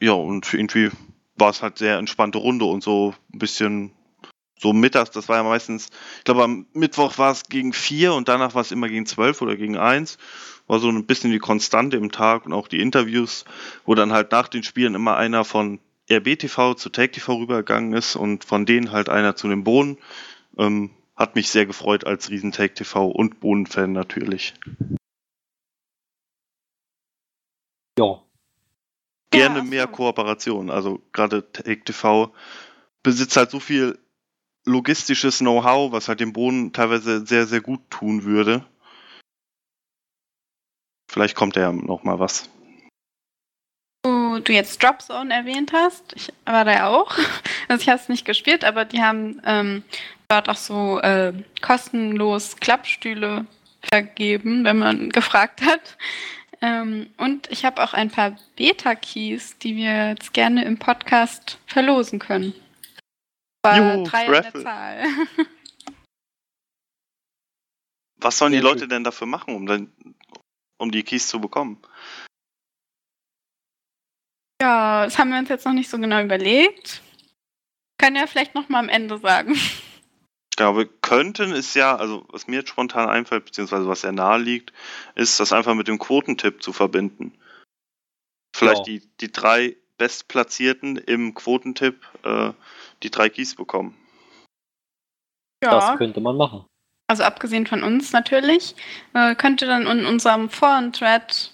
[0.01, 0.91] Ja, und irgendwie
[1.37, 3.93] war es halt sehr entspannte Runde und so ein bisschen
[4.61, 5.89] so mittags, das war ja meistens,
[6.19, 9.41] ich glaube am Mittwoch war es gegen vier und danach war es immer gegen zwölf
[9.41, 10.19] oder gegen eins
[10.69, 13.45] war so ein bisschen die Konstante im Tag und auch die Interviews,
[13.85, 18.17] wo dann halt nach den Spielen immer einer von RBTV zu Take TV rübergegangen ist
[18.17, 19.99] und von denen halt einer zu den Bohnen.
[20.57, 24.55] Ähm, hat mich sehr gefreut als riesen Take TV und Bohnen-Fan natürlich.
[27.99, 28.23] Ja.
[29.31, 29.89] Gerne Ja, mehr so.
[29.89, 30.71] Kooperation.
[30.71, 32.33] Also gerade Take TV
[33.03, 33.99] besitzt halt so viel
[34.65, 38.65] logistisches Know-how, was halt dem Bohnen teilweise sehr, sehr gut tun würde.
[41.19, 42.49] Vielleicht kommt ja noch mal was.
[44.05, 47.19] Du jetzt Dropzone erwähnt hast, ich war da ja auch.
[47.67, 49.83] Also ich habe es nicht gespielt, aber die haben ähm,
[50.29, 53.47] dort auch so äh, kostenlos Klappstühle
[53.83, 55.99] vergeben, wenn man gefragt hat.
[56.63, 62.21] Ähm, und ich habe auch ein paar Beta-Keys, die wir jetzt gerne im Podcast verlosen
[62.21, 62.55] können.
[63.65, 64.63] War Juhu, drei an der Raffle.
[64.63, 65.03] Zahl.
[68.21, 69.93] Was sollen die Leute denn dafür machen, um, dann,
[70.79, 71.81] um die Keys zu bekommen?
[74.61, 77.03] Ja, das haben wir uns jetzt noch nicht so genau überlegt.
[78.01, 79.55] Können ja vielleicht noch mal am Ende sagen.
[80.59, 84.39] Ja, wir könnten es ja, also was mir jetzt spontan einfällt, beziehungsweise was sehr nahe
[84.39, 84.73] liegt,
[85.15, 87.39] ist, das einfach mit dem Quotentipp zu verbinden.
[88.57, 88.95] Vielleicht Ja.
[88.95, 92.53] die, die drei Bestplatzierten im Quotentipp äh,
[93.03, 93.97] die drei Keys bekommen.
[95.61, 96.67] Das könnte man machen.
[97.09, 98.77] Also abgesehen von uns natürlich,
[99.15, 101.53] äh, könnt ihr dann in unserem Foren-Thread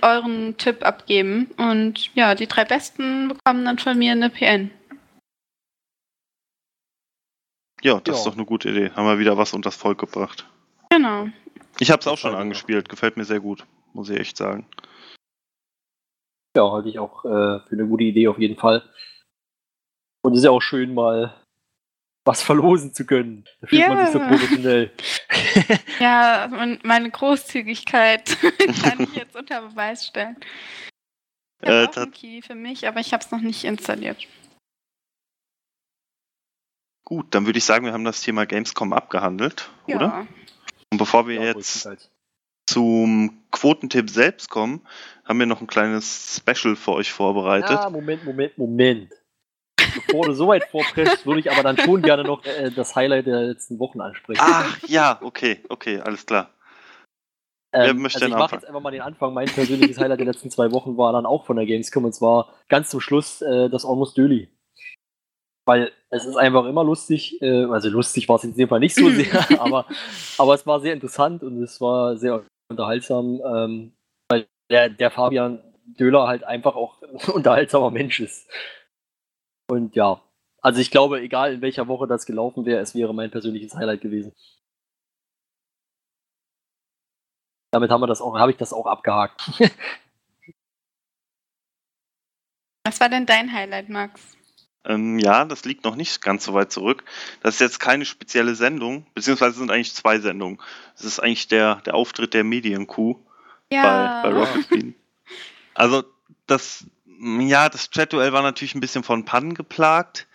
[0.00, 1.50] euren Tipp abgeben.
[1.58, 4.70] Und ja, die drei Besten bekommen dann von mir eine PN.
[7.82, 8.18] Ja, das Ja.
[8.20, 8.90] ist doch eine gute Idee.
[8.92, 10.48] Haben wir wieder was unter das Volk gebracht.
[10.88, 11.28] Genau.
[11.78, 14.66] Ich habe es auch schon angespielt, gefällt mir sehr gut, muss ich echt sagen.
[16.56, 18.82] Ja, halte ich auch äh, für eine gute Idee auf jeden Fall.
[20.22, 21.41] Und es ist ja auch schön, mal
[22.24, 23.44] was verlosen zu können.
[23.60, 24.28] Da fühlt man sich so Ja.
[24.28, 24.92] professionell.
[25.98, 28.36] Ja, mein- meine Großzügigkeit
[28.82, 30.36] kann ich jetzt unter Beweis stellen.
[31.62, 34.26] Ich Äh, auch einen Key für mich, aber ich habe es noch nicht installiert.
[37.04, 39.96] Gut, dann würde ich sagen, wir haben das Thema Gamescom abgehandelt, Ja.
[39.96, 40.26] oder?
[40.90, 42.10] Und bevor wir Ja, jetzt größtenteils.
[42.68, 44.86] zum Quotentipp selbst kommen,
[45.24, 47.70] haben wir noch ein kleines Special für euch vorbereitet.
[47.70, 49.12] Ja, Moment, Moment, Moment.
[49.94, 53.26] Bevor du so weit vorpreschst, würde ich aber dann schon gerne noch äh, das Highlight
[53.26, 54.40] der letzten Wochen ansprechen.
[54.42, 56.50] Ach ja, okay, okay, alles klar.
[57.94, 59.34] möchte also ich mache jetzt einfach mal den Anfang.
[59.34, 62.52] Mein persönliches Highlight der letzten zwei Wochen war dann auch von der Gamescom und zwar
[62.68, 64.48] ganz zum Schluss äh, das Almost Döli.
[65.64, 68.94] Weil es ist einfach immer lustig, äh, also lustig war es in dem Fall nicht
[68.94, 69.86] so sehr, aber,
[70.38, 73.92] aber es war sehr interessant und es war sehr unterhaltsam, ähm,
[74.28, 78.48] weil der, der Fabian Döhler halt einfach auch ein unterhaltsamer Mensch ist.
[79.72, 80.20] Und ja,
[80.60, 84.02] also ich glaube, egal in welcher Woche das gelaufen wäre, es wäre mein persönliches Highlight
[84.02, 84.34] gewesen.
[87.72, 89.50] Damit haben wir das auch, habe ich das auch abgehakt.
[92.86, 94.36] Was war denn dein Highlight, Max?
[94.84, 97.02] Ähm, ja, das liegt noch nicht ganz so weit zurück.
[97.40, 100.60] Das ist jetzt keine spezielle Sendung, beziehungsweise sind eigentlich zwei Sendungen.
[100.96, 103.16] Das ist eigentlich der, der Auftritt der Medienkuh
[103.72, 104.22] Ja.
[104.22, 104.94] bei, bei Rocket Bean.
[105.74, 106.04] Also
[106.46, 106.84] das,
[107.22, 110.26] ja, das Chat-Duell war natürlich ein bisschen von Pannen geplagt.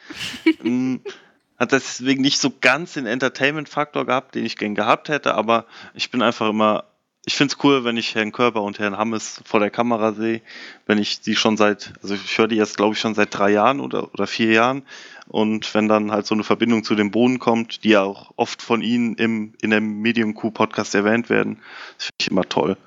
[0.64, 0.98] Mm,
[1.60, 5.66] Hat deswegen nicht so ganz den Entertainment-Faktor gehabt, den ich gern gehabt hätte, aber
[5.96, 6.84] ich bin einfach immer,
[7.26, 10.42] ich finde es cool, wenn ich Herrn Körber und Herrn Hammes vor der Kamera sehe,
[10.86, 13.50] wenn ich die schon seit, also ich höre die jetzt glaube ich schon seit drei
[13.50, 14.84] Jahren oder, oder vier Jahren
[15.28, 18.62] und wenn dann halt so eine Verbindung zu dem Boden kommt, die ja auch oft
[18.62, 21.60] von Ihnen im, in dem Medium Q Podcast erwähnt werden,
[21.98, 22.78] das finde ich immer toll.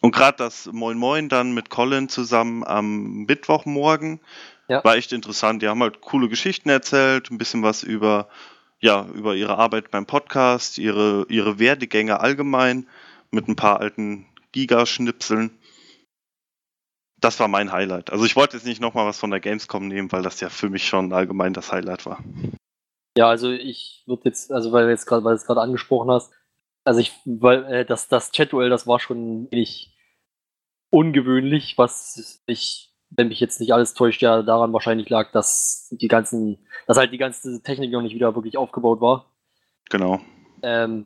[0.00, 4.20] Und gerade das Moin Moin dann mit Colin zusammen am Mittwochmorgen
[4.68, 4.84] Ja.
[4.84, 5.62] war echt interessant.
[5.62, 8.28] Die haben halt coole Geschichten erzählt, ein bisschen was über,
[8.80, 12.86] ja, über ihre Arbeit beim Podcast, ihre, ihre Werdegänge allgemein
[13.30, 15.50] mit ein paar alten Gigaschnipseln.
[17.20, 18.10] Das war mein Highlight.
[18.10, 20.70] Also ich wollte jetzt nicht nochmal was von der Gamescom nehmen, weil das ja für
[20.70, 22.22] mich schon allgemein das Highlight war.
[23.16, 26.10] Ja, also ich würde jetzt, also weil du jetzt gerade, weil du es gerade angesprochen
[26.10, 26.32] hast,
[26.88, 29.94] also ich, weil äh, das, das Chat-Duell, das war schon wenig
[30.90, 36.08] ungewöhnlich, was ich, wenn mich jetzt nicht alles täuscht, ja daran wahrscheinlich lag, dass die
[36.08, 39.26] ganzen, dass halt die ganze Technik noch nicht wieder wirklich aufgebaut war.
[39.90, 40.18] Genau.
[40.62, 41.04] Ähm,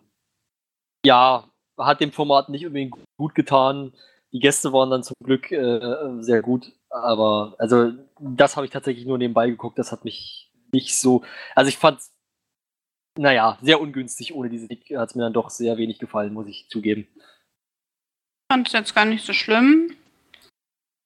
[1.05, 3.93] ja, hat dem Format nicht unbedingt gut getan.
[4.33, 7.91] Die Gäste waren dann zum Glück äh, sehr gut, aber also
[8.21, 9.81] das habe ich tatsächlich nur nebenbei geguckt.
[9.81, 11.25] Das hat mich nicht so.
[11.57, 11.99] Also ich fand
[13.19, 14.35] naja, sehr ungünstig.
[14.35, 17.07] Ohne diese Sieg hat es mir dann doch sehr wenig gefallen, muss ich zugeben.
[17.17, 19.97] Ich fand es jetzt gar nicht so schlimm.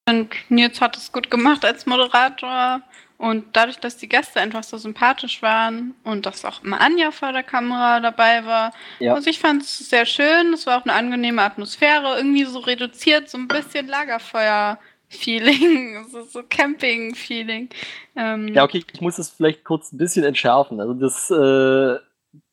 [0.08, 2.80] Und Nils hat es gut gemacht als Moderator.
[3.18, 7.32] Und dadurch, dass die Gäste einfach so sympathisch waren und dass auch immer Anja vor
[7.32, 8.72] der Kamera dabei war.
[8.98, 9.14] Ja.
[9.14, 10.52] Also ich fand es sehr schön.
[10.52, 12.18] Es war auch eine angenehme Atmosphäre.
[12.18, 13.88] Irgendwie so reduziert, so ein bisschen
[15.10, 16.06] Lagerfeuer-Feeling.
[16.10, 17.68] So, so Camping-Feeling.
[18.16, 20.80] Ähm, Ja, okay, ich muss es vielleicht kurz ein bisschen entschärfen.
[20.80, 21.98] Also das, äh,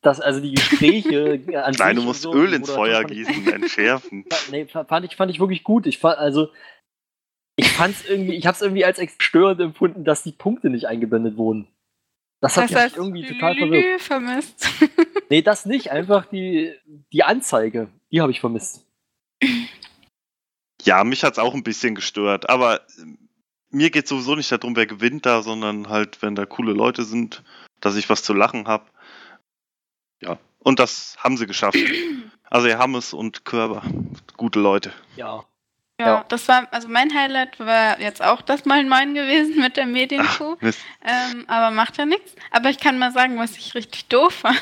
[0.02, 4.24] das also die Gespräche an Nein, du musst so, Öl ins Feuer fand gießen, entschärfen.
[4.50, 5.86] Nee, fa- fand ich, fand ich wirklich gut.
[5.86, 6.48] Ich fand, also,
[7.56, 11.68] ich fand's irgendwie, ich hab's irgendwie als störend empfunden, dass die Punkte nicht eingeblendet wurden.
[12.40, 14.00] Das hat das mich heißt, irgendwie total verwirrt.
[14.02, 14.68] Vermisst.
[15.30, 16.74] Nee, das nicht, einfach die,
[17.12, 18.84] die Anzeige, die habe ich vermisst.
[20.84, 23.18] Ja, mich hat's auch ein bisschen gestört, aber ähm,
[23.70, 27.42] mir geht sowieso nicht darum, wer gewinnt da, sondern halt, wenn da coole Leute sind,
[27.80, 28.86] dass ich was zu lachen habe.
[30.20, 31.78] Ja, und das haben sie geschafft.
[32.48, 33.82] Also Herr Hammes und Körber,
[34.36, 34.92] gute Leute.
[35.16, 35.44] Ja.
[36.00, 39.86] Ja, das war, also mein Highlight war jetzt auch das Mal Moin gewesen mit der
[39.86, 40.56] Medienkuh.
[40.60, 42.34] Ähm, aber macht ja nichts.
[42.50, 44.60] Aber ich kann mal sagen, was ich richtig doof fand.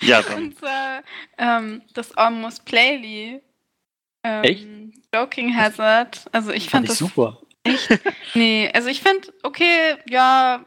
[0.00, 0.44] Ja, dann.
[0.44, 1.02] Und zwar
[1.38, 3.42] ähm, das Almost Playly.
[4.24, 4.66] Ähm, Echt?
[5.14, 6.24] Joking Hazard.
[6.32, 7.38] Also ich fand, Fand ich das super.
[8.34, 10.64] Nee, also ich finde, okay, ja,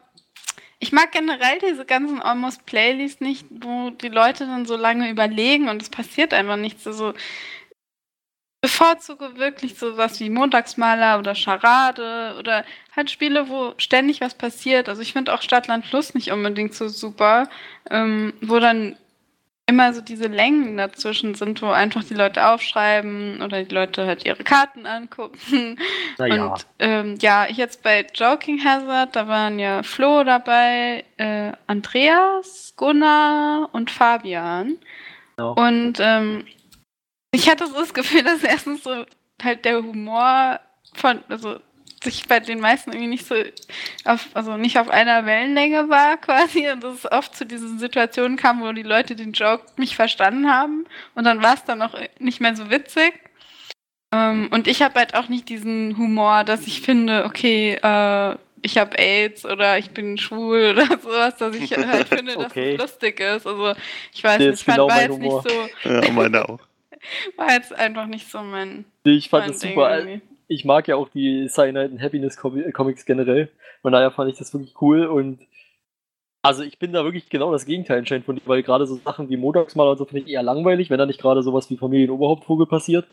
[0.80, 5.68] ich mag generell diese ganzen Almost Playlists nicht, wo die Leute dann so lange überlegen
[5.68, 6.86] und es passiert einfach nichts.
[6.86, 7.14] Also
[8.60, 12.64] bevorzuge wirklich sowas wie Montagsmaler oder Charade oder
[12.94, 14.88] halt Spiele, wo ständig was passiert.
[14.88, 17.48] Also ich finde auch Stadtland Fluss nicht unbedingt so super,
[17.90, 18.96] ähm, wo dann
[19.68, 24.24] immer so diese Längen dazwischen sind, wo einfach die Leute aufschreiben oder die Leute halt
[24.24, 25.78] ihre Karten angucken.
[26.16, 26.46] Naja.
[26.46, 32.72] Und ähm, ja, ich jetzt bei Joking Hazard, da waren ja Flo dabei, äh, Andreas,
[32.76, 34.78] Gunnar und Fabian.
[35.36, 35.52] Genau.
[35.52, 36.46] Und ähm,
[37.30, 39.04] ich hatte so das Gefühl, dass erstens so
[39.42, 40.60] halt der Humor
[40.94, 41.60] von, also
[42.02, 43.34] sich bei den meisten irgendwie nicht so
[44.04, 48.36] auf, also nicht auf einer Wellenlänge war quasi und dass es oft zu diesen Situationen
[48.36, 50.84] kam, wo die Leute den Joke nicht verstanden haben
[51.14, 53.12] und dann war es dann auch nicht mehr so witzig.
[54.12, 58.78] Ähm, und ich habe halt auch nicht diesen Humor, dass ich finde, okay, äh, ich
[58.78, 62.72] habe AIDS oder ich bin schwul oder sowas, dass ich halt finde, dass Okay.
[62.74, 63.46] es lustig ist.
[63.46, 63.74] Also
[64.14, 65.42] ich weiß nicht, fand, genau war jetzt Humor.
[65.44, 65.48] nicht
[65.82, 66.60] so, Ja, meine auch.
[67.36, 69.98] war jetzt einfach nicht so mein, Ich fand Ding super.
[69.98, 70.20] irgendwie.
[70.48, 73.50] Ich mag ja auch die Cyanide and Happiness Com- Comics generell.
[73.82, 75.46] Von daher fand ich das wirklich cool und
[76.42, 79.28] also ich bin da wirklich genau das Gegenteil anscheinend von dir, weil gerade so Sachen
[79.28, 82.66] wie Montagsmaler und so finde ich eher langweilig, wenn da nicht gerade sowas wie Familienoberhauptvogel
[82.66, 83.06] passiert.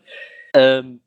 [0.54, 1.00] Ähm,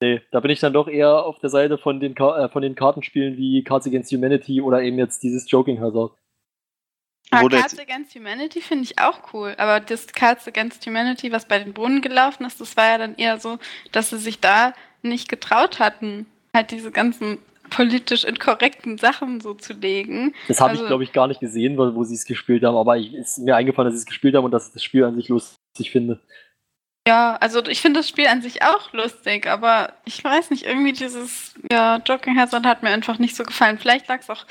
[0.00, 2.62] nee, da bin ich dann doch eher auf der Seite von den, Ka äh, von
[2.62, 6.12] den Kartenspielen wie Cards Against Humanity oder eben jetzt dieses Joking Hazard.
[7.30, 11.58] Ah, Cards Against Humanity finde ich auch cool, aber das Cards Against Humanity, was bei
[11.58, 13.58] den Brunnen gelaufen ist, das war ja dann eher so,
[13.92, 17.38] dass sie sich da nicht getraut hatten, halt diese ganzen
[17.70, 20.34] politisch inkorrekten Sachen so zu legen.
[20.48, 22.96] Das habe Also- ich, glaube ich, gar nicht gesehen, wo sie es gespielt haben, aber
[22.98, 25.16] ich, ist mir eingefallen, dass sie es gespielt haben und dass ich das Spiel an
[25.16, 26.20] sich lustig finde.
[27.08, 30.92] Ja, also ich finde das Spiel an sich auch lustig, aber ich weiß nicht, irgendwie
[30.92, 33.78] dieses ja, Joking Hazard hat mir einfach nicht so gefallen.
[33.78, 34.44] Vielleicht lag es auch,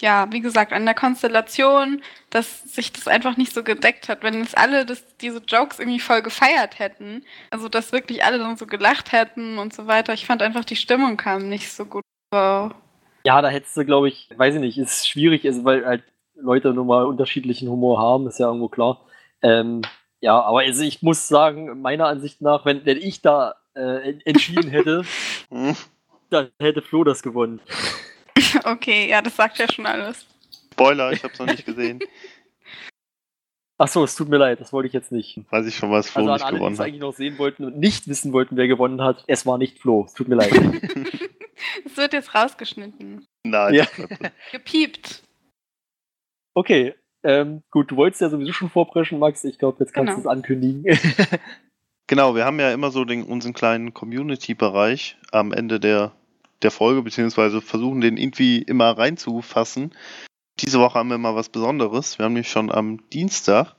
[0.00, 4.22] ja, wie gesagt, an der Konstellation, dass sich das einfach nicht so gedeckt hat.
[4.22, 8.56] Wenn jetzt alle das, diese Jokes irgendwie voll gefeiert hätten, also dass wirklich alle dann
[8.56, 12.02] so gelacht hätten und so weiter, ich fand einfach, die Stimmung kam nicht so gut.
[12.32, 12.72] Wow.
[13.24, 16.04] Ja, da hättest du, glaube ich, weiß ich nicht, ist schwierig, ist, weil halt
[16.34, 19.04] Leute nun mal unterschiedlichen Humor haben, ist ja irgendwo klar.
[19.42, 19.82] Ähm,
[20.20, 24.70] ja, aber also ich muss sagen, meiner Ansicht nach, wenn, wenn ich da äh, entschieden
[24.70, 25.04] hätte,
[25.50, 25.76] Hm,
[26.30, 27.60] dann hätte Flo das gewonnen.
[28.64, 30.26] Okay, ja, das sagt ja schon alles.
[30.72, 32.00] Spoiler, ich hab's noch nicht gesehen.
[33.78, 35.40] Achso, es tut mir leid, das wollte ich jetzt nicht.
[35.50, 36.86] Weiß ich schon, was Flo Also nicht alle, die gewonnen es hat.
[36.86, 40.04] eigentlich noch sehen wollten und nicht wissen wollten, wer gewonnen hat, es war nicht Flo.
[40.06, 40.52] Es tut mir leid.
[41.84, 43.26] Es wird jetzt rausgeschnitten.
[43.44, 43.84] Nein, Ja.
[43.94, 44.04] so.
[44.52, 45.22] Gepiept.
[46.54, 49.44] Okay, ähm, gut, du wolltest ja sowieso schon vorpreschen, Max.
[49.44, 50.22] Ich glaube, jetzt kannst Genau.
[50.22, 50.84] du es ankündigen.
[52.06, 56.10] Genau, wir haben ja immer so den, unseren kleinen Community-Bereich am Ende der,
[56.62, 59.92] der Folge, beziehungsweise versuchen den irgendwie immer reinzufassen.
[60.60, 62.18] Diese Woche haben wir mal was Besonderes.
[62.18, 63.74] Wir haben nämlich schon am Dienstag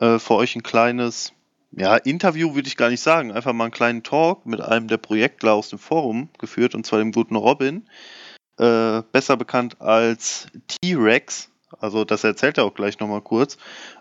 [0.00, 1.32] äh, für euch ein kleines,
[1.72, 4.96] ja, Interview würde ich gar nicht sagen, einfach mal einen kleinen Talk mit einem der
[4.96, 7.88] Projektler aus dem Forum geführt, und zwar dem guten Robin,
[8.58, 11.50] äh, besser bekannt als T-Rex.
[11.78, 13.58] Also das erzählt er auch gleich nochmal kurz.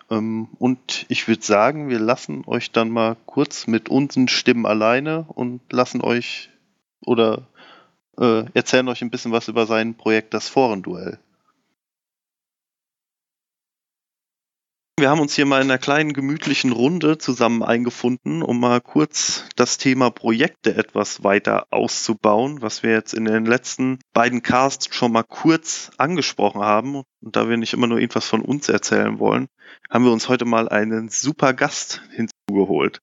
[0.09, 5.25] Ähm, und ich würde sagen, wir lassen euch dann mal kurz mit unseren Stimmen alleine
[5.27, 6.49] und lassen euch
[7.01, 7.47] oder
[8.19, 11.19] äh, erzählen euch ein bisschen was über sein Projekt Das Forenduell.
[14.97, 19.43] Wir haben uns hier mal in einer kleinen gemütlichen Runde zusammen eingefunden, um mal kurz
[19.57, 25.11] das Thema Projekte etwas weiter auszubauen, was wir jetzt in den letzten beiden Casts schon
[25.11, 27.03] mal kurz angesprochen haben.
[27.21, 29.47] Und da wir nicht immer nur irgendwas von uns erzählen wollen,
[29.89, 33.01] haben wir uns heute mal einen super Gast hinzugeholt.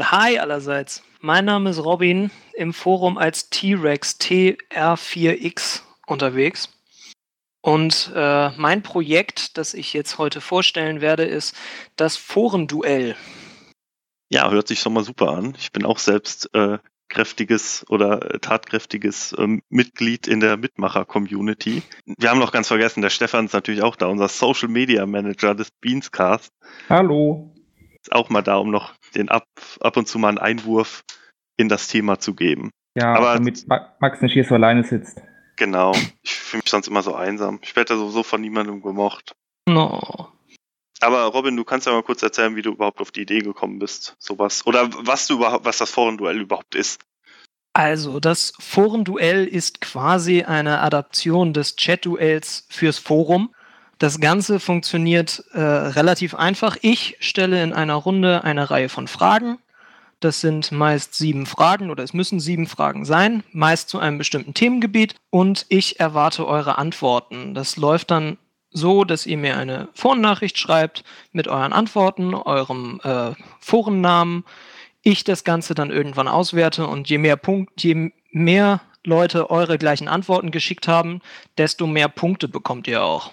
[0.00, 1.02] Hi allerseits.
[1.20, 6.68] Mein Name ist Robin, im Forum als T-Rex TR4X unterwegs.
[7.60, 11.56] Und äh, mein Projekt, das ich jetzt heute vorstellen werde, ist
[11.96, 13.16] das Forenduell.
[14.30, 15.56] Ja, hört sich schon mal super an.
[15.58, 21.82] Ich bin auch selbst äh, kräftiges oder äh, tatkräftiges ähm, Mitglied in der Mitmacher-Community.
[22.04, 25.54] Wir haben noch ganz vergessen, der Stefan ist natürlich auch da, unser Social Media Manager
[25.54, 26.52] des Beanscast.
[26.88, 27.52] Hallo.
[28.00, 29.44] Ist auch mal da, um noch den ab,
[29.80, 31.02] ab und zu mal einen Einwurf
[31.56, 32.70] in das Thema zu geben.
[32.96, 35.20] Ja, Aber- damit Ma- Max nicht hier so alleine sitzt.
[35.56, 35.92] Genau.
[36.22, 37.58] Ich fühle mich sonst immer so einsam.
[37.62, 39.34] Ich werde ja sowieso von niemandem gemocht.
[39.68, 40.28] No.
[41.00, 43.78] Aber Robin, du kannst ja mal kurz erzählen, wie du überhaupt auf die Idee gekommen
[43.78, 44.66] bist, sowas.
[44.66, 47.00] Oder was du überhaupt, was das Forenduell überhaupt ist.
[47.72, 53.54] Also, das Forenduell ist quasi eine Adaption des Chat-Duells fürs Forum.
[53.98, 56.76] Das Ganze funktioniert äh, relativ einfach.
[56.82, 59.58] Ich stelle in einer Runde eine Reihe von Fragen.
[60.20, 64.54] Das sind meist sieben Fragen oder es müssen sieben Fragen sein, meist zu einem bestimmten
[64.54, 65.14] Themengebiet.
[65.30, 67.54] Und ich erwarte eure Antworten.
[67.54, 68.38] Das läuft dann
[68.70, 71.02] so, dass ihr mir eine Vornachricht schreibt
[71.32, 74.44] mit euren Antworten, eurem äh, Forennamen,
[75.02, 80.06] ich das Ganze dann irgendwann auswerte und je mehr Punkt, je mehr Leute eure gleichen
[80.06, 81.20] Antworten geschickt haben,
[81.56, 83.32] desto mehr Punkte bekommt ihr auch.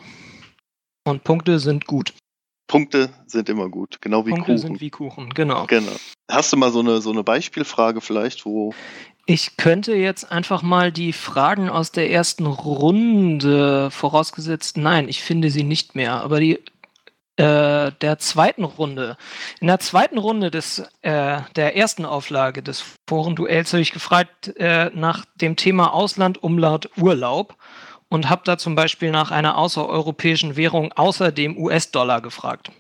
[1.06, 2.14] Und Punkte sind gut.
[2.68, 4.58] Punkte sind immer gut, genau wie Punkte Kuchen.
[4.58, 5.68] sind wie Kuchen, genau.
[5.68, 5.92] genau.
[6.30, 8.74] Hast du mal so eine, so eine Beispielfrage vielleicht, wo.
[9.28, 15.52] Ich könnte jetzt einfach mal die Fragen aus der ersten Runde, vorausgesetzt, nein, ich finde
[15.52, 16.60] sie nicht mehr, aber die
[17.38, 19.18] äh, der zweiten Runde.
[19.60, 24.90] In der zweiten Runde des, äh, der ersten Auflage des Forenduells habe ich gefragt äh,
[24.94, 27.58] nach dem Thema Ausland, Umlaut, Urlaub
[28.16, 32.72] und habe da zum Beispiel nach einer außereuropäischen Währung außer dem US-Dollar gefragt.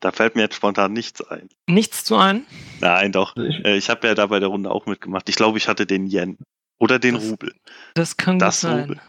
[0.00, 1.48] Da fällt mir jetzt spontan nichts ein.
[1.66, 2.44] Nichts zu ein?
[2.80, 3.36] Nein, doch.
[3.36, 5.28] Ich, Äh, habe ja da bei der Runde auch mitgemacht.
[5.28, 6.36] Ich glaube, ich hatte den Yen.
[6.78, 7.54] Oder den Das- Rubel.
[7.94, 8.80] Das kann Das gut sein.
[8.80, 9.00] Rubel.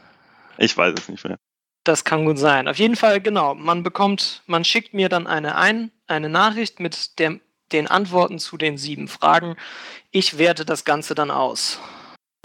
[0.57, 1.37] Ich weiß es nicht mehr.
[1.83, 2.67] Das kann gut sein.
[2.69, 3.55] Auf jeden Fall, genau.
[3.55, 7.39] Man bekommt, man schickt mir dann eine ein, eine Nachricht mit der,
[7.73, 9.57] den Antworten zu den sieben Fragen.
[10.11, 11.79] Ich werte das Ganze dann aus.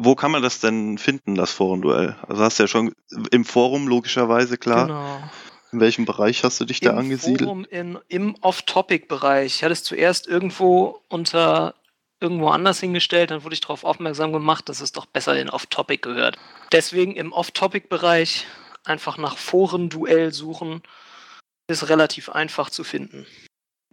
[0.01, 2.17] Wo kann man das denn finden, das Forenduell?
[2.27, 2.93] Also hast du ja schon
[3.31, 4.87] im Forum logischerweise klar.
[4.87, 5.31] Genau.
[5.73, 7.43] In welchem Bereich hast du dich da Im angesiedelt?
[7.43, 9.57] Forum in, Im Off-Topic-Bereich.
[9.57, 11.75] Ich hatte es zuerst irgendwo unter
[12.21, 16.03] irgendwo anders hingestellt, dann wurde ich darauf aufmerksam gemacht, dass es doch besser in Off-Topic
[16.03, 16.37] gehört.
[16.73, 18.47] Deswegen im Off-Topic-Bereich
[18.85, 20.83] einfach nach Forenduell suchen.
[21.71, 23.27] Ist relativ einfach zu finden.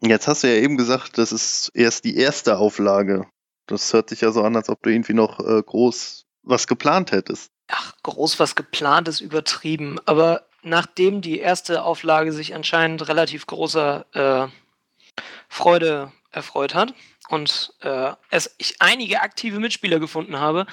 [0.01, 3.27] Jetzt hast du ja eben gesagt, das ist erst die erste Auflage.
[3.67, 7.11] Das hört sich ja so an, als ob du irgendwie noch äh, groß was geplant
[7.11, 7.51] hättest.
[7.67, 9.99] ach, groß was geplant ist übertrieben.
[10.05, 14.47] Aber nachdem die erste Auflage sich anscheinend relativ großer äh,
[15.47, 16.93] Freude erfreut hat,
[17.29, 20.65] und äh, es, ich einige aktive Mitspieler gefunden habe,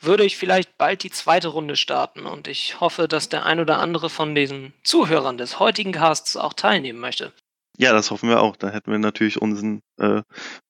[0.00, 2.26] würde ich vielleicht bald die zweite Runde starten.
[2.26, 6.52] Und ich hoffe, dass der ein oder andere von diesen Zuhörern des heutigen Casts auch
[6.52, 7.32] teilnehmen möchte.
[7.78, 8.56] Ja, das hoffen wir auch.
[8.56, 10.22] Da hätten wir natürlich unseren, äh,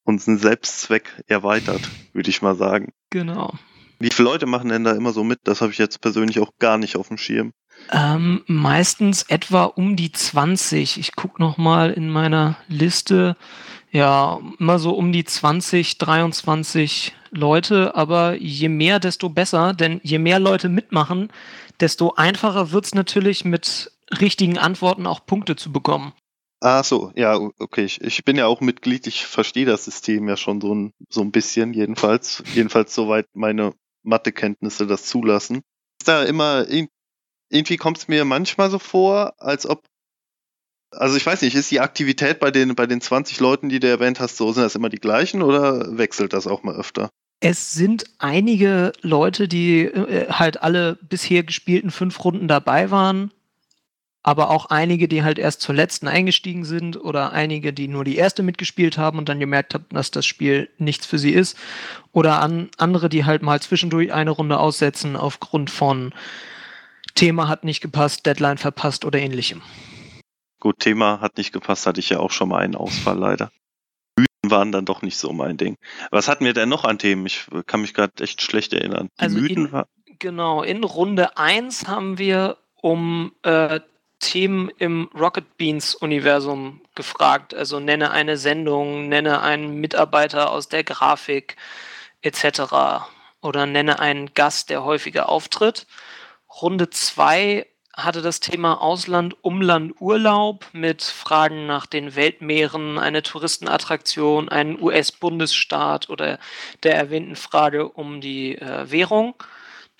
[0.04, 2.92] unseren Selbstzweck erweitert, würde ich mal sagen.
[3.10, 3.54] Genau.
[3.98, 5.40] Wie viele Leute machen denn da immer so mit?
[5.44, 7.52] Das habe ich jetzt persönlich auch gar nicht auf dem Schirm.
[7.90, 10.98] Ähm, meistens etwa um die 20.
[10.98, 13.36] Ich gucke nochmal in meiner Liste.
[13.90, 17.94] Ja, immer so um die 20, 23 Leute.
[17.94, 19.72] Aber je mehr, desto besser.
[19.72, 21.30] Denn je mehr Leute mitmachen,
[21.80, 26.12] desto einfacher wird es natürlich mit richtigen Antworten auch Punkte zu bekommen.
[26.60, 27.84] Ah, so, ja, okay.
[27.84, 29.06] Ich, ich bin ja auch Mitglied.
[29.06, 32.42] Ich verstehe das System ja schon so ein, so ein bisschen, jedenfalls.
[32.54, 35.62] Jedenfalls soweit meine Mathekenntnisse das zulassen.
[36.00, 36.66] Ist da immer
[37.48, 39.84] irgendwie kommt es mir manchmal so vor, als ob.
[40.90, 43.88] Also ich weiß nicht, ist die Aktivität bei den, bei den 20 Leuten, die du
[43.88, 47.10] erwähnt hast, so sind das immer die gleichen oder wechselt das auch mal öfter?
[47.40, 53.30] Es sind einige Leute, die äh, halt alle bisher gespielten fünf Runden dabei waren,
[54.26, 58.16] aber auch einige, die halt erst zur letzten eingestiegen sind oder einige, die nur die
[58.16, 61.56] erste mitgespielt haben und dann gemerkt haben, dass das Spiel nichts für sie ist
[62.10, 66.12] oder an andere, die halt mal zwischendurch eine Runde aussetzen aufgrund von
[67.14, 69.62] Thema hat nicht gepasst, Deadline verpasst oder ähnlichem.
[70.58, 73.52] Gut, Thema hat nicht gepasst, hatte ich ja auch schon mal einen Ausfall leider.
[74.18, 75.76] Mythen waren dann doch nicht so mein Ding.
[76.10, 77.26] Was hatten wir denn noch an Themen?
[77.26, 79.08] Ich kann mich gerade echt schlecht erinnern.
[79.20, 83.78] Die also Mythen in, genau, in Runde 1 haben wir um äh,
[84.26, 87.54] Themen im Rocket Beans Universum gefragt.
[87.54, 91.56] Also nenne eine Sendung, nenne einen Mitarbeiter aus der Grafik
[92.22, 93.04] etc.
[93.40, 95.86] Oder nenne einen Gast, der häufiger auftritt.
[96.60, 104.48] Runde 2 hatte das Thema Ausland, Umland, Urlaub mit Fragen nach den Weltmeeren, eine Touristenattraktion,
[104.48, 106.40] einen US-Bundesstaat oder
[106.82, 109.36] der erwähnten Frage um die äh, Währung.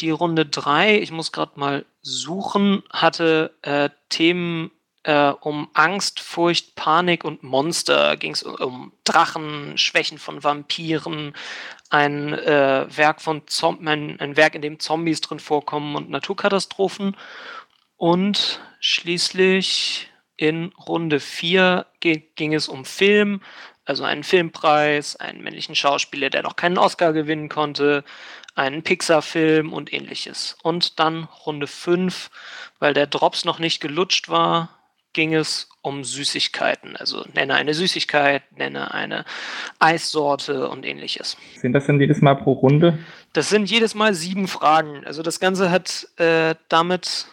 [0.00, 4.70] Die Runde 3, ich muss gerade mal suchen, hatte äh, Themen
[5.04, 8.16] äh, um Angst, Furcht, Panik und Monster.
[8.16, 11.34] Ging es um Drachen, Schwächen von Vampiren,
[11.88, 17.16] ein äh, Werk von Zom ein, ein Werk, in dem Zombies drin vorkommen und Naturkatastrophen.
[17.96, 23.40] Und schließlich in Runde 4 ging es um Film,
[23.86, 28.04] also einen Filmpreis, einen männlichen Schauspieler, der noch keinen Oscar gewinnen konnte,
[28.54, 30.56] einen Pixar-Film und ähnliches.
[30.62, 32.30] Und dann Runde 5,
[32.78, 34.70] weil der Drops noch nicht gelutscht war,
[35.12, 36.96] ging es um Süßigkeiten.
[36.96, 39.24] Also nenne eine Süßigkeit, nenne eine
[39.78, 41.36] Eissorte und ähnliches.
[41.56, 42.98] Sind das denn jedes Mal pro Runde?
[43.32, 45.06] Das sind jedes Mal sieben Fragen.
[45.06, 47.26] Also das Ganze hat äh, damit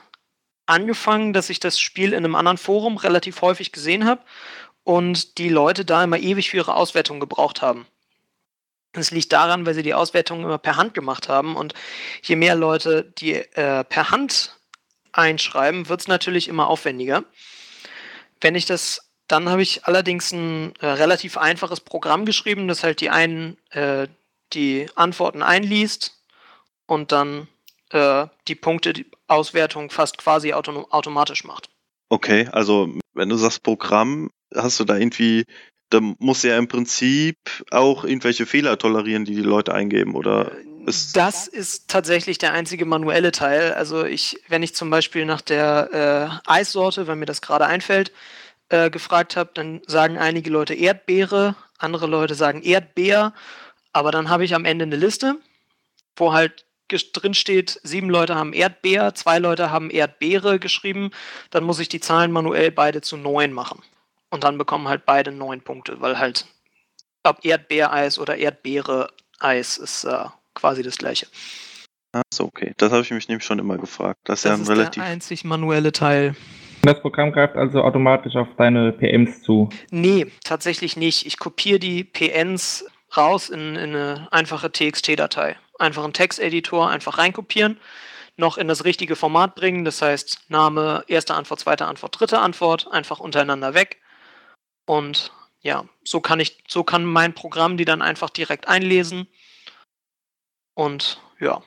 [0.66, 4.22] angefangen, dass ich das Spiel in einem anderen Forum relativ häufig gesehen habe
[4.84, 7.86] und die Leute da immer ewig für ihre Auswertung gebraucht haben.
[8.94, 11.74] Das liegt daran, weil sie die Auswertung immer per Hand gemacht haben und
[12.22, 14.58] je mehr Leute die äh, per Hand
[15.12, 17.24] einschreiben, wird es natürlich immer aufwendiger.
[18.42, 23.02] Wenn ich das, dann habe ich allerdings ein äh, relativ einfaches Programm geschrieben, das halt
[23.02, 24.08] die einen äh,
[24.54, 26.20] die Antworten einliest
[26.86, 27.48] und dann
[27.90, 31.70] äh, die Punkte, die Auswertung fast quasi autom automatisch macht.
[32.10, 35.46] Okay, also wenn du sagst Programm, hast du da irgendwie,
[35.90, 37.38] da muss ja im Prinzip
[37.72, 40.52] auch irgendwelche Fehler tolerieren, die die Leute eingeben, oder?
[40.52, 43.74] Äh, ist das ist tatsächlich der einzige manuelle Teil.
[43.74, 48.12] Also ich, wenn ich zum Beispiel nach der äh, Eissorte, wenn mir das gerade einfällt,
[48.70, 53.34] äh, gefragt habe, dann sagen einige Leute Erdbeere, andere Leute sagen Erdbeer,
[53.92, 55.36] aber dann habe ich am Ende eine Liste,
[56.16, 56.66] wo halt
[57.14, 61.12] drin steht, sieben Leute haben Erdbeer, zwei Leute haben Erdbeere geschrieben,
[61.50, 63.82] dann muss ich die Zahlen manuell beide zu neun machen.
[64.34, 66.48] Und dann bekommen halt beide neun Punkte, weil halt
[67.22, 71.28] ob Erdbeereis oder Erdbeere-Eis ist äh, quasi das gleiche.
[72.12, 72.74] Achso, okay.
[72.78, 74.22] Das habe ich mich nämlich schon immer gefragt.
[74.24, 75.04] Das ist das ja ein ist relativ.
[75.04, 76.36] der einzig manuelle Teil.
[76.82, 79.70] Das Programm greift also automatisch auf deine PMs zu.
[79.92, 81.28] Nee, tatsächlich nicht.
[81.28, 85.58] Ich kopiere die PNs raus in, in eine einfache TXT-Datei.
[85.78, 87.80] Einfach einen Texteditor einfach reinkopieren,
[88.36, 89.86] noch in das richtige Format bringen.
[89.86, 94.00] Das heißt, Name, erste Antwort, zweite Antwort, dritte Antwort, einfach untereinander weg.
[94.86, 95.32] Und
[95.62, 99.28] ja, so kann ich, so kann mein Programm die dann einfach direkt einlesen
[100.76, 101.62] und ja.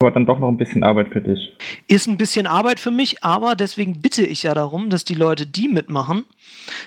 [0.00, 1.56] Aber dann doch noch ein bisschen Arbeit für dich.
[1.86, 5.46] Ist ein bisschen Arbeit für mich, aber deswegen bitte ich ja darum, dass die Leute,
[5.46, 6.24] die mitmachen,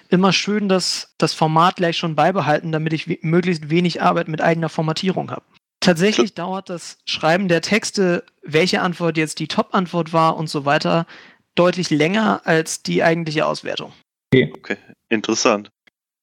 [0.09, 4.67] immer schön das, das Format gleich schon beibehalten, damit ich möglichst wenig Arbeit mit eigener
[4.67, 5.43] Formatierung habe.
[5.79, 11.05] Tatsächlich dauert das Schreiben der Texte, welche Antwort jetzt die Top-Antwort war und so weiter,
[11.53, 13.93] deutlich länger als die eigentliche Auswertung.
[14.33, 14.77] Okay, okay.
[15.15, 15.71] Interessant.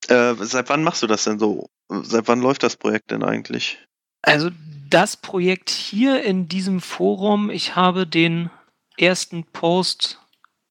[0.09, 1.69] Äh, seit wann machst du das denn so
[2.01, 3.78] Seit wann läuft das Projekt denn eigentlich?
[4.23, 4.51] Also
[4.89, 8.51] das Projekt hier in diesem Forum, ich habe den
[8.97, 10.19] ersten Post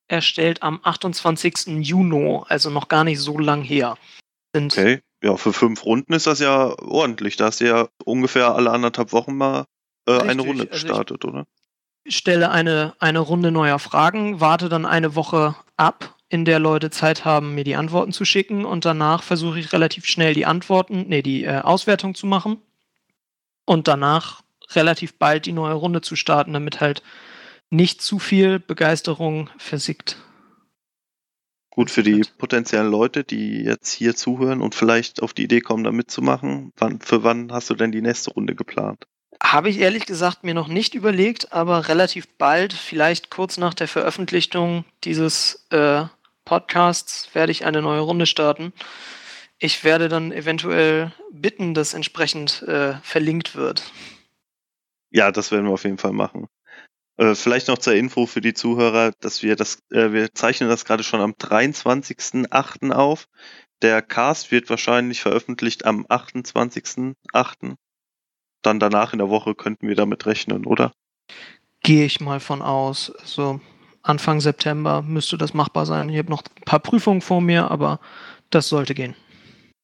[0.08, 1.68] erstellt am 28.
[1.86, 3.98] Juni, also noch gar nicht so lang her.
[4.56, 5.02] Sind Okay.
[5.24, 7.38] Ja, für fünf Runden ist das ja ordentlich.
[7.38, 9.66] Da hast du ja ungefähr alle anderthalb Wochen mal
[10.08, 11.46] äh, eine Runde also ich- gestartet, oder?
[12.08, 17.26] stelle eine, eine Runde neuer Fragen, warte dann eine Woche ab, in der Leute Zeit
[17.26, 21.22] haben, mir die Antworten zu schicken und danach versuche ich relativ schnell die Antworten, nee,
[21.22, 22.62] die äh, Auswertung zu machen
[23.66, 24.42] und danach
[24.74, 27.04] relativ bald die neue Runde zu starten, damit halt
[27.70, 30.16] nicht zu viel Begeisterung versickt.
[31.70, 35.84] Gut, für die potenziellen Leute, die jetzt hier zuhören und vielleicht auf die Idee kommen,
[35.84, 39.06] da mitzumachen, wann, für wann hast du denn die nächste Runde geplant?
[39.44, 43.90] Habe ich ehrlich gesagt mir noch nicht überlegt, aber relativ bald, vielleicht kurz nach der
[43.90, 46.06] Veröffentlichung dieses äh,
[46.52, 48.74] Podcasts, werde ich eine neue Runde starten.
[49.58, 53.94] Ich werde dann eventuell bitten, dass entsprechend äh, verlinkt wird.
[55.12, 56.48] Ja, das werden wir auf jeden Fall machen.
[57.16, 60.84] Äh, vielleicht noch zur Info für die Zuhörer, dass wir das, äh, wir zeichnen das
[60.84, 62.92] gerade schon am 23.08.
[62.92, 63.30] auf.
[63.82, 67.76] Der Cast wird wahrscheinlich veröffentlicht am 28.08.
[68.62, 70.92] Dann danach in der Woche könnten wir damit rechnen, oder?
[71.82, 73.10] Gehe ich mal von aus.
[73.10, 73.62] Also
[74.04, 76.10] Anfang September müsste das machbar sein.
[76.10, 78.00] Ich habe noch ein paar Prüfungen vor mir, aber
[78.50, 79.16] das sollte gehen.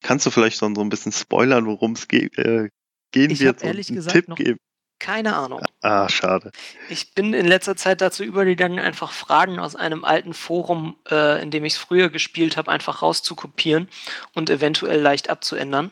[0.01, 2.69] Kannst du vielleicht schon so ein bisschen spoilern, worum es ge äh,
[3.11, 3.63] gehen Ich wird?
[3.63, 4.57] ehrlich und einen gesagt Tipp noch- geben?
[4.99, 5.61] Keine Ahnung.
[5.81, 6.51] Ah, schade.
[6.89, 11.51] Ich bin in letzter Zeit dazu übergegangen, einfach Fragen aus einem alten Forum, äh, in
[11.51, 13.89] dem ich es früher gespielt habe, einfach rauszukopieren
[14.33, 15.91] und eventuell leicht abzuändern.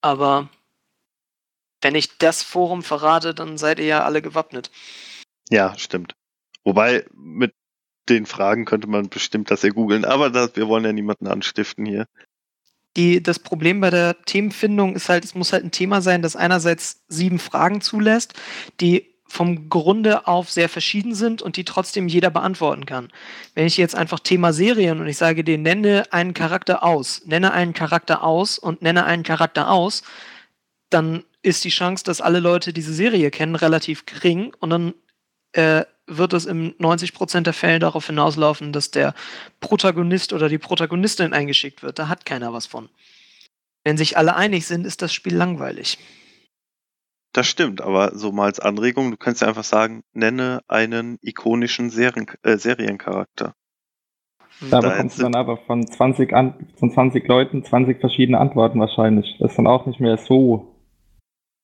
[0.00, 0.48] Aber
[1.80, 4.70] wenn ich das Forum verrate, dann seid ihr ja alle gewappnet.
[5.50, 6.14] Ja, stimmt.
[6.66, 7.54] Wobei, mit
[8.08, 11.86] den Fragen könnte man bestimmt das ja googeln, aber das, wir wollen ja niemanden anstiften
[11.86, 12.06] hier.
[12.96, 16.34] Die, das Problem bei der Themenfindung ist halt, es muss halt ein Thema sein, das
[16.34, 18.34] einerseits sieben Fragen zulässt,
[18.80, 23.12] die vom Grunde auf sehr verschieden sind und die trotzdem jeder beantworten kann.
[23.54, 27.52] Wenn ich jetzt einfach Thema Serien und ich sage dir, nenne einen Charakter aus, nenne
[27.52, 30.02] einen Charakter aus und nenne einen Charakter aus,
[30.90, 34.94] dann ist die Chance, dass alle Leute diese Serie kennen, relativ gering und dann
[35.52, 39.14] äh, wird es in 90% der Fälle darauf hinauslaufen, dass der
[39.60, 41.98] Protagonist oder die Protagonistin eingeschickt wird.
[41.98, 42.88] Da hat keiner was von.
[43.84, 45.98] Wenn sich alle einig sind, ist das Spiel langweilig.
[47.32, 51.90] Das stimmt, aber so mal als Anregung, du kannst ja einfach sagen, nenne einen ikonischen
[51.90, 53.54] Serien, äh, Seriencharakter.
[54.70, 58.38] Da Da bekommst du sind- dann aber von 20, an, von 20 Leuten 20 verschiedene
[58.38, 59.36] Antworten wahrscheinlich.
[59.38, 60.75] Das ist dann auch nicht mehr so.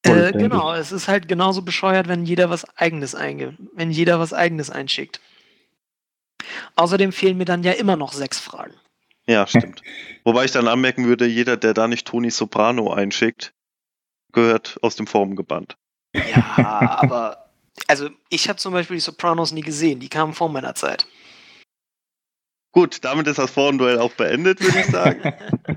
[0.04, 4.32] Äh, genau, es ist halt genauso bescheuert, wenn jeder was eigenes einge wenn jeder was
[4.32, 5.20] eigenes einschickt.
[6.74, 8.74] Außerdem fehlen mir dann ja immer noch sechs Fragen.
[9.26, 9.82] Ja, stimmt.
[10.24, 13.52] Wobei ich dann anmerken würde, jeder, der da nicht Toni Soprano einschickt,
[14.32, 15.76] gehört aus dem Forum gebannt.
[16.14, 17.50] Ja, aber
[17.86, 21.06] also ich habe zum Beispiel die Sopranos nie gesehen, die kamen vor meiner Zeit.
[22.72, 25.34] Gut, damit ist das Forum-Duell auch beendet, würde ich sagen.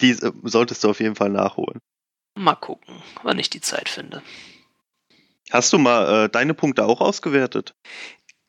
[0.00, 1.80] Die äh, solltest du auf jeden Fall nachholen.
[2.38, 4.22] Mal gucken, wann ich die Zeit finde.
[5.50, 7.74] Hast du mal äh, deine Punkte auch ausgewertet?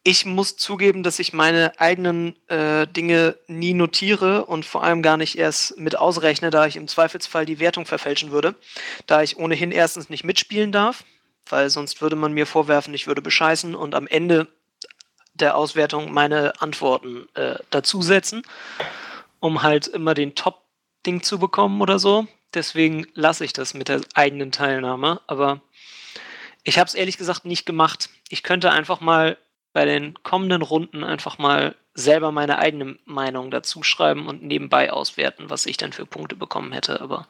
[0.03, 5.18] Ich muss zugeben, dass ich meine eigenen äh, Dinge nie notiere und vor allem gar
[5.18, 8.53] nicht erst mit ausrechne, da ich im Zweifelsfall die Wertung verfälschen würde,
[9.07, 11.03] da ich ohnehin erstens nicht mitspielen darf,
[11.49, 14.48] weil sonst würde man mir vorwerfen, ich würde bescheißen und am Ende
[15.34, 18.44] der Auswertung meine Antworten äh, dazusetzen,
[19.40, 22.28] um halt immer den Top-Ding zu bekommen oder so.
[22.53, 25.61] Deswegen lasse ich das mit der eigenen Teilnahme, aber
[26.63, 28.09] ich habe es ehrlich gesagt nicht gemacht.
[28.30, 29.38] Ich könnte einfach mal
[29.73, 35.49] bei den kommenden Runden einfach mal selber meine eigene Meinung dazu schreiben und nebenbei auswerten,
[35.49, 37.01] was ich denn für Punkte bekommen hätte.
[37.01, 37.27] Aber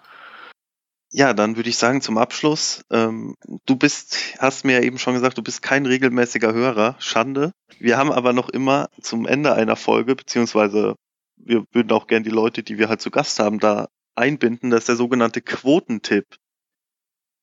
[1.11, 3.35] Ja, dann würde ich sagen zum Abschluss, ähm,
[3.65, 7.51] du bist, hast mir ja eben schon gesagt, du bist kein regelmäßiger Hörer, Schande.
[7.79, 10.95] Wir haben aber noch immer zum Ende einer Folge, beziehungsweise
[11.35, 14.81] wir würden auch gern die Leute, die wir halt zu Gast haben, da einbinden, das
[14.81, 16.38] ist der sogenannte Quotentipp.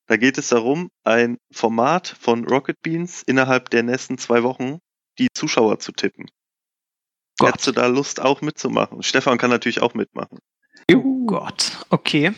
[0.09, 4.79] Da geht es darum, ein Format von Rocket Beans innerhalb der nächsten zwei Wochen
[5.19, 6.31] die Zuschauer zu tippen.
[7.39, 7.51] Gott.
[7.51, 9.03] Hättest du da Lust auch mitzumachen?
[9.03, 10.39] Stefan kann natürlich auch mitmachen.
[10.91, 11.27] Juhu.
[11.27, 12.33] Gott, okay.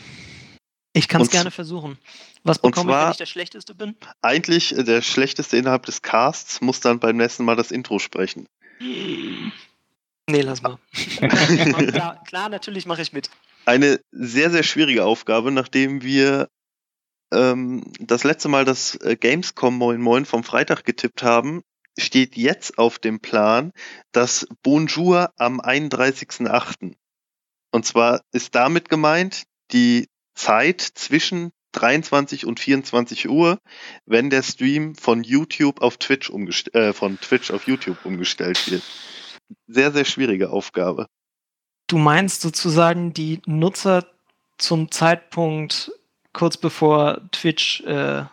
[0.93, 1.99] Ich kann es gerne versuchen.
[2.43, 3.95] Was und bekomme ich, wenn zwar- ich der Schlechteste bin?
[4.21, 8.47] Eigentlich äh, der schlechteste innerhalb des Casts muss dann beim nächsten Mal das Intro sprechen.
[8.79, 10.79] Nee, lass mal.
[11.19, 13.29] klar, klar, natürlich mache ich mit.
[13.69, 16.49] Eine sehr, sehr schwierige Aufgabe, nachdem wir
[17.31, 21.61] ähm, das letzte Mal das äh, Gamescom Moin Moin vom Freitag getippt haben,
[21.95, 23.71] steht jetzt auf dem Plan
[24.11, 26.95] das Bonjour am 31.08.
[27.71, 33.59] Und zwar ist damit gemeint die Zeit zwischen 23 und 24 Uhr,
[34.07, 38.81] wenn der Stream von YouTube auf Twitch umgestellt, äh, von Twitch auf YouTube umgestellt wird.
[39.67, 41.05] Sehr, sehr schwierige Aufgabe.
[41.89, 44.05] Du meinst sozusagen die Nutzer
[44.57, 45.91] zum Zeitpunkt
[46.33, 48.23] kurz bevor Twitch äh,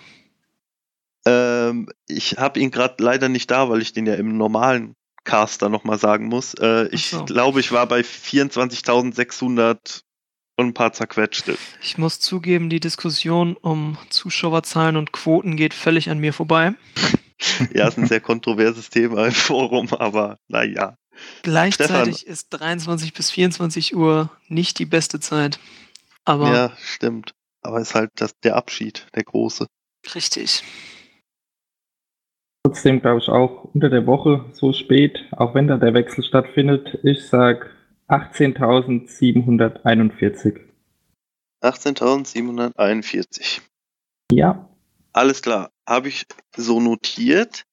[1.26, 4.94] Ähm, ich habe ihn gerade leider nicht da, weil ich den ja im normalen
[5.24, 6.54] Caster nochmal sagen muss.
[6.54, 7.24] Äh, ich so.
[7.24, 10.02] glaube, ich war bei 24.600
[10.56, 11.58] und ein paar zerquetschte.
[11.82, 16.74] Ich muss zugeben, die Diskussion um Zuschauerzahlen und Quoten geht völlig an mir vorbei.
[17.74, 20.96] Ja, ist ein sehr kontroverses Thema im Forum, aber naja.
[21.42, 25.58] Gleichzeitig ist 23 bis 24 Uhr nicht die beste Zeit.
[26.24, 27.34] Aber Ja, stimmt.
[27.62, 29.66] Aber ist halt das, der Abschied, der große.
[30.14, 30.62] richtig.
[32.64, 36.98] Trotzdem glaube ich auch unter der Woche so spät, auch wenn da der Wechsel stattfindet,
[37.04, 37.70] ich sag
[38.08, 40.60] 18.741.
[41.62, 43.60] 18.741.
[44.30, 44.68] Ja,
[45.12, 45.70] Alles klar.
[45.88, 46.26] Habe ich
[46.56, 47.64] so notiert.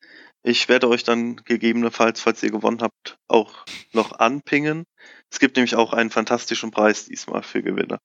[0.43, 4.83] Ich werde euch dann gegebenenfalls, falls ihr gewonnen habt, auch noch anpingen.
[5.31, 7.99] Es gibt nämlich auch einen fantastischen Preis diesmal für Gewinner.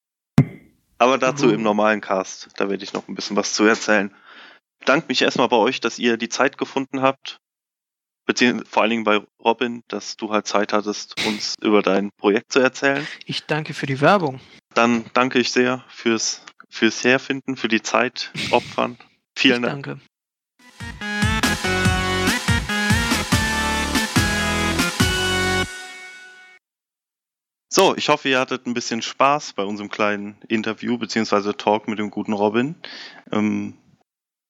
[0.98, 1.54] Aber dazu Mhm.
[1.54, 2.48] im normalen Cast.
[2.56, 4.14] Da werde ich noch ein bisschen was zu erzählen.
[4.84, 7.38] Danke mich erstmal bei euch, dass ihr die Zeit gefunden habt.
[8.26, 12.52] Beziehungsweise vor allen Dingen bei Robin, dass du halt Zeit hattest, uns über dein Projekt
[12.52, 13.06] zu erzählen.
[13.24, 14.40] Ich danke für die Werbung.
[14.74, 18.98] Dann danke ich sehr fürs, fürs Herfinden, für die Zeit opfern.
[19.38, 19.84] Vielen ich Dank.
[19.84, 20.00] danke.
[27.70, 31.52] So, ich hoffe, ihr hattet ein bisschen Spaß bei unserem kleinen Interview bzw.
[31.52, 32.74] Talk mit dem guten Robin.
[33.30, 33.74] Ähm,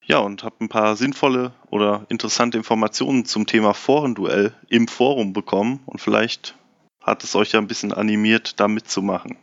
[0.07, 5.81] ja, und habt ein paar sinnvolle oder interessante Informationen zum Thema Forenduell im Forum bekommen
[5.85, 6.57] und vielleicht
[7.03, 9.37] hat es euch ja ein bisschen animiert, da mitzumachen.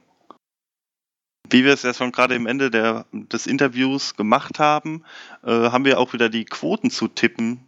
[1.49, 5.03] Wie wir es ja schon gerade im Ende der, des Interviews gemacht haben,
[5.43, 7.67] äh, haben wir auch wieder die Quoten zu tippen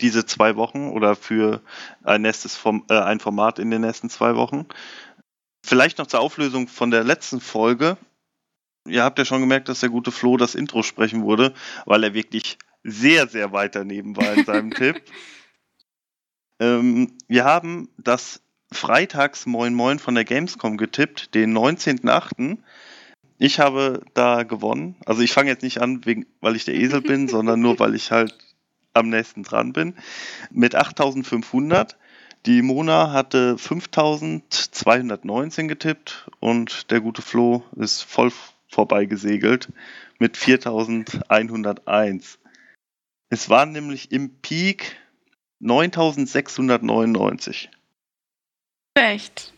[0.00, 1.62] diese zwei Wochen oder für
[2.02, 4.66] ein nächstes Form, äh, ein Format in den nächsten zwei Wochen.
[5.64, 7.96] Vielleicht noch zur Auflösung von der letzten Folge.
[8.86, 11.54] Ihr habt ja schon gemerkt, dass der gute Flo das Intro sprechen wurde,
[11.86, 15.02] weil er wirklich sehr, sehr weit daneben war in seinem Tipp.
[16.60, 18.42] Ähm, wir haben das
[18.76, 22.58] Freitags Moin Moin von der Gamescom getippt, den 19.8.
[23.38, 24.96] Ich habe da gewonnen.
[25.06, 27.94] Also ich fange jetzt nicht an, wegen, weil ich der Esel bin, sondern nur, weil
[27.94, 28.36] ich halt
[28.92, 29.94] am nächsten dran bin.
[30.50, 31.96] Mit 8500.
[32.44, 38.30] Die Mona hatte 5219 getippt und der gute Flo ist voll
[38.68, 39.72] vorbei gesegelt
[40.18, 42.38] mit 4101.
[43.30, 44.98] Es waren nämlich im Peak
[45.60, 47.70] 9699.
[48.96, 49.52] Echt.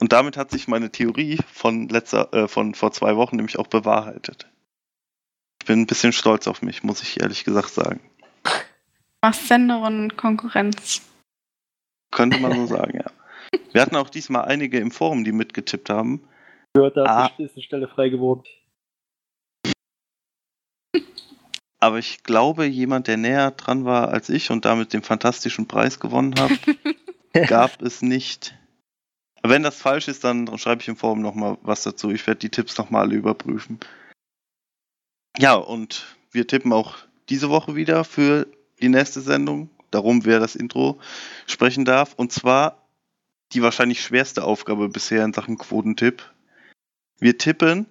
[0.00, 3.66] Und damit hat sich meine Theorie von letzter, äh, von vor zwei Wochen nämlich auch
[3.66, 4.48] bewahrheitet.
[5.60, 8.00] Ich bin ein bisschen stolz auf mich, muss ich ehrlich gesagt sagen.
[9.22, 11.02] Machst Senderin Konkurrenz.
[12.10, 13.10] Könnte man so sagen, ja.
[13.72, 16.26] Wir hatten auch diesmal einige im Forum, die mitgetippt haben.
[16.74, 17.30] Gehört, da Ah.
[17.38, 18.42] ist eine Stelle frei geworden.
[21.80, 26.00] Aber ich glaube, jemand, der näher dran war als ich und damit den fantastischen Preis
[26.00, 26.50] gewonnen hat,
[27.48, 28.54] gab es nicht.
[29.42, 32.10] Wenn das falsch ist, dann schreibe ich im Forum nochmal was dazu.
[32.10, 33.78] Ich werde die Tipps nochmal alle überprüfen.
[35.36, 36.96] Ja, und wir tippen auch
[37.28, 38.46] diese Woche wieder für
[38.80, 39.68] die nächste Sendung.
[39.90, 40.98] Darum, wer das Intro
[41.46, 42.14] sprechen darf.
[42.14, 42.88] Und zwar
[43.52, 46.22] die wahrscheinlich schwerste Aufgabe bisher in Sachen Quotentipp.
[47.18, 47.86] Wir tippen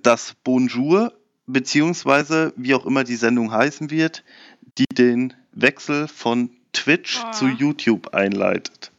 [0.00, 1.12] das Bonjour,
[1.46, 4.24] beziehungsweise wie auch immer die Sendung heißen wird,
[4.78, 7.30] die den Wechsel von Twitch Oh.
[7.32, 8.90] zu YouTube einleitet.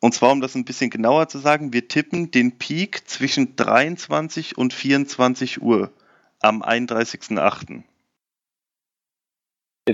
[0.00, 4.58] Und zwar, um das ein bisschen genauer zu sagen, wir tippen den Peak zwischen 23
[4.58, 5.92] und 24 Uhr
[6.40, 7.84] am 31.08.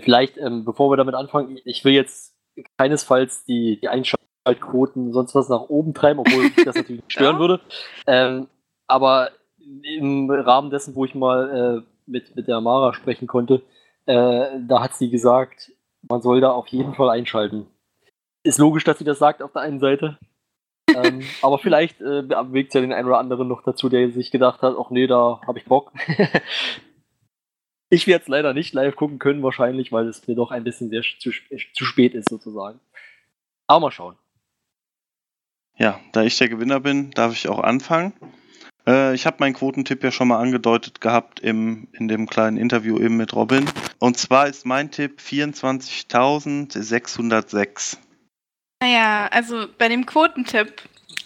[0.03, 2.35] Vielleicht, ähm, bevor wir damit anfangen, ich- ich will jetzt
[2.79, 7.37] keinesfalls die, die Einschaltquoten sonst was nach oben treiben, obwohl mich das natürlich nicht stören
[7.37, 7.41] Ja.
[7.41, 7.61] würde.
[8.07, 8.49] Ähm,
[8.87, 9.31] aber
[9.83, 13.63] im Rahmen dessen, wo ich mal äh, mit, mit der Mara sprechen konnte,
[14.07, 17.67] äh, da hat sie gesagt, man soll da auf jeden Fall einschalten.
[18.43, 20.19] Ist logisch, dass sie das sagt auf der einen Seite.
[20.89, 24.63] ähm, aber vielleicht äh, bewegt ja den einen oder anderen noch dazu, der sich gedacht
[24.63, 25.93] hat, ach nee, da habe ich Bock.
[27.91, 30.91] ich werde es leider nicht live gucken können, wahrscheinlich, weil es mir doch ein bisschen
[30.91, 31.31] sehr zu,
[31.75, 32.81] zu spät ist, sozusagen.
[33.67, 34.17] Aber mal schauen.
[35.77, 38.13] Ja, da ich der Gewinner bin, darf ich auch anfangen.
[38.89, 42.99] Äh, ich habe meinen Quotentipp ja schon mal angedeutet gehabt im, in dem kleinen Interview
[42.99, 43.71] eben mit Robin.
[43.99, 47.99] Und zwar ist mein Tipp 24.606.
[48.83, 50.81] Naja, also bei dem Quotentipp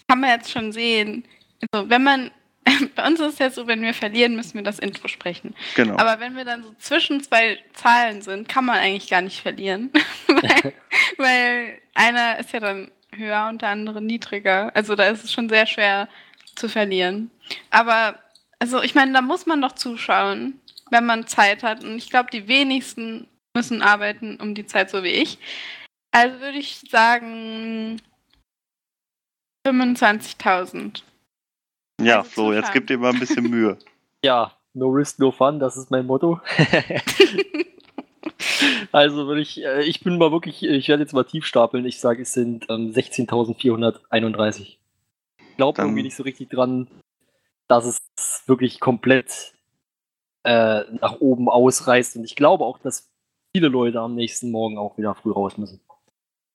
[0.09, 1.25] kann man jetzt schon sehen,
[1.71, 2.33] also wenn man,
[2.97, 5.55] bei uns ist es ja so, wenn wir verlieren, müssen wir das Intro sprechen.
[5.77, 5.97] Genau.
[5.97, 9.91] Aber wenn wir dann so zwischen zwei Zahlen sind, kann man eigentlich gar nicht verlieren.
[10.27, 10.73] weil,
[11.19, 14.75] weil einer ist ja dann höher und der andere niedriger.
[14.75, 16.09] Also da ist es schon sehr schwer
[16.55, 17.31] zu verlieren.
[17.71, 18.19] Aber,
[18.59, 20.61] also ich meine, da muss man doch zuschauen,
[20.91, 21.85] wenn man Zeit hat.
[21.85, 25.39] Und ich glaube, die wenigsten müssen arbeiten um die Zeit, so wie ich.
[26.11, 28.01] Also würde ich sagen
[29.67, 31.03] 25.000.
[32.01, 33.79] ja, also Flo, jetzt gib dir mal ein bisschen Mühe.
[34.25, 36.41] Ja, no risk, no fun, das ist mein Motto.
[38.93, 41.85] also würde ich, äh, ich bin mal wirklich, ich werde jetzt mal tief stapeln.
[41.87, 44.77] Ich sage, es sind ähm, 16.431.
[45.53, 46.89] Ich glaube Dann- irgendwie nicht so richtig dran,
[47.69, 49.53] dass es wirklich komplett
[50.45, 52.17] äh, nach oben ausreißt.
[52.17, 53.11] Und ich glaube auch, dass
[53.55, 55.81] viele Leute am nächsten Morgen auch wieder früh raus müssen.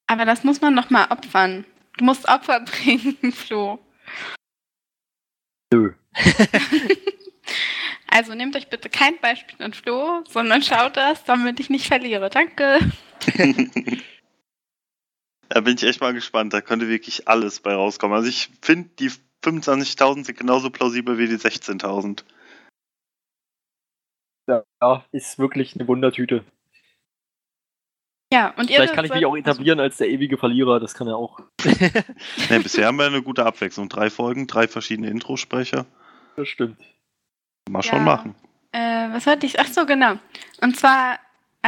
[0.08, 1.64] Aber das muss man noch mal opfern.
[1.98, 3.80] Du musst Opfer bringen, Flo.
[5.72, 5.94] Nö.
[8.10, 12.30] Also nehmt euch bitte kein Beispiel an Flo, sondern schaut das, damit ich nicht verliere.
[12.30, 12.80] Danke.
[15.50, 16.54] Da bin ich echt mal gespannt.
[16.54, 18.16] Da könnte wirklich alles bei rauskommen.
[18.16, 19.12] Also ich finde, die
[19.44, 22.24] 25.000 sind genauso plausibel wie die 16.000.
[24.50, 26.44] Ja, ist wirklich eine Wundertüte.
[28.34, 30.94] Ja, und ihr Vielleicht kann ich mich auch sollt- etablieren als der ewige Verlierer, das
[30.94, 31.40] kann er auch.
[32.50, 33.88] Nee, bisher haben wir eine gute Abwechslung.
[33.90, 35.86] Drei Folgen, drei verschiedene Introsprecher.
[36.36, 36.78] Das stimmt.
[37.70, 38.04] Mal schon Ja.
[38.04, 38.36] machen.
[38.74, 39.60] Äh, was wollte ich?
[39.60, 40.18] Ach so, genau.
[40.62, 41.20] Und zwar,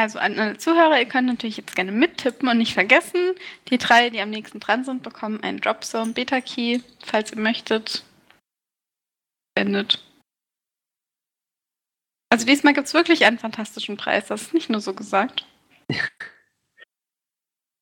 [0.02, 3.36] also an alle Zuhörer, ihr könnt natürlich jetzt gerne mittippen und nicht vergessen,
[3.70, 8.04] die drei, die am nächsten dran sind, bekommen einen Dropzone Beta Key, falls ihr möchtet.
[9.52, 10.04] Spendet.
[12.32, 15.46] Also diesmal gibt es wirklich einen fantastischen Preis, das ist nicht nur so gesagt.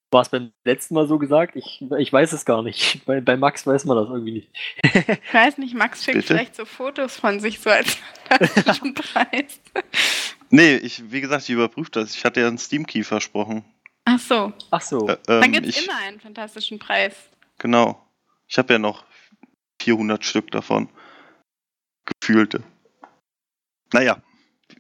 [0.10, 1.58] War es beim letzten Mal so gesagt?
[1.58, 3.02] Ich, ich weiß es gar nicht.
[3.06, 4.50] Bei, bei Max weiß man das irgendwie nicht.
[4.84, 6.28] Ich weiß nicht, Max schickt Bitte?
[6.28, 7.98] vielleicht so Fotos von sich so als
[8.30, 9.60] fantastischen Preis.
[10.50, 12.16] Nee, ich, wie gesagt, ich überprüfe das.
[12.16, 13.66] Ich hatte ja einen Steam Key versprochen.
[14.06, 15.08] Ach so, Ach so.
[15.08, 17.14] Äh, dann ähm, gibt es immer einen fantastischen Preis.
[17.58, 18.02] Genau.
[18.48, 19.04] Ich habe ja noch
[19.82, 20.90] 400 Stück davon.
[22.06, 22.64] Gefühlte.
[23.92, 24.22] Naja,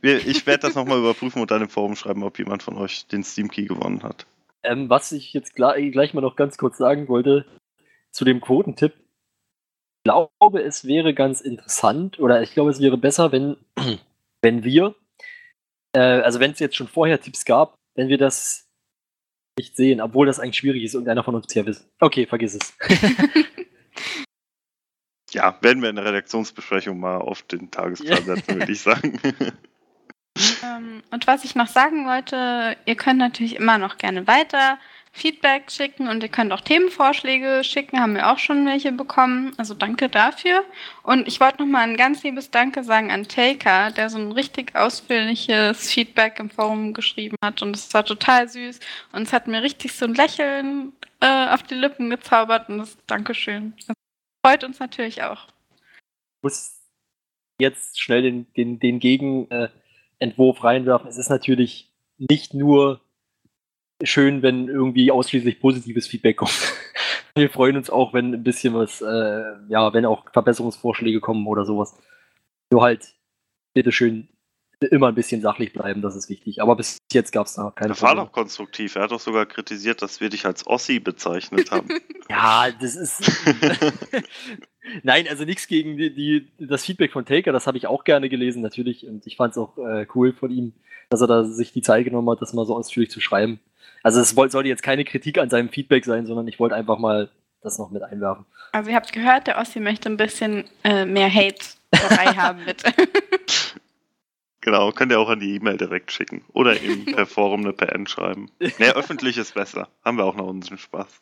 [0.01, 3.23] ich werde das nochmal überprüfen und dann im Forum schreiben, ob jemand von euch den
[3.23, 4.25] Steam Key gewonnen hat.
[4.63, 7.45] Ähm, was ich jetzt gleich, gleich mal noch ganz kurz sagen wollte
[8.11, 8.93] zu dem Quotentipp.
[8.93, 13.57] Ich glaube, es wäre ganz interessant oder ich glaube, es wäre besser, wenn,
[14.41, 14.95] wenn wir,
[15.93, 18.67] äh, also wenn es jetzt schon vorher Tipps gab, wenn wir das
[19.57, 21.89] nicht sehen, obwohl das eigentlich schwierig ist, irgendeiner von uns ja wissen.
[21.99, 22.73] Okay, vergiss es.
[25.31, 29.19] Ja, werden wir in der Redaktionsbesprechung mal auf den Tagesplan setzen, würde ich sagen.
[30.63, 34.77] Ähm, und was ich noch sagen wollte, ihr könnt natürlich immer noch gerne weiter
[35.11, 39.53] Feedback schicken und ihr könnt auch Themenvorschläge schicken, haben wir auch schon welche bekommen.
[39.57, 40.63] Also danke dafür.
[41.03, 44.31] Und ich wollte noch mal ein ganz liebes Danke sagen an Taker, der so ein
[44.31, 48.79] richtig ausführliches Feedback im Forum geschrieben hat und es war total süß
[49.13, 52.97] und es hat mir richtig so ein Lächeln äh, auf die Lippen gezaubert und das
[53.07, 53.73] Dankeschön.
[53.87, 53.95] Das
[54.45, 55.47] freut uns natürlich auch.
[55.47, 56.77] Ich muss
[57.59, 61.09] jetzt schnell den, den, den Gegenentwurf reinwerfen.
[61.09, 63.01] Es ist natürlich nicht nur
[64.03, 66.73] schön, wenn irgendwie ausschließlich positives Feedback kommt.
[67.35, 71.65] Wir freuen uns auch, wenn ein bisschen was, äh, ja, wenn auch Verbesserungsvorschläge kommen oder
[71.65, 71.95] sowas.
[72.71, 73.13] Nur halt,
[73.73, 74.27] bitteschön,
[74.85, 76.61] immer ein bisschen sachlich bleiben, das ist wichtig.
[76.61, 78.95] Aber bis jetzt gab es da keine Das war doch konstruktiv.
[78.95, 81.87] Er hat doch sogar kritisiert, dass wir dich als Ossi bezeichnet haben.
[82.29, 83.21] Ja, das ist.
[85.03, 88.27] Nein, also nichts gegen die, die, das Feedback von Taker, das habe ich auch gerne
[88.27, 89.07] gelesen, natürlich.
[89.07, 90.73] Und ich fand es auch äh, cool von ihm,
[91.09, 93.61] dass er da sich die Zeit genommen hat, das mal so ausführlich zu schreiben.
[94.07, 97.29] Also es sollte jetzt keine Kritik an seinem Feedback sein, sondern ich wollte einfach mal
[97.61, 98.45] das noch mit einwerfen.
[98.71, 102.93] Also ihr habt gehört, der Ossi möchte ein bisschen äh, mehr Hate dabei haben, bitte.
[104.61, 106.45] genau, könnt ihr auch an die E-Mail direkt schicken.
[106.53, 108.49] Oder eben per Forum eine PN schreiben.
[108.59, 109.89] Nee, öffentlich ist besser.
[110.05, 111.21] Haben wir auch noch unseren Spaß.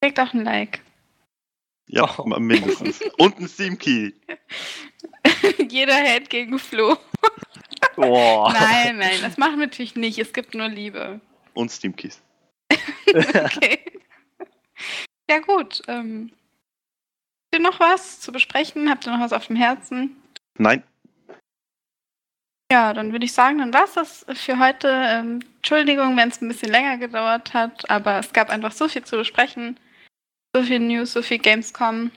[0.00, 0.82] Kriegt auch ein Like.
[1.88, 2.24] Ja, Oh.
[2.38, 3.00] mindestens.
[3.18, 4.12] Und ein Steam Key.
[5.68, 6.96] Jeder Hate gegen Flo.
[7.96, 8.52] Boah.
[8.52, 10.18] Nein, nein, das machen wir natürlich nicht.
[10.20, 11.20] Es gibt nur Liebe.
[11.56, 12.22] Und Steam Keys.
[13.08, 13.80] okay.
[15.28, 15.82] Ja, gut.
[15.88, 18.88] Ähm, habt ihr noch was zu besprechen?
[18.88, 20.14] Habt ihr noch was auf dem Herzen?
[20.56, 20.84] Nein,
[22.70, 24.88] Ja, dann würde ich sagen, dann war es das für heute.
[24.88, 29.02] Ähm, Entschuldigung, wenn es ein bisschen länger gedauert hat, aber es gab einfach so viel
[29.04, 29.80] zu besprechen.
[30.54, 32.12] So viel News, so viel Gamescom.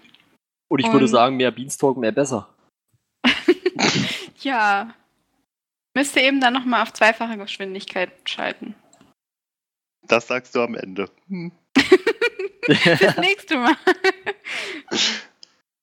[0.69, 2.47] Und ich würde Und- sagen, mehr Beanstalk, mehr besser.
[4.41, 4.93] Ja.
[5.95, 8.75] Müsst ihr eben dann nochmal auf zweifache Geschwindigkeit schalten.
[10.11, 11.09] Das sagst du am Ende.
[11.27, 11.51] Hm.
[12.67, 13.75] Bis nächste Mal.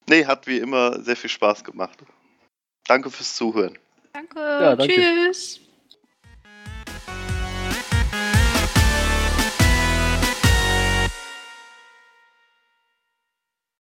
[0.08, 1.98] Nee, hat wie immer sehr viel Spaß gemacht.
[2.86, 3.76] Danke fürs Zuhören.
[4.12, 4.38] Danke.
[4.38, 4.94] Ja, danke.
[4.94, 5.60] Tschüss.